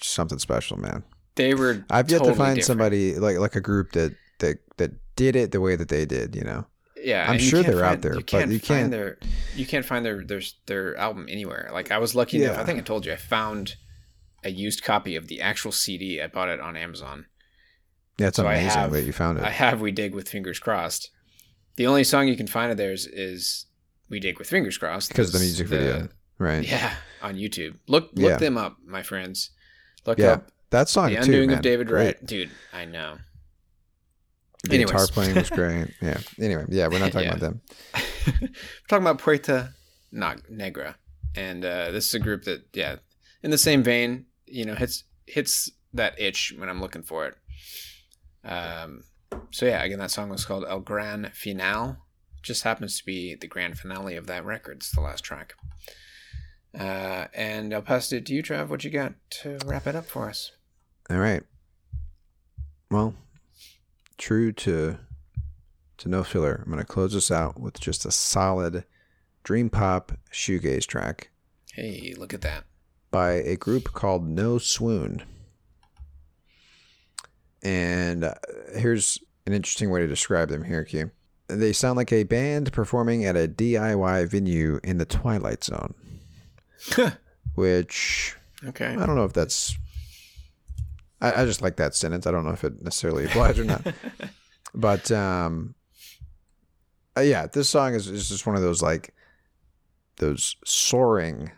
something 0.00 0.38
special, 0.38 0.76
man. 0.78 1.04
They 1.34 1.54
were. 1.54 1.84
I've 1.90 2.10
yet 2.10 2.18
totally 2.18 2.32
to 2.34 2.38
find 2.38 2.54
different. 2.56 2.66
somebody 2.66 3.14
like 3.18 3.38
like 3.38 3.56
a 3.56 3.60
group 3.60 3.92
that 3.92 4.14
that 4.40 4.58
that 4.76 4.92
did 5.16 5.34
it 5.36 5.50
the 5.52 5.60
way 5.60 5.76
that 5.76 5.88
they 5.88 6.04
did. 6.04 6.34
You 6.36 6.44
know, 6.44 6.66
Yeah, 7.02 7.26
I'm 7.30 7.38
sure 7.38 7.62
they're 7.62 7.82
out 7.84 8.02
there, 8.02 8.12
You 8.12 8.18
but 8.18 8.26
can't 8.26 8.50
you 8.52 8.58
find 8.58 8.68
can't- 8.80 8.90
their 8.90 9.18
you 9.56 9.64
can't 9.64 9.84
find 9.84 10.04
their 10.04 10.24
their 10.24 10.42
their 10.66 10.94
album 10.98 11.26
anywhere. 11.30 11.70
Like 11.72 11.90
I 11.90 11.96
was 11.98 12.14
lucky 12.14 12.42
enough. 12.42 12.56
Yeah. 12.56 12.62
I 12.62 12.66
think 12.66 12.78
I 12.78 12.82
told 12.82 13.06
you 13.06 13.12
I 13.12 13.16
found 13.16 13.76
a 14.44 14.50
used 14.50 14.82
copy 14.84 15.16
of 15.16 15.28
the 15.28 15.40
actual 15.40 15.72
CD. 15.72 16.20
I 16.20 16.26
bought 16.26 16.50
it 16.50 16.60
on 16.60 16.76
Amazon. 16.76 17.26
Yeah, 18.18 18.28
it's 18.28 18.36
So 18.36 18.46
I 18.46 18.54
amazing 18.54 18.80
have- 18.80 18.92
that 18.92 19.04
you 19.04 19.12
found 19.12 19.38
it. 19.38 19.44
I 19.44 19.50
have 19.50 19.80
"We 19.80 19.92
Dig" 19.92 20.14
with 20.14 20.28
fingers 20.28 20.58
crossed. 20.58 21.10
The 21.76 21.86
only 21.86 22.04
song 22.04 22.28
you 22.28 22.36
can 22.36 22.46
find 22.46 22.70
of 22.70 22.76
theirs 22.76 23.06
is 23.06 23.66
"We 24.08 24.20
Dig" 24.20 24.38
with 24.38 24.48
fingers 24.48 24.76
crossed 24.78 25.08
because 25.08 25.28
of 25.28 25.32
the 25.34 25.38
music 25.40 25.66
video, 25.68 26.08
right? 26.38 26.66
Yeah, 26.66 26.94
on 27.22 27.34
YouTube. 27.36 27.76
Look 27.88 28.10
look 28.14 28.30
Yeah. 28.30 28.36
them 28.36 28.56
up, 28.58 28.76
my 28.84 29.02
friends. 29.02 29.50
Look 30.06 30.18
Yeah, 30.18 30.32
up 30.32 30.52
that 30.70 30.88
song 30.88 31.10
"The 31.10 31.16
too, 31.16 31.22
Undoing 31.22 31.48
man. 31.48 31.56
of 31.58 31.62
David 31.62 31.86
Great. 31.88 32.04
Wright," 32.16 32.26
dude. 32.26 32.50
I 32.72 32.84
know. 32.84 33.18
The 34.64 34.74
Anyways. 34.74 34.92
guitar 34.92 35.06
playing 35.08 35.34
was 35.34 35.50
great. 35.60 35.88
Yeah. 36.00 36.18
Anyway, 36.40 36.66
yeah, 36.68 36.86
we're 36.86 37.00
not 37.00 37.10
talking 37.12 37.28
Yeah. 37.28 37.34
about 37.36 37.40
them. 37.40 37.60
We're 38.40 38.48
talking 38.88 39.02
about 39.04 39.18
Puerta 39.18 39.74
Negra, 40.12 40.96
and 41.34 41.64
uh, 41.64 41.90
this 41.90 42.06
is 42.06 42.14
a 42.14 42.20
group 42.20 42.44
that, 42.44 42.66
yeah, 42.72 42.96
in 43.42 43.50
the 43.50 43.58
same 43.58 43.82
vein, 43.82 44.26
you 44.46 44.64
know, 44.64 44.74
hits 44.76 45.02
hits 45.26 45.70
that 45.94 46.20
itch 46.20 46.52
when 46.56 46.68
I'm 46.68 46.80
looking 46.80 47.02
for 47.02 47.26
it. 47.26 47.34
Um, 48.44 49.04
so 49.50 49.66
yeah, 49.66 49.82
again, 49.82 49.98
that 49.98 50.10
song 50.10 50.28
was 50.28 50.44
called 50.44 50.64
El 50.68 50.80
Gran 50.80 51.30
Final. 51.34 51.96
Just 52.42 52.64
happens 52.64 52.98
to 52.98 53.04
be 53.06 53.34
the 53.36 53.46
grand 53.46 53.78
finale 53.78 54.16
of 54.16 54.26
that 54.26 54.44
record. 54.44 54.78
It's 54.78 54.90
the 54.92 55.00
last 55.00 55.22
track. 55.24 55.54
Uh, 56.78 57.26
and 57.34 57.72
I'll 57.74 57.82
pass 57.82 58.10
it 58.12 58.26
to 58.26 58.34
you, 58.34 58.42
Trav. 58.42 58.68
What 58.68 58.82
you 58.82 58.90
got 58.90 59.14
to 59.42 59.58
wrap 59.64 59.86
it 59.86 59.94
up 59.94 60.06
for 60.06 60.28
us? 60.28 60.52
All 61.10 61.18
right. 61.18 61.42
Well, 62.90 63.14
true 64.18 64.52
to 64.52 64.98
to 65.98 66.08
no 66.08 66.24
filler, 66.24 66.62
I'm 66.64 66.72
going 66.72 66.84
to 66.84 66.90
close 66.90 67.12
this 67.12 67.30
out 67.30 67.60
with 67.60 67.78
just 67.78 68.04
a 68.04 68.10
solid 68.10 68.84
dream 69.44 69.70
pop 69.70 70.12
shoegaze 70.32 70.86
track 70.86 71.30
Hey, 71.74 72.12
look 72.18 72.34
at 72.34 72.40
that. 72.40 72.64
by 73.10 73.32
a 73.34 73.56
group 73.56 73.92
called 73.92 74.26
No 74.26 74.58
Swoon. 74.58 75.22
And 77.62 78.24
uh, 78.24 78.34
here's 78.76 79.18
an 79.46 79.52
interesting 79.52 79.90
way 79.90 80.00
to 80.00 80.06
describe 80.06 80.48
them 80.48 80.64
here, 80.64 80.84
Q. 80.84 81.10
They 81.48 81.72
sound 81.72 81.96
like 81.96 82.12
a 82.12 82.24
band 82.24 82.72
performing 82.72 83.24
at 83.24 83.36
a 83.36 83.46
DIY 83.46 84.28
venue 84.28 84.80
in 84.82 84.98
the 84.98 85.04
Twilight 85.04 85.62
Zone, 85.64 85.94
which 87.54 88.36
Okay. 88.64 88.86
I 88.86 89.06
don't 89.06 89.16
know 89.16 89.24
if 89.24 89.32
that's. 89.32 89.76
I, 91.20 91.42
I 91.42 91.44
just 91.44 91.62
like 91.62 91.76
that 91.76 91.94
sentence. 91.94 92.26
I 92.26 92.30
don't 92.30 92.44
know 92.44 92.52
if 92.52 92.64
it 92.64 92.80
necessarily 92.82 93.24
applies 93.24 93.58
or 93.58 93.64
not. 93.64 93.82
But 94.74 95.10
um, 95.12 95.74
uh, 97.14 97.20
yeah, 97.20 97.46
this 97.46 97.68
song 97.68 97.92
is, 97.94 98.08
is 98.08 98.30
just 98.30 98.46
one 98.46 98.56
of 98.56 98.62
those 98.62 98.80
like 98.80 99.14
those 100.16 100.56
soaring 100.64 101.50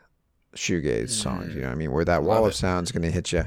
shoegaze 0.56 1.10
songs. 1.10 1.54
You 1.54 1.60
know 1.60 1.68
what 1.68 1.74
I 1.74 1.76
mean? 1.76 1.92
Where 1.92 2.04
that 2.04 2.24
wall 2.24 2.38
Love 2.38 2.46
of 2.46 2.50
it. 2.50 2.56
sound 2.56 2.88
is 2.88 2.90
going 2.92 3.04
to 3.04 3.12
hit 3.12 3.30
you, 3.30 3.44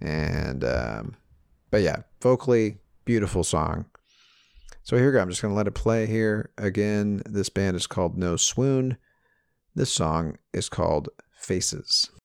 and 0.00 0.64
um, 0.64 1.16
but 1.76 1.82
yeah, 1.82 1.98
vocally 2.22 2.78
beautiful 3.04 3.44
song. 3.44 3.84
So 4.82 4.96
here 4.96 5.08
we 5.08 5.12
go. 5.12 5.20
I'm 5.20 5.28
just 5.28 5.42
going 5.42 5.52
to 5.52 5.56
let 5.56 5.66
it 5.66 5.74
play 5.74 6.06
here 6.06 6.48
again. 6.56 7.20
This 7.26 7.50
band 7.50 7.76
is 7.76 7.86
called 7.86 8.16
No 8.16 8.36
Swoon. 8.36 8.96
This 9.74 9.92
song 9.92 10.38
is 10.54 10.70
called 10.70 11.10
Faces. 11.38 12.08
Faces 12.08 12.15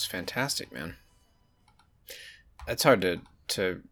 was 0.00 0.06
fantastic, 0.06 0.72
man. 0.72 0.96
That's 2.66 2.82
hard 2.82 3.02
to 3.02 3.20
to 3.48 3.82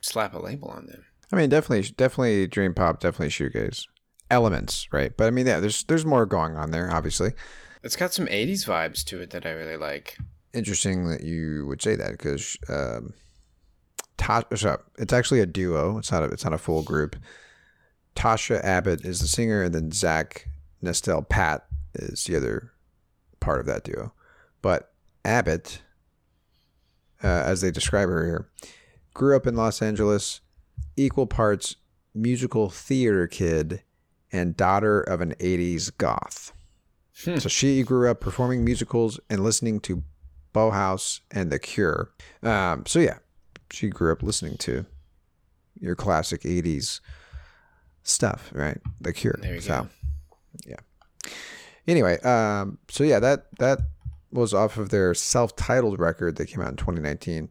slap 0.00 0.34
a 0.34 0.38
label 0.38 0.68
on 0.68 0.86
them. 0.86 1.04
I 1.32 1.36
mean, 1.36 1.48
definitely, 1.48 1.88
definitely 1.96 2.46
dream 2.46 2.74
pop, 2.74 3.00
definitely 3.00 3.28
shoegaze 3.30 3.86
elements, 4.30 4.86
right? 4.92 5.16
But 5.16 5.26
I 5.26 5.30
mean, 5.30 5.46
yeah, 5.46 5.60
there's 5.60 5.84
there's 5.84 6.06
more 6.06 6.26
going 6.26 6.56
on 6.56 6.70
there, 6.70 6.90
obviously. 6.92 7.32
It's 7.82 7.96
got 7.96 8.12
some 8.12 8.26
'80s 8.26 8.66
vibes 8.66 9.04
to 9.06 9.20
it 9.20 9.30
that 9.30 9.46
I 9.46 9.50
really 9.50 9.76
like. 9.76 10.18
Interesting 10.52 11.08
that 11.08 11.22
you 11.22 11.66
would 11.66 11.82
say 11.82 11.96
that 11.96 12.12
because 12.12 12.56
um, 12.68 13.12
Tasha, 14.16 14.80
it's 14.98 15.12
actually 15.12 15.40
a 15.40 15.46
duo. 15.46 15.98
It's 15.98 16.12
not 16.12 16.22
a, 16.22 16.26
it's 16.26 16.44
not 16.44 16.54
a 16.54 16.58
full 16.58 16.82
group. 16.82 17.16
Tasha 18.14 18.62
Abbott 18.64 19.04
is 19.04 19.20
the 19.20 19.28
singer, 19.28 19.62
and 19.62 19.74
then 19.74 19.92
Zach 19.92 20.48
Nestel-Patt 20.82 21.66
is 21.94 22.24
the 22.24 22.36
other 22.36 22.72
part 23.40 23.60
of 23.60 23.66
that 23.66 23.84
duo. 23.84 24.12
But 24.62 24.92
Abbott, 25.26 25.82
uh, 27.22 27.26
as 27.26 27.60
they 27.60 27.70
describe 27.70 28.08
her 28.08 28.24
here, 28.24 28.48
grew 29.12 29.36
up 29.36 29.46
in 29.46 29.56
Los 29.56 29.82
Angeles, 29.82 30.40
equal 30.96 31.26
parts 31.26 31.76
musical 32.14 32.70
theater 32.70 33.26
kid 33.26 33.82
and 34.32 34.56
daughter 34.56 35.00
of 35.00 35.20
an 35.20 35.34
80s 35.34 35.90
goth. 35.98 36.52
So 37.12 37.48
she 37.48 37.82
grew 37.82 38.10
up 38.10 38.20
performing 38.20 38.62
musicals 38.64 39.18
and 39.30 39.42
listening 39.42 39.80
to 39.80 40.02
Bauhaus 40.54 41.20
and 41.30 41.50
The 41.50 41.58
Cure. 41.58 42.10
Um, 42.42 42.84
so 42.86 42.98
yeah, 42.98 43.18
she 43.70 43.88
grew 43.88 44.12
up 44.12 44.22
listening 44.22 44.58
to 44.58 44.84
your 45.80 45.94
classic 45.94 46.42
80s 46.42 47.00
stuff, 48.02 48.50
right? 48.54 48.78
The 49.00 49.14
Cure. 49.14 49.38
There 49.40 49.54
you 49.54 49.60
so, 49.62 49.82
go. 49.82 49.88
Yeah. 50.66 51.30
Anyway, 51.88 52.18
um, 52.20 52.78
so 52.90 53.04
yeah, 53.04 53.20
that 53.20 53.46
that 53.58 53.80
was 54.30 54.52
off 54.54 54.76
of 54.76 54.90
their 54.90 55.14
self-titled 55.14 55.98
record 55.98 56.36
that 56.36 56.46
came 56.46 56.60
out 56.60 56.70
in 56.70 56.76
2019. 56.76 57.48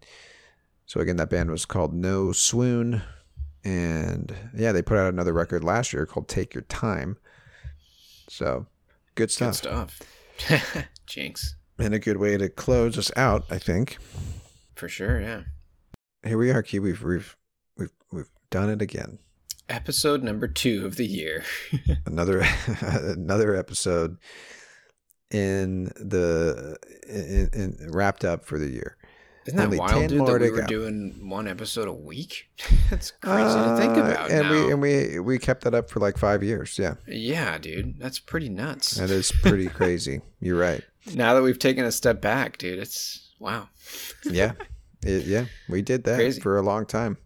So 0.85 0.99
again, 0.99 1.15
that 1.17 1.29
band 1.29 1.49
was 1.49 1.65
called 1.65 1.93
No 1.93 2.31
Swoon, 2.31 3.01
and 3.63 4.33
yeah, 4.55 4.71
they 4.71 4.81
put 4.81 4.97
out 4.97 5.11
another 5.11 5.33
record 5.33 5.63
last 5.63 5.93
year 5.93 6.05
called 6.05 6.27
Take 6.27 6.53
Your 6.53 6.61
Time. 6.63 7.17
So 8.29 8.67
good 9.15 9.31
stuff, 9.31 9.61
Good 9.61 9.99
stuff. 10.39 10.87
Jinx. 11.07 11.55
and 11.79 11.93
a 11.93 11.99
good 11.99 12.17
way 12.17 12.37
to 12.37 12.49
close 12.49 12.97
us 12.97 13.11
out, 13.15 13.45
I 13.49 13.57
think. 13.57 13.97
For 14.75 14.89
sure, 14.89 15.19
yeah. 15.21 15.43
Here 16.25 16.37
we 16.37 16.51
are, 16.51 16.61
Q. 16.61 16.81
We've 16.81 17.01
we've 17.01 17.35
we've 17.77 17.93
we've 18.11 18.29
done 18.49 18.69
it 18.69 18.81
again. 18.81 19.19
Episode 19.69 20.21
number 20.21 20.47
two 20.47 20.85
of 20.85 20.95
the 20.97 21.05
year. 21.07 21.43
Another 22.05 22.43
another 22.81 23.55
episode 23.55 24.17
in 25.35 25.85
the 25.99 26.77
in, 27.07 27.49
in 27.53 27.91
wrapped 27.91 28.23
up 28.25 28.45
for 28.45 28.57
the 28.57 28.67
year. 28.69 28.97
Isn't 29.47 29.57
that 29.57 29.65
Only 29.65 29.77
wild, 29.77 30.07
dude? 30.09 30.25
That 30.25 30.41
we 30.41 30.49
were 30.49 30.61
doing 30.63 31.29
one 31.29 31.47
episode 31.47 31.87
a 31.87 31.93
week. 31.93 32.47
That's 32.89 33.11
crazy 33.11 33.53
to 33.59 33.77
think 33.77 33.95
Uh, 33.97 34.01
about. 34.01 34.31
and 34.31 34.41
now. 34.43 34.51
we 34.51 34.71
and 34.71 34.81
we 34.81 35.19
we 35.19 35.37
kept 35.39 35.63
that 35.65 35.75
up 35.75 35.89
for 35.89 35.99
like 35.99 36.17
five 36.17 36.41
years. 36.41 36.79
Yeah, 36.79 36.95
yeah, 37.07 37.57
dude, 37.59 37.99
that's 37.99 38.19
pretty 38.19 38.49
nuts. 38.49 38.95
that 38.95 39.11
is 39.11 39.31
pretty 39.43 39.67
crazy. 39.67 40.21
You're 40.39 40.57
right. 40.59 40.83
Now 41.13 41.35
that 41.35 41.43
we've 41.43 41.59
taken 41.59 41.85
a 41.85 41.91
step 41.91 42.21
back, 42.21 42.57
dude, 42.57 42.79
it's 42.79 43.33
wow. 43.39 43.69
Yeah, 44.23 44.53
It- 45.03 45.25
yeah, 45.27 45.45
we 45.69 45.83
did 45.83 46.05
that 46.05 46.15
Crazy. 46.15 46.41
for 46.41 46.57
a 46.57 46.63
long 46.63 46.87
time. 46.87 47.17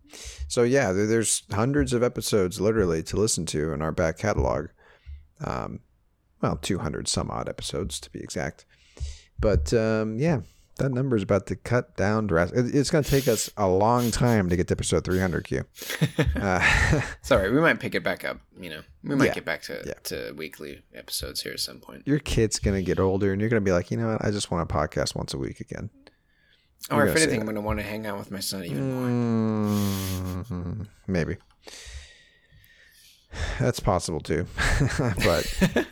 So 0.49 0.64
yeah, 0.64 0.91
there, 0.91 1.07
there's 1.07 1.43
hundreds 1.51 1.93
of 1.93 2.03
episodes 2.03 2.60
literally 2.60 3.01
to 3.03 3.16
listen 3.16 3.45
to 3.47 3.72
in 3.72 3.82
our 3.82 3.93
back 3.93 4.18
catalog. 4.18 4.68
Um, 5.45 5.80
well, 6.41 6.57
200 6.57 7.07
some 7.07 7.29
odd 7.31 7.49
episodes 7.49 7.99
to 8.01 8.09
be 8.09 8.19
exact. 8.19 8.65
But 9.39 9.73
um, 9.73 10.17
yeah, 10.19 10.41
that 10.77 10.91
number 10.91 11.15
is 11.17 11.23
about 11.23 11.45
to 11.47 11.55
cut 11.55 11.95
down 11.97 12.27
drastically. 12.27 12.71
It's 12.71 12.89
going 12.89 13.03
to 13.03 13.09
take 13.09 13.27
us 13.27 13.49
a 13.57 13.67
long 13.67 14.11
time 14.11 14.49
to 14.49 14.55
get 14.55 14.67
to 14.69 14.73
episode 14.73 15.03
300. 15.05 15.43
Q. 15.45 15.63
Uh, 16.35 17.01
Sorry, 17.21 17.51
we 17.51 17.59
might 17.59 17.79
pick 17.79 17.95
it 17.95 18.03
back 18.03 18.23
up. 18.23 18.39
You 18.59 18.69
know, 18.69 18.81
we 19.03 19.15
might 19.15 19.25
Yeah. 19.25 19.33
get 19.35 19.45
back 19.45 19.61
to 19.63 19.83
Yeah. 19.85 19.93
to 20.05 20.33
weekly 20.37 20.81
episodes 20.93 21.41
here 21.41 21.53
at 21.53 21.59
some 21.59 21.79
point. 21.79 22.03
your 22.07 22.19
kid's 22.19 22.59
going 22.59 22.77
to 22.77 22.83
get 22.83 22.99
older, 22.99 23.31
and 23.31 23.41
you're 23.41 23.49
going 23.49 23.61
to 23.61 23.65
be 23.65 23.71
like, 23.73 23.91
you 23.91 23.97
know 23.97 24.11
what? 24.11 24.23
I 24.25 24.31
just 24.31 24.51
want 24.51 24.69
a 24.69 24.73
podcast 24.73 25.15
once 25.15 25.33
a 25.33 25.37
week 25.37 25.59
again. 25.59 25.89
Or 26.89 27.05
if 27.05 27.15
anything. 27.17 27.41
I'm 27.41 27.45
gonna 27.45 27.59
want 27.61 27.77
to 27.79 27.83
hang 27.83 28.07
out 28.07 28.17
with 28.17 28.31
my 28.31 28.39
son 28.39 28.63
even 28.63 28.93
more. 28.93 30.45
Mm, 30.45 30.87
maybe. 31.07 31.35
That's 33.59 33.79
possible 33.79 34.19
too, 34.21 34.47
but 34.97 35.85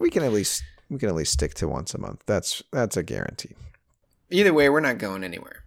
we 0.00 0.10
can 0.10 0.22
at 0.24 0.32
least 0.32 0.62
we 0.88 0.98
can 0.98 1.08
at 1.08 1.14
least 1.14 1.32
stick 1.32 1.54
to 1.54 1.68
once 1.68 1.94
a 1.94 1.98
month. 1.98 2.22
That's 2.26 2.62
that's 2.72 2.96
a 2.96 3.02
guarantee. 3.02 3.54
Either 4.30 4.52
way, 4.54 4.68
we're 4.68 4.80
not 4.80 4.98
going 4.98 5.22
anywhere. 5.24 5.62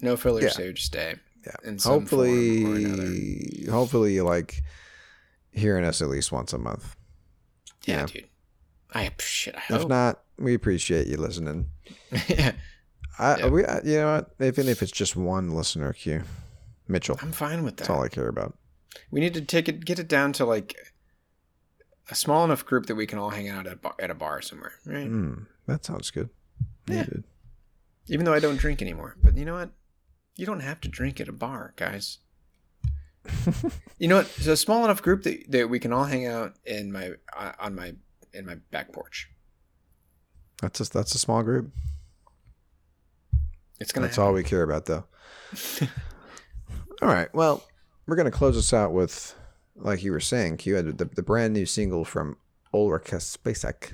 No 0.00 0.16
fillers 0.16 0.56
Yeah. 0.58 0.70
just 0.72 0.86
stay. 0.86 1.14
Yeah. 1.44 1.52
In 1.64 1.78
some 1.78 2.06
form 2.06 2.20
or 2.20 2.24
hopefully, 2.26 3.66
hopefully 3.70 4.14
you 4.14 4.24
like 4.24 4.62
hearing 5.52 5.84
us 5.84 6.02
at 6.02 6.08
least 6.08 6.32
once 6.32 6.52
a 6.52 6.58
month. 6.58 6.96
Yeah, 7.84 8.00
Yeah. 8.00 8.06
dude. 8.06 8.28
I 8.92 9.10
shit. 9.18 9.54
I 9.54 9.58
If 9.74 9.80
hope. 9.82 9.88
not, 9.88 10.22
we 10.38 10.54
appreciate 10.54 11.06
you 11.06 11.16
listening. 11.18 11.66
yeah, 12.28 12.52
I, 13.18 13.38
Yeah. 13.38 13.48
we, 13.48 13.64
I, 13.64 13.80
you 13.82 13.96
know 13.98 14.12
what? 14.14 14.30
Even 14.44 14.68
if 14.68 14.82
it's 14.82 14.92
just 14.92 15.14
one 15.16 15.50
listener, 15.52 15.92
Q, 15.92 16.22
Mitchell. 16.88 17.18
I'm 17.22 17.32
fine 17.32 17.62
with 17.62 17.76
that. 17.76 17.84
That's 17.84 17.90
all 17.90 18.02
I 18.02 18.08
care 18.08 18.28
about. 18.28 18.56
We 19.10 19.20
need 19.20 19.34
to 19.34 19.40
take 19.42 19.68
it, 19.68 19.84
get 19.84 19.98
it 19.98 20.08
down 20.08 20.32
to 20.34 20.44
like 20.44 20.74
a 22.10 22.14
small 22.14 22.44
enough 22.44 22.64
group 22.64 22.86
that 22.86 22.94
we 22.94 23.06
can 23.06 23.18
all 23.18 23.30
hang 23.30 23.48
out 23.48 23.66
at 23.66 23.72
a 23.74 23.76
bar, 23.76 23.94
at 23.98 24.10
a 24.10 24.14
bar 24.14 24.40
somewhere, 24.42 24.74
right? 24.84 25.08
Mm, 25.08 25.46
that 25.66 25.84
sounds 25.84 26.10
good. 26.10 26.30
Yeah. 26.86 27.06
Even 28.08 28.24
though 28.24 28.34
I 28.34 28.38
don't 28.38 28.56
drink 28.56 28.80
anymore, 28.80 29.16
but 29.22 29.36
you 29.36 29.44
know 29.44 29.54
what? 29.54 29.70
You 30.36 30.46
don't 30.46 30.60
have 30.60 30.80
to 30.82 30.88
drink 30.88 31.20
at 31.20 31.28
a 31.28 31.32
bar, 31.32 31.72
guys. 31.76 32.18
you 33.98 34.06
know 34.06 34.16
what? 34.16 34.26
It's 34.36 34.46
a 34.46 34.56
small 34.56 34.84
enough 34.84 35.02
group 35.02 35.24
that, 35.24 35.50
that 35.50 35.68
we 35.68 35.80
can 35.80 35.92
all 35.92 36.04
hang 36.04 36.26
out 36.26 36.54
in 36.64 36.92
my 36.92 37.12
uh, 37.36 37.52
on 37.58 37.74
my 37.74 37.94
in 38.32 38.46
my 38.46 38.56
back 38.70 38.92
porch. 38.92 39.28
That's 40.62 40.80
a, 40.80 40.90
that's 40.90 41.14
a 41.14 41.18
small 41.18 41.42
group. 41.42 41.70
It's 43.80 43.92
gonna. 43.92 44.06
That's 44.06 44.18
all 44.18 44.32
we 44.32 44.44
care 44.44 44.62
about, 44.62 44.86
though. 44.86 45.04
all 47.02 47.08
right. 47.08 47.32
Well, 47.34 47.64
we're 48.06 48.16
going 48.16 48.30
to 48.30 48.36
close 48.36 48.54
this 48.54 48.72
out 48.72 48.92
with, 48.92 49.34
like 49.76 50.02
you 50.02 50.12
were 50.12 50.20
saying, 50.20 50.56
Q, 50.58 50.74
had 50.76 50.98
the, 50.98 51.04
the 51.04 51.22
brand 51.22 51.54
new 51.54 51.66
single 51.66 52.04
from 52.04 52.36
Ulrika 52.72 53.16
Spacek. 53.16 53.92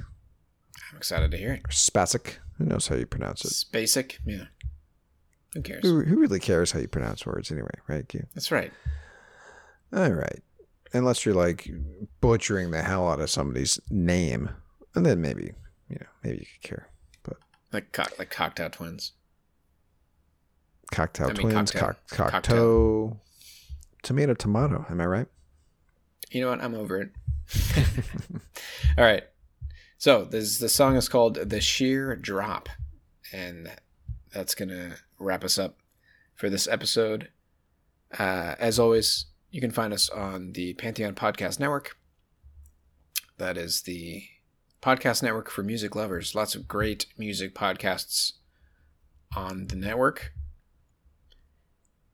I'm 0.91 0.97
excited 0.97 1.31
to 1.31 1.37
hear 1.37 1.53
it. 1.55 1.63
Spacek. 1.71 2.37
Who 2.59 2.65
knows 2.65 2.89
how 2.89 2.97
you 2.97 3.07
pronounce 3.07 3.45
it? 3.45 3.73
Basic, 3.73 4.19
yeah. 4.27 4.45
Who 5.55 5.63
cares? 5.63 5.83
Who, 5.83 6.03
who 6.03 6.17
really 6.19 6.41
cares 6.41 6.73
how 6.73 6.81
you 6.81 6.89
pronounce 6.89 7.27
words 7.27 7.51
anyway, 7.51 7.71
right, 7.89 8.07
Q? 8.09 8.27
That's 8.35 8.51
right. 8.51 8.73
All 9.93 10.11
right. 10.11 10.43
Unless 10.95 11.25
you're 11.25 11.35
like 11.35 11.71
butchering 12.21 12.71
the 12.71 12.83
hell 12.83 13.09
out 13.11 13.21
of 13.21 13.31
somebody's 13.31 13.81
name. 13.91 14.51
And 14.95 15.05
then 15.07 15.21
maybe, 15.21 15.53
you 15.89 15.97
know, 16.01 16.07
maybe 16.23 16.39
you 16.39 16.47
could 16.47 16.69
care. 16.69 16.89
But 17.23 17.37
Like 17.73 17.93
cock, 17.93 18.13
like 18.19 18.31
cocktail 18.31 18.71
twins. 18.71 19.13
cocktail 20.91 21.31
I 21.31 21.33
mean, 21.33 21.51
twins, 21.51 21.71
cocktail. 21.71 21.97
cock, 22.17 22.31
cocktail, 22.31 23.21
tomato, 24.03 24.35
tomato. 24.35 24.85
Am 24.91 25.01
I 25.01 25.07
right? 25.07 25.27
You 26.33 26.41
know 26.41 26.51
what? 26.51 26.63
I'm 26.63 26.75
over 26.75 27.01
it. 27.01 27.11
All 28.99 29.05
right. 29.05 29.25
So 29.99 30.25
this 30.25 30.59
the 30.59 30.69
song 30.69 30.97
is 30.97 31.09
called 31.09 31.35
"The 31.37 31.61
Sheer 31.61 32.17
Drop," 32.17 32.69
and 33.33 33.71
that's 34.33 34.55
gonna 34.55 34.97
wrap 35.19 35.45
us 35.45 35.59
up 35.59 35.77
for 36.35 36.49
this 36.49 36.67
episode. 36.67 37.29
Uh, 38.19 38.55
as 38.59 38.79
always, 38.79 39.27
you 39.51 39.61
can 39.61 39.71
find 39.71 39.93
us 39.93 40.09
on 40.09 40.53
the 40.53 40.73
Pantheon 40.75 41.15
Podcast 41.15 41.61
Network. 41.61 41.97
That 43.37 43.59
is 43.59 43.83
the 43.83 44.25
podcast 44.81 45.23
network 45.23 45.51
for 45.51 45.63
music 45.63 45.95
lovers. 45.95 46.35
Lots 46.35 46.55
of 46.55 46.67
great 46.67 47.07
music 47.17 47.55
podcasts 47.55 48.33
on 49.37 49.67
the 49.69 49.77
network. 49.77 50.33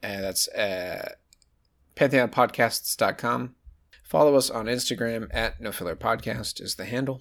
And 0.03 0.23
that's 0.23 0.49
uh, 0.49 1.13
pantheonpodcasts.com. 1.97 3.55
Follow 4.09 4.37
us 4.37 4.49
on 4.49 4.65
Instagram 4.67 5.29
at 5.35 5.61
No 5.61 5.71
Filler 5.71 5.95
Podcast 5.95 6.63
is 6.63 6.77
the 6.77 6.87
handle. 6.87 7.21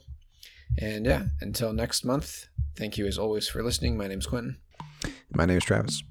And 0.80 1.06
yeah, 1.06 1.26
until 1.42 1.74
next 1.74 2.06
month, 2.06 2.48
thank 2.78 2.98
you 2.98 3.06
as 3.06 3.18
always 3.18 3.50
for 3.50 3.62
listening. 3.62 3.98
My 3.98 4.08
name's 4.08 4.26
Quentin. 4.26 4.58
My 5.34 5.46
name 5.46 5.58
is 5.58 5.66
Travis. 5.66 6.02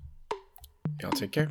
Y'all 1.00 1.12
take 1.12 1.32
care. 1.32 1.50